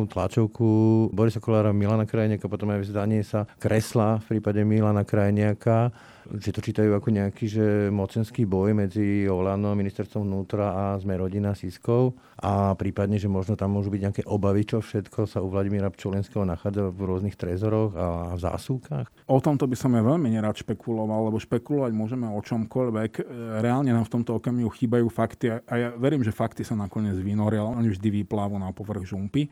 tlačovku 0.08 0.66
Borisa 1.12 1.38
Kolára, 1.38 1.76
Milana 1.76 2.08
Krajniaka, 2.08 2.48
potom 2.48 2.72
aj 2.72 2.88
vzdanie 2.88 3.20
sa 3.22 3.44
kresla 3.60 4.22
v 4.24 4.36
prípade 4.36 4.64
Milana 4.64 5.04
Krajniaka, 5.04 5.92
že 6.40 6.50
to 6.52 6.64
čítajú 6.64 6.92
ako 6.96 7.08
nejaký 7.12 7.44
že 7.44 7.66
mocenský 7.92 8.48
boj 8.48 8.72
medzi 8.72 9.28
Olano, 9.28 9.76
ministerstvom 9.76 10.24
vnútra 10.24 10.72
a 10.72 10.84
sme 10.96 11.18
rodina 11.20 11.52
Siskov 11.52 12.16
a 12.40 12.72
prípadne, 12.74 13.20
že 13.20 13.28
možno 13.28 13.54
tam 13.54 13.76
môžu 13.76 13.92
byť 13.92 14.00
nejaké 14.00 14.22
obavy, 14.24 14.64
čo 14.64 14.80
všetko 14.80 15.28
sa 15.28 15.44
u 15.44 15.52
Vladimíra 15.52 15.92
Pčolenského 15.92 16.48
nachádza 16.48 16.88
v 16.88 17.00
rôznych 17.04 17.36
trezoroch 17.36 17.92
a 17.94 18.34
v 18.34 18.40
zásuvkách? 18.40 19.06
O 19.28 19.40
tomto 19.40 19.68
by 19.68 19.76
som 19.76 19.92
ja 19.92 20.02
veľmi 20.02 20.32
nerad 20.32 20.56
špekuloval, 20.56 21.28
lebo 21.28 21.36
špekulovať 21.36 21.92
môžeme 21.92 22.26
o 22.28 22.40
čomkoľvek. 22.40 23.12
Reálne 23.60 23.92
nám 23.92 24.08
v 24.08 24.12
tomto 24.20 24.40
okamihu 24.40 24.72
chýbajú 24.72 25.06
fakty 25.12 25.60
a 25.60 25.74
ja 25.76 25.88
verím, 25.94 26.24
že 26.24 26.32
fakty 26.32 26.64
sa 26.64 26.76
nakoniec 26.76 27.16
vynoria, 27.20 27.64
oni 27.64 27.92
vždy 27.92 28.24
vyplávu 28.24 28.56
na 28.56 28.72
povrch 28.72 29.08
žumpy. 29.08 29.48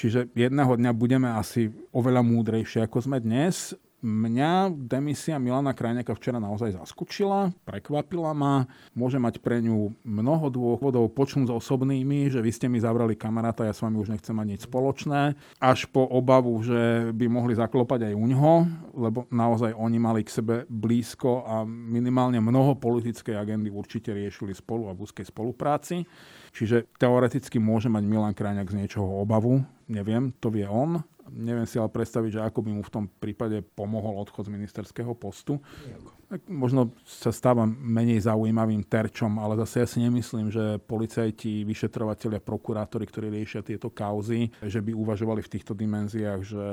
Čiže 0.00 0.32
jedného 0.32 0.80
dňa 0.80 0.96
budeme 0.96 1.28
asi 1.28 1.68
oveľa 1.92 2.24
múdrejšie, 2.24 2.88
ako 2.88 3.04
sme 3.04 3.20
dnes. 3.20 3.76
Mňa 4.00 4.72
demisia 4.88 5.36
Milana 5.36 5.76
Krajneka 5.76 6.16
včera 6.16 6.40
naozaj 6.40 6.72
zaskočila, 6.72 7.52
prekvapila 7.68 8.32
ma. 8.32 8.64
Môže 8.96 9.20
mať 9.20 9.44
pre 9.44 9.60
ňu 9.60 9.92
mnoho 10.08 10.48
dôvodov, 10.48 11.12
počnúť 11.12 11.52
s 11.52 11.56
osobnými, 11.60 12.32
že 12.32 12.40
vy 12.40 12.48
ste 12.48 12.72
mi 12.72 12.80
zavrali 12.80 13.12
kamaráta, 13.12 13.68
ja 13.68 13.76
s 13.76 13.84
vami 13.84 14.00
už 14.00 14.16
nechcem 14.16 14.32
mať 14.32 14.46
nič 14.48 14.60
spoločné, 14.64 15.36
až 15.60 15.84
po 15.92 16.08
obavu, 16.08 16.56
že 16.64 17.12
by 17.12 17.28
mohli 17.28 17.52
zaklopať 17.52 18.08
aj 18.08 18.14
u 18.16 18.24
ňoho, 18.24 18.54
lebo 18.96 19.28
naozaj 19.28 19.76
oni 19.76 19.98
mali 20.00 20.24
k 20.24 20.32
sebe 20.32 20.54
blízko 20.72 21.44
a 21.44 21.54
minimálne 21.68 22.40
mnoho 22.40 22.80
politickej 22.80 23.36
agendy 23.36 23.68
určite 23.68 24.16
riešili 24.16 24.56
spolu 24.56 24.88
a 24.88 24.96
v 24.96 25.04
úzkej 25.04 25.28
spolupráci. 25.28 26.08
Čiže 26.56 26.88
teoreticky 26.96 27.60
môže 27.60 27.92
mať 27.92 28.02
Milan 28.08 28.32
Krajňák 28.32 28.72
z 28.72 28.78
niečoho 28.80 29.20
obavu, 29.20 29.60
neviem, 29.90 30.30
to 30.38 30.54
vie 30.54 30.64
on. 30.70 31.02
Neviem 31.30 31.66
si 31.66 31.78
ale 31.78 31.90
predstaviť, 31.90 32.30
že 32.38 32.44
ako 32.46 32.62
by 32.62 32.70
mu 32.74 32.82
v 32.82 32.94
tom 32.94 33.04
prípade 33.06 33.62
pomohol 33.74 34.18
odchod 34.22 34.46
z 34.46 34.54
ministerského 34.54 35.14
postu. 35.18 35.58
Nejako 35.86 36.19
možno 36.46 36.94
sa 37.02 37.34
stáva 37.34 37.66
menej 37.66 38.22
zaujímavým 38.22 38.86
terčom, 38.86 39.42
ale 39.42 39.58
zase 39.66 39.82
ja 39.82 39.86
si 39.86 39.98
nemyslím, 39.98 40.48
že 40.52 40.78
policajti, 40.86 41.66
vyšetrovateľia, 41.66 42.38
prokurátori, 42.38 43.06
ktorí 43.06 43.34
riešia 43.34 43.66
tieto 43.66 43.90
kauzy, 43.90 44.54
že 44.62 44.78
by 44.78 44.94
uvažovali 44.94 45.42
v 45.42 45.52
týchto 45.52 45.74
dimenziách, 45.74 46.40
že 46.46 46.64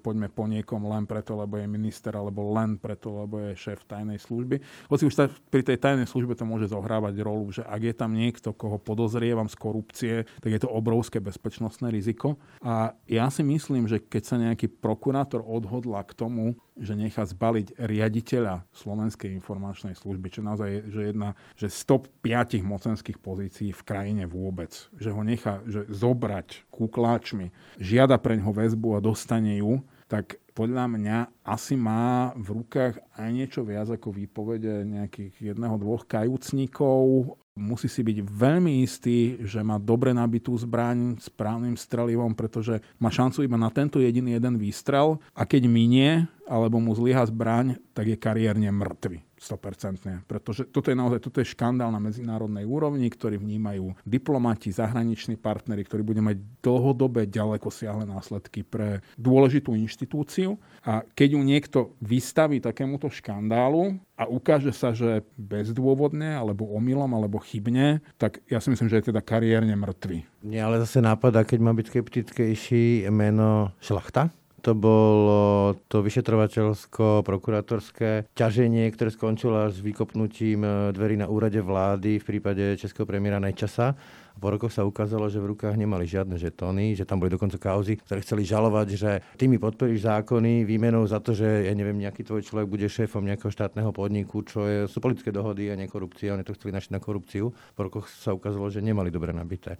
poďme 0.00 0.32
po 0.32 0.48
niekom 0.48 0.88
len 0.88 1.04
preto, 1.04 1.36
lebo 1.36 1.60
je 1.60 1.68
minister, 1.68 2.16
alebo 2.16 2.56
len 2.56 2.80
preto, 2.80 3.12
lebo 3.24 3.40
je 3.40 3.52
šéf 3.52 3.84
tajnej 3.84 4.16
služby. 4.16 4.88
Hoci 4.88 5.04
už 5.04 5.28
pri 5.52 5.60
tej 5.60 5.76
tajnej 5.76 6.08
službe 6.08 6.32
to 6.32 6.48
môže 6.48 6.72
zohrávať 6.72 7.14
rolu, 7.20 7.52
že 7.52 7.62
ak 7.68 7.82
je 7.84 7.94
tam 7.94 8.16
niekto, 8.16 8.56
koho 8.56 8.80
podozrievam 8.80 9.52
z 9.52 9.56
korupcie, 9.60 10.14
tak 10.40 10.50
je 10.50 10.60
to 10.62 10.72
obrovské 10.72 11.20
bezpečnostné 11.20 11.92
riziko. 11.92 12.40
A 12.64 12.96
ja 13.04 13.28
si 13.28 13.44
myslím, 13.44 13.84
že 13.84 14.00
keď 14.00 14.22
sa 14.24 14.36
nejaký 14.40 14.72
prokurátor 14.72 15.44
odhodla 15.44 16.00
k 16.08 16.16
tomu, 16.16 16.56
že 16.82 16.98
nechá 16.98 17.22
zbaliť 17.22 17.78
riaditeľa 17.78 18.66
Slovenskej 18.74 19.30
informačnej 19.38 19.94
služby, 19.94 20.28
čo 20.34 20.42
naozaj 20.42 20.68
je 20.68 20.80
že 20.90 21.02
jedna 21.14 21.38
že 21.54 21.70
stop 21.70 22.10
piatich 22.20 22.66
mocenských 22.66 23.22
pozícií 23.22 23.70
v 23.70 23.82
krajine 23.86 24.24
vôbec. 24.26 24.74
Že 24.98 25.10
ho 25.14 25.22
nechá 25.22 25.62
že 25.70 25.86
zobrať 25.86 26.66
kúkláčmi, 26.74 27.54
žiada 27.78 28.18
preň 28.18 28.42
ho 28.42 28.52
väzbu 28.52 28.98
a 28.98 29.04
dostane 29.04 29.62
ju, 29.62 29.86
tak 30.10 30.41
podľa 30.52 30.84
mňa 30.84 31.18
asi 31.48 31.74
má 31.74 32.36
v 32.36 32.60
rukách 32.60 33.00
aj 33.16 33.28
niečo 33.32 33.64
viac 33.64 33.88
ako 33.88 34.12
výpovede 34.12 34.84
nejakých 34.84 35.52
jedného, 35.52 35.80
dvoch 35.80 36.04
kajúcníkov. 36.04 37.34
Musí 37.52 37.88
si 37.88 38.00
byť 38.00 38.24
veľmi 38.24 38.80
istý, 38.80 39.36
že 39.44 39.60
má 39.60 39.76
dobre 39.76 40.12
nabitú 40.16 40.56
zbraň 40.56 41.20
s 41.20 41.28
právnym 41.28 41.76
strelivom, 41.76 42.32
pretože 42.32 42.80
má 42.96 43.12
šancu 43.12 43.44
iba 43.44 43.60
na 43.60 43.68
tento 43.68 44.00
jediný 44.00 44.36
jeden 44.36 44.56
výstrel 44.56 45.20
a 45.36 45.44
keď 45.44 45.68
minie 45.68 46.28
alebo 46.48 46.80
mu 46.80 46.92
zlyha 46.96 47.24
zbraň, 47.28 47.76
tak 47.92 48.08
je 48.08 48.16
kariérne 48.16 48.68
mŕtvy. 48.72 49.31
100%. 49.42 50.22
Pretože 50.30 50.70
toto 50.70 50.94
je 50.94 50.96
naozaj 50.96 51.18
toto 51.18 51.42
je 51.42 51.50
škandál 51.50 51.90
na 51.90 51.98
medzinárodnej 51.98 52.62
úrovni, 52.62 53.10
ktorý 53.10 53.42
vnímajú 53.42 53.98
diplomati, 54.06 54.70
zahraniční 54.70 55.34
partnery, 55.34 55.82
ktorí 55.82 56.06
budú 56.06 56.22
mať 56.22 56.38
dlhodobé 56.62 57.26
ďaleko 57.26 57.66
siahle 57.74 58.06
následky 58.06 58.62
pre 58.62 59.02
dôležitú 59.18 59.74
inštitúciu. 59.74 60.62
A 60.86 61.02
keď 61.18 61.34
ju 61.34 61.40
niekto 61.42 61.78
vystaví 61.98 62.62
takémuto 62.62 63.10
škandálu 63.10 63.98
a 64.14 64.30
ukáže 64.30 64.70
sa, 64.70 64.94
že 64.94 65.26
bezdôvodne, 65.34 66.38
alebo 66.38 66.70
omylom, 66.70 67.10
alebo 67.10 67.42
chybne, 67.42 67.98
tak 68.22 68.38
ja 68.46 68.62
si 68.62 68.70
myslím, 68.70 68.86
že 68.86 69.02
je 69.02 69.08
teda 69.10 69.18
kariérne 69.18 69.74
mŕtvy. 69.74 70.46
Nie, 70.46 70.62
ale 70.62 70.82
zase 70.86 71.02
nápada, 71.02 71.42
keď 71.42 71.58
má 71.58 71.74
byť 71.74 71.86
skeptickejší 71.90 73.10
meno 73.10 73.74
Šlachta? 73.82 74.30
To 74.62 74.78
bolo 74.78 75.74
to 75.90 76.06
vyšetrovateľsko-prokurátorské 76.06 78.30
ťaženie, 78.32 78.86
ktoré 78.94 79.10
skončilo 79.10 79.66
až 79.66 79.74
s 79.76 79.80
vykopnutím 79.82 80.62
e, 80.62 80.94
dverí 80.94 81.18
na 81.18 81.26
úrade 81.26 81.58
vlády 81.58 82.22
v 82.22 82.24
prípade 82.24 82.78
českého 82.78 83.02
premiéra 83.02 83.42
Nejčasa. 83.42 83.98
Po 84.38 84.48
rokoch 84.48 84.72
sa 84.72 84.88
ukázalo, 84.88 85.28
že 85.28 85.42
v 85.42 85.52
rukách 85.52 85.76
nemali 85.76 86.08
žiadne 86.08 86.40
žetóny, 86.40 86.96
že 86.96 87.04
tam 87.04 87.20
boli 87.20 87.28
dokonca 87.28 87.60
kauzy, 87.60 88.00
ktoré 88.00 88.24
chceli 88.24 88.48
žalovať, 88.48 88.88
že 88.96 89.20
ty 89.36 89.44
mi 89.44 89.60
podporíš 89.60 90.08
zákony 90.08 90.64
výmenou 90.64 91.04
za 91.04 91.20
to, 91.20 91.36
že 91.36 91.68
ja 91.68 91.74
neviem, 91.76 92.00
nejaký 92.00 92.24
tvoj 92.24 92.40
človek 92.40 92.70
bude 92.70 92.88
šéfom 92.88 93.20
nejakého 93.20 93.52
štátneho 93.52 93.92
podniku, 93.92 94.40
čo 94.46 94.64
je, 94.64 94.88
sú 94.88 95.04
politické 95.04 95.34
dohody 95.34 95.68
a 95.68 95.76
nie 95.76 95.90
korupcia. 95.90 96.32
Oni 96.32 96.46
to 96.46 96.56
chceli 96.56 96.72
našiť 96.72 96.96
na 96.96 97.00
korupciu. 97.02 97.52
Po 97.76 97.82
rokoch 97.84 98.08
sa 98.08 98.32
ukázalo, 98.32 98.72
že 98.72 98.80
nemali 98.80 99.12
dobre 99.12 99.36
nabité. 99.36 99.76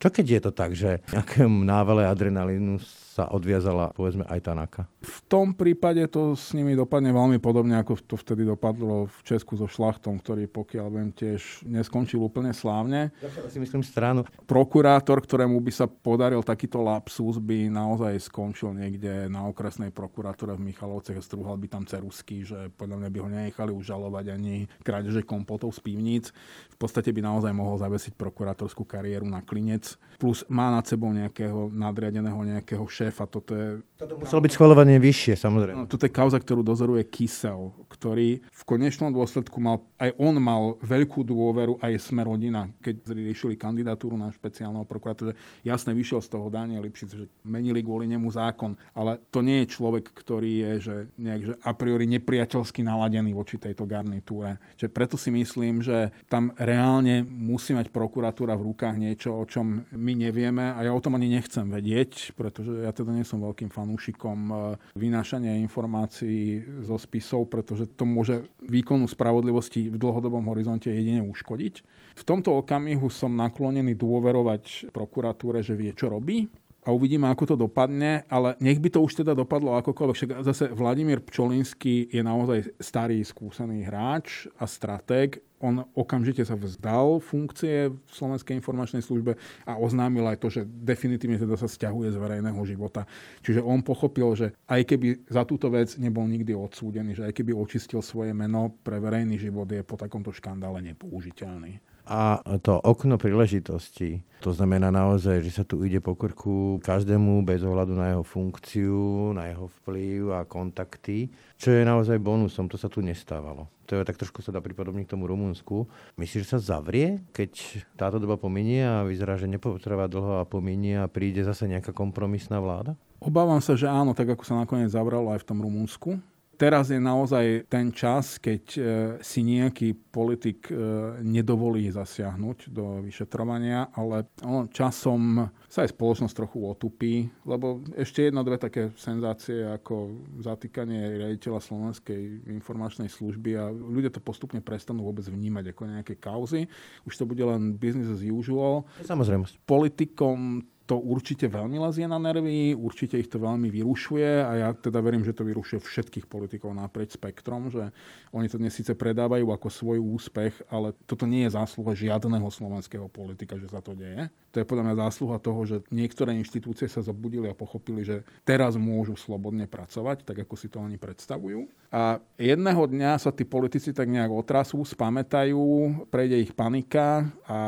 Čo 0.00 0.08
keď 0.08 0.26
je 0.32 0.40
to 0.40 0.52
tak, 0.56 0.72
že 0.72 1.04
nejakému 1.12 1.60
návale 1.60 2.08
adrenalínu 2.08 2.80
sa 3.10 3.26
odviazala, 3.26 3.90
povedzme, 3.90 4.22
aj 4.30 4.38
Tanaka? 4.46 4.86
V 5.02 5.18
tom 5.26 5.50
prípade 5.50 6.06
to 6.06 6.38
s 6.38 6.54
nimi 6.54 6.78
dopadne 6.78 7.10
veľmi 7.10 7.42
podobne, 7.42 7.74
ako 7.82 7.98
to 8.06 8.14
vtedy 8.14 8.46
dopadlo 8.46 9.10
v 9.10 9.18
Česku 9.26 9.58
so 9.58 9.66
Šlachtom, 9.66 10.22
ktorý, 10.22 10.46
pokiaľ 10.46 10.86
viem, 10.94 11.10
tiež 11.10 11.66
neskončil 11.66 12.22
úplne 12.22 12.54
slávne. 12.54 13.10
Ja 13.18 13.50
si 13.50 13.58
myslím 13.58 13.82
stranu. 13.82 14.22
Prokurátor, 14.46 15.18
ktorému 15.18 15.58
by 15.58 15.72
sa 15.74 15.90
podaril 15.90 16.46
takýto 16.46 16.78
lapsus, 16.86 17.42
by 17.42 17.66
naozaj 17.66 18.14
skončil 18.30 18.78
niekde 18.78 19.26
na 19.26 19.42
okresnej 19.50 19.90
prokuratúre 19.90 20.54
v 20.54 20.70
Michalovce 20.70 21.10
strúhal 21.18 21.58
by 21.58 21.66
tam 21.66 21.84
cerusky, 21.90 22.46
že 22.46 22.70
podľa 22.78 23.02
mňa 23.02 23.08
by 23.10 23.18
ho 23.18 23.28
nenechali 23.28 23.72
užalovať 23.74 24.38
ani 24.38 24.70
krádeže 24.86 25.26
kompotov 25.26 25.74
z 25.74 25.82
pivníc. 25.82 26.30
V 26.70 26.76
podstate 26.78 27.10
by 27.10 27.26
naozaj 27.26 27.50
mohol 27.50 27.74
zavesiť 27.74 28.14
prokurátorskú 28.14 28.86
kariéru 28.86 29.26
na 29.26 29.42
klinec. 29.42 29.98
Plus 30.22 30.46
má 30.46 30.70
nad 30.70 30.86
sebou 30.86 31.10
nejakého 31.10 31.74
nadriadeného 31.74 32.38
nejakého 32.38 32.86
šéfa. 33.00 33.24
Toto 33.24 33.56
je... 33.56 33.80
Toto 33.96 34.20
muselo 34.20 34.44
byť 34.44 34.52
schvalovanie 34.52 35.00
vyššie, 35.00 35.34
samozrejme. 35.40 35.84
No, 35.84 35.88
toto 35.88 36.04
je 36.04 36.12
kauza, 36.12 36.36
ktorú 36.36 36.60
dozoruje 36.60 37.08
Kysel, 37.08 37.72
ktorý 38.00 38.40
v 38.40 38.62
konečnom 38.64 39.12
dôsledku 39.12 39.60
mal, 39.60 39.84
aj 40.00 40.16
on 40.16 40.40
mal 40.40 40.80
veľkú 40.80 41.20
dôveru, 41.20 41.76
aj 41.84 42.00
sme 42.00 42.24
rodina, 42.24 42.64
keď 42.80 43.12
riešili 43.12 43.60
kandidatúru 43.60 44.16
na 44.16 44.32
špeciálneho 44.32 44.88
prokurátora. 44.88 45.36
Jasne 45.60 45.92
vyšiel 45.92 46.24
z 46.24 46.32
toho 46.32 46.48
Daniel 46.48 46.80
Lipšic, 46.80 47.10
že 47.12 47.28
menili 47.44 47.84
kvôli 47.84 48.08
nemu 48.08 48.32
zákon, 48.32 48.72
ale 48.96 49.20
to 49.28 49.44
nie 49.44 49.68
je 49.68 49.76
človek, 49.76 50.16
ktorý 50.16 50.52
je 50.64 50.72
že 50.80 50.96
nejak, 51.20 51.42
že 51.44 51.54
a 51.60 51.76
priori 51.76 52.08
nepriateľsky 52.08 52.80
naladený 52.80 53.36
voči 53.36 53.60
tejto 53.60 53.84
garnitúre. 53.84 54.56
Čiže 54.80 54.88
preto 54.88 55.20
si 55.20 55.28
myslím, 55.28 55.84
že 55.84 56.08
tam 56.32 56.56
reálne 56.56 57.20
musí 57.28 57.76
mať 57.76 57.92
prokuratúra 57.92 58.56
v 58.56 58.72
rukách 58.72 58.96
niečo, 58.96 59.36
o 59.36 59.44
čom 59.44 59.84
my 59.92 60.12
nevieme 60.16 60.72
a 60.72 60.80
ja 60.80 60.96
o 60.96 61.04
tom 61.04 61.20
ani 61.20 61.28
nechcem 61.28 61.68
vedieť, 61.68 62.32
pretože 62.32 62.80
ja 62.80 62.96
teda 62.96 63.12
nie 63.12 63.28
som 63.28 63.44
veľkým 63.44 63.68
fanúšikom 63.68 64.38
e, 64.48 64.54
vynášania 64.96 65.60
informácií 65.60 66.64
zo 66.80 66.96
spisov, 66.96 67.52
pretože 67.52 67.89
to 67.94 68.06
môže 68.06 68.46
výkonu 68.62 69.10
spravodlivosti 69.10 69.90
v 69.90 69.96
dlhodobom 69.98 70.46
horizonte 70.50 70.90
jedine 70.90 71.26
uškodiť. 71.26 71.74
V 72.16 72.22
tomto 72.22 72.60
okamihu 72.60 73.10
som 73.10 73.34
naklonený 73.34 73.98
dôverovať 73.98 74.92
prokuratúre, 74.94 75.64
že 75.64 75.74
vie, 75.74 75.94
čo 75.94 76.10
robí 76.10 76.46
a 76.80 76.96
uvidíme, 76.96 77.28
ako 77.28 77.44
to 77.44 77.56
dopadne, 77.68 78.24
ale 78.32 78.56
nech 78.56 78.80
by 78.80 78.88
to 78.88 79.04
už 79.04 79.20
teda 79.20 79.36
dopadlo 79.36 79.76
akokoľvek. 79.76 80.16
Však 80.16 80.30
zase 80.40 80.64
Vladimír 80.72 81.20
Pčolinský 81.20 82.08
je 82.08 82.22
naozaj 82.24 82.72
starý, 82.80 83.20
skúsený 83.20 83.84
hráč 83.84 84.48
a 84.56 84.64
stratég. 84.64 85.44
On 85.60 85.84
okamžite 85.92 86.40
sa 86.40 86.56
vzdal 86.56 87.20
funkcie 87.20 87.92
v 87.92 88.08
Slovenskej 88.08 88.56
informačnej 88.56 89.04
službe 89.04 89.36
a 89.68 89.76
oznámil 89.76 90.24
aj 90.24 90.40
to, 90.40 90.48
že 90.48 90.64
definitívne 90.64 91.36
teda 91.36 91.60
sa 91.60 91.68
stiahuje 91.68 92.16
z 92.16 92.16
verejného 92.16 92.60
života. 92.64 93.04
Čiže 93.44 93.60
on 93.60 93.84
pochopil, 93.84 94.32
že 94.32 94.56
aj 94.64 94.80
keby 94.88 95.28
za 95.28 95.44
túto 95.44 95.68
vec 95.68 96.00
nebol 96.00 96.24
nikdy 96.24 96.56
odsúdený, 96.56 97.12
že 97.12 97.28
aj 97.28 97.36
keby 97.36 97.52
očistil 97.52 98.00
svoje 98.00 98.32
meno 98.32 98.72
pre 98.80 98.96
verejný 98.96 99.36
život, 99.36 99.68
je 99.68 99.84
po 99.84 100.00
takomto 100.00 100.32
škandále 100.32 100.80
nepoužiteľný 100.80 101.99
a 102.06 102.40
to 102.60 102.80
okno 102.80 103.20
príležitosti. 103.20 104.24
To 104.40 104.56
znamená 104.56 104.88
naozaj, 104.88 105.44
že 105.44 105.52
sa 105.52 105.64
tu 105.68 105.84
ide 105.84 106.00
po 106.00 106.16
krku 106.16 106.80
každému 106.80 107.44
bez 107.44 107.60
ohľadu 107.60 107.92
na 107.92 108.16
jeho 108.16 108.24
funkciu, 108.24 109.36
na 109.36 109.52
jeho 109.52 109.68
vplyv 109.68 110.32
a 110.32 110.48
kontakty, 110.48 111.28
čo 111.60 111.76
je 111.76 111.84
naozaj 111.84 112.16
bonusom. 112.16 112.64
To 112.72 112.80
sa 112.80 112.88
tu 112.88 113.04
nestávalo. 113.04 113.68
To 113.84 114.00
je 114.00 114.06
tak 114.06 114.16
trošku 114.16 114.40
sa 114.40 114.48
dá 114.48 114.64
pripodobniť 114.64 115.04
k 115.04 115.12
tomu 115.12 115.28
Rumunsku. 115.28 115.84
Myslíš, 116.16 116.48
že 116.48 116.52
sa 116.56 116.60
zavrie, 116.62 117.20
keď 117.36 117.84
táto 118.00 118.16
doba 118.16 118.40
pominie 118.40 118.80
a 118.80 119.04
vyzerá, 119.04 119.36
že 119.36 119.50
nepotrvá 119.50 120.08
dlho 120.08 120.40
a 120.40 120.48
pominie 120.48 120.96
a 120.96 121.10
príde 121.10 121.44
zase 121.44 121.68
nejaká 121.68 121.92
kompromisná 121.92 122.64
vláda? 122.64 122.96
Obávam 123.20 123.60
sa, 123.60 123.76
že 123.76 123.90
áno, 123.90 124.16
tak 124.16 124.32
ako 124.32 124.46
sa 124.48 124.56
nakoniec 124.56 124.88
zavralo 124.88 125.36
aj 125.36 125.44
v 125.44 125.48
tom 125.52 125.60
Rumunsku 125.60 126.16
teraz 126.60 126.92
je 126.92 127.00
naozaj 127.00 127.64
ten 127.72 127.88
čas, 127.88 128.36
keď 128.36 128.62
e, 128.76 128.80
si 129.24 129.40
nejaký 129.40 129.96
politik 130.12 130.68
e, 130.68 130.76
nedovolí 131.24 131.88
zasiahnuť 131.88 132.68
do 132.68 133.00
vyšetrovania, 133.00 133.88
ale 133.96 134.28
časom 134.68 135.48
sa 135.64 135.88
aj 135.88 135.96
spoločnosť 135.96 136.36
trochu 136.36 136.58
otupí, 136.60 137.32
lebo 137.48 137.80
ešte 137.96 138.28
jedna, 138.28 138.44
dve 138.44 138.60
také 138.60 138.92
senzácie 139.00 139.64
ako 139.64 140.20
zatýkanie 140.44 141.24
riaditeľa 141.24 141.64
Slovenskej 141.64 142.52
informačnej 142.52 143.08
služby 143.08 143.56
a 143.56 143.72
ľudia 143.72 144.12
to 144.12 144.20
postupne 144.20 144.60
prestanú 144.60 145.08
vôbec 145.08 145.24
vnímať 145.24 145.72
ako 145.72 145.82
nejaké 145.88 146.14
kauzy. 146.20 146.68
Už 147.08 147.16
to 147.16 147.24
bude 147.24 147.40
len 147.40 147.72
business 147.80 148.12
as 148.12 148.20
usual. 148.20 148.84
Samozrejme. 149.00 149.48
Politikom 149.64 150.68
to 150.90 150.98
určite 150.98 151.46
veľmi 151.46 151.78
lezie 151.78 152.10
na 152.10 152.18
nervy, 152.18 152.74
určite 152.74 153.14
ich 153.14 153.30
to 153.30 153.38
veľmi 153.38 153.70
vyrušuje 153.70 154.42
a 154.42 154.50
ja 154.58 154.68
teda 154.74 154.98
verím, 154.98 155.22
že 155.22 155.30
to 155.30 155.46
vyrušuje 155.46 155.78
všetkých 155.78 156.26
politikov 156.26 156.74
naprieč 156.74 157.14
spektrom, 157.14 157.70
že 157.70 157.94
oni 158.34 158.50
to 158.50 158.58
dnes 158.58 158.74
síce 158.74 158.90
predávajú 158.98 159.54
ako 159.54 159.70
svoj 159.70 160.02
úspech, 160.02 160.66
ale 160.66 160.90
toto 161.06 161.30
nie 161.30 161.46
je 161.46 161.54
zásluha 161.54 161.94
žiadneho 161.94 162.50
slovenského 162.50 163.06
politika, 163.06 163.54
že 163.54 163.70
sa 163.70 163.78
to 163.78 163.94
deje. 163.94 164.34
To 164.50 164.58
je 164.58 164.66
podľa 164.66 164.90
mňa 164.90 165.02
zásluha 165.06 165.38
toho, 165.38 165.62
že 165.62 165.76
niektoré 165.94 166.34
inštitúcie 166.34 166.90
sa 166.90 167.06
zobudili 167.06 167.46
a 167.46 167.54
pochopili, 167.54 168.02
že 168.02 168.26
teraz 168.42 168.74
môžu 168.74 169.14
slobodne 169.14 169.70
pracovať, 169.70 170.26
tak 170.26 170.42
ako 170.42 170.54
si 170.58 170.66
to 170.66 170.82
oni 170.82 170.98
predstavujú. 170.98 171.70
A 171.90 172.22
jedného 172.38 172.82
dňa 172.86 173.18
sa 173.18 173.34
tí 173.34 173.42
politici 173.42 173.90
tak 173.90 174.10
nejak 174.10 174.30
otrasú, 174.30 174.82
spamätajú, 174.82 176.06
prejde 176.10 176.38
ich 176.38 176.54
panika 176.54 177.30
a 177.46 177.60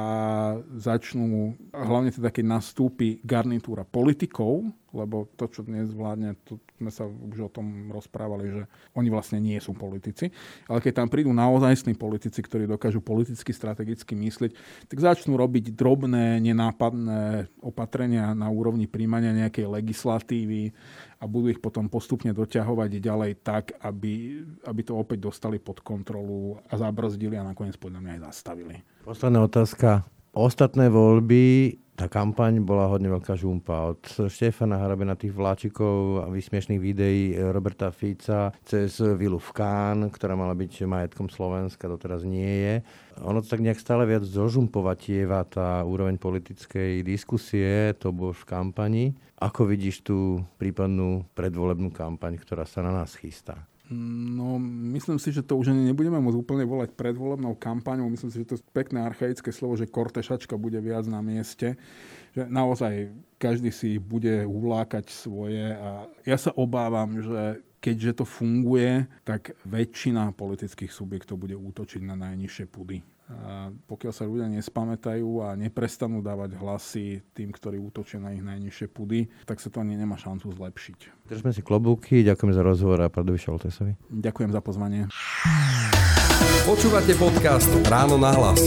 začnú, 0.78 1.58
hlavne 1.74 2.14
teda 2.14 2.30
keď 2.30 2.44
nastúpi 2.46 3.11
garnitúra 3.20 3.84
politikov, 3.84 4.64
lebo 4.92 5.28
to, 5.36 5.48
čo 5.48 5.64
dnes 5.64 5.88
vládne, 5.92 6.36
to 6.44 6.60
sme 6.76 6.92
sa 6.92 7.08
už 7.08 7.48
o 7.48 7.50
tom 7.52 7.88
rozprávali, 7.88 8.44
že 8.48 8.62
oni 8.92 9.08
vlastne 9.08 9.40
nie 9.40 9.56
sú 9.60 9.72
politici. 9.72 10.28
Ale 10.68 10.84
keď 10.84 11.02
tam 11.02 11.08
prídu 11.08 11.32
naozajstní 11.32 11.96
politici, 11.96 12.44
ktorí 12.44 12.68
dokážu 12.68 13.00
politicky, 13.00 13.52
strategicky 13.52 14.12
myslieť, 14.12 14.52
tak 14.88 14.98
začnú 15.00 15.34
robiť 15.40 15.72
drobné, 15.72 16.38
nenápadné 16.44 17.48
opatrenia 17.64 18.36
na 18.36 18.52
úrovni 18.52 18.84
príjmania 18.84 19.32
nejakej 19.32 19.66
legislatívy 19.66 20.76
a 21.18 21.24
budú 21.24 21.48
ich 21.48 21.62
potom 21.62 21.88
postupne 21.88 22.36
doťahovať 22.36 22.90
ďalej 23.00 23.32
tak, 23.40 23.64
aby, 23.80 24.44
aby 24.68 24.80
to 24.84 24.92
opäť 24.98 25.24
dostali 25.24 25.56
pod 25.56 25.80
kontrolu 25.80 26.60
a 26.68 26.74
zabrzdili 26.76 27.40
a 27.40 27.48
nakoniec 27.48 27.80
podľa 27.80 28.00
mňa 28.04 28.12
aj 28.18 28.22
zastavili. 28.28 28.76
Posledná 29.02 29.40
otázka. 29.42 30.04
Ostatné 30.32 30.88
voľby 30.88 31.76
tá 31.92 32.08
kampaň 32.08 32.64
bola 32.64 32.88
hodne 32.88 33.12
veľká 33.12 33.36
žumpa. 33.36 33.92
Od 33.92 34.32
Štefana 34.32 34.80
Harabena 34.80 35.12
tých 35.12 35.36
vláčikov 35.36 36.24
a 36.24 36.32
vysmiešných 36.32 36.80
videí 36.80 37.36
Roberta 37.36 37.92
Fica 37.92 38.48
cez 38.64 38.96
Vilu 38.96 39.36
v 39.36 39.50
Kán, 39.52 40.08
ktorá 40.08 40.32
mala 40.32 40.56
byť 40.56 40.88
majetkom 40.88 41.28
Slovenska, 41.28 41.84
doteraz 41.84 42.24
nie 42.24 42.48
je. 42.48 42.74
Ono 43.20 43.44
to 43.44 43.52
tak 43.52 43.60
nejak 43.60 43.76
stále 43.76 44.08
viac 44.08 44.24
zožumpovatieva 44.24 45.44
tá 45.52 45.84
úroveň 45.84 46.16
politickej 46.16 47.04
diskusie, 47.04 47.92
to 48.00 48.08
bolo 48.08 48.32
v 48.32 48.48
kampani. 48.48 49.04
Ako 49.36 49.68
vidíš 49.68 50.00
tú 50.00 50.40
prípadnú 50.56 51.28
predvolebnú 51.36 51.92
kampaň, 51.92 52.40
ktorá 52.40 52.64
sa 52.64 52.80
na 52.80 52.88
nás 52.88 53.20
chystá? 53.20 53.68
No, 53.92 54.56
myslím 54.96 55.20
si, 55.20 55.28
že 55.30 55.44
to 55.44 55.60
už 55.60 55.76
ani 55.76 55.92
nebudeme 55.92 56.16
môcť 56.16 56.40
úplne 56.40 56.64
volať 56.64 56.96
predvolebnou 56.96 57.52
kampaňou. 57.60 58.08
Myslím 58.08 58.32
si, 58.32 58.40
že 58.40 58.48
to 58.48 58.56
je 58.56 58.64
pekné 58.72 59.04
archaické 59.04 59.52
slovo, 59.52 59.76
že 59.76 59.90
kortešačka 59.90 60.56
bude 60.56 60.80
viac 60.80 61.04
na 61.04 61.20
mieste. 61.20 61.76
Že 62.32 62.48
naozaj 62.48 63.12
každý 63.36 63.68
si 63.68 64.00
bude 64.00 64.48
uvlákať 64.48 65.12
svoje 65.12 65.76
a 65.76 66.08
ja 66.24 66.36
sa 66.40 66.56
obávam, 66.56 67.20
že 67.20 67.60
keďže 67.82 68.22
to 68.22 68.24
funguje, 68.24 69.10
tak 69.26 69.58
väčšina 69.66 70.32
politických 70.32 70.94
subjektov 70.94 71.42
bude 71.42 71.58
útočiť 71.58 72.00
na 72.06 72.14
najnižšie 72.14 72.64
pudy. 72.70 73.02
A 73.30 73.70
pokiaľ 73.86 74.12
sa 74.12 74.26
ľudia 74.26 74.50
nespamätajú 74.50 75.46
a 75.46 75.54
neprestanú 75.54 76.20
dávať 76.20 76.58
hlasy 76.58 77.22
tým, 77.32 77.54
ktorí 77.54 77.78
útočia 77.78 78.18
na 78.18 78.34
ich 78.34 78.42
najnižšie 78.42 78.86
pudy, 78.90 79.30
tak 79.46 79.62
sa 79.62 79.70
to 79.70 79.80
ani 79.80 79.94
nemá 79.94 80.18
šancu 80.18 80.50
zlepšiť. 80.52 81.30
Držme 81.30 81.54
si 81.54 81.62
klobúky, 81.64 82.26
ďakujem 82.26 82.52
za 82.52 82.62
rozhovor 82.66 83.00
a 83.00 83.08
Pradovi 83.08 83.38
Šoltesovi. 83.40 83.96
Ďakujem 84.10 84.50
za 84.52 84.60
pozvanie. 84.60 85.08
Počúvate 86.62 87.14
podcast 87.18 87.70
Ráno 87.88 88.20
na 88.20 88.30
hlas. 88.34 88.60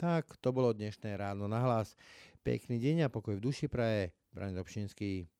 Tak, 0.00 0.36
to 0.42 0.48
bolo 0.50 0.74
dnešné 0.74 1.16
Ráno 1.16 1.46
na 1.46 1.60
hlas. 1.62 1.94
Pekný 2.40 2.80
deň 2.80 3.06
a 3.06 3.12
pokoj 3.12 3.36
v 3.36 3.44
duši 3.44 3.68
praje. 3.68 4.12
Brani 4.32 4.56
Dobšinský. 4.56 5.39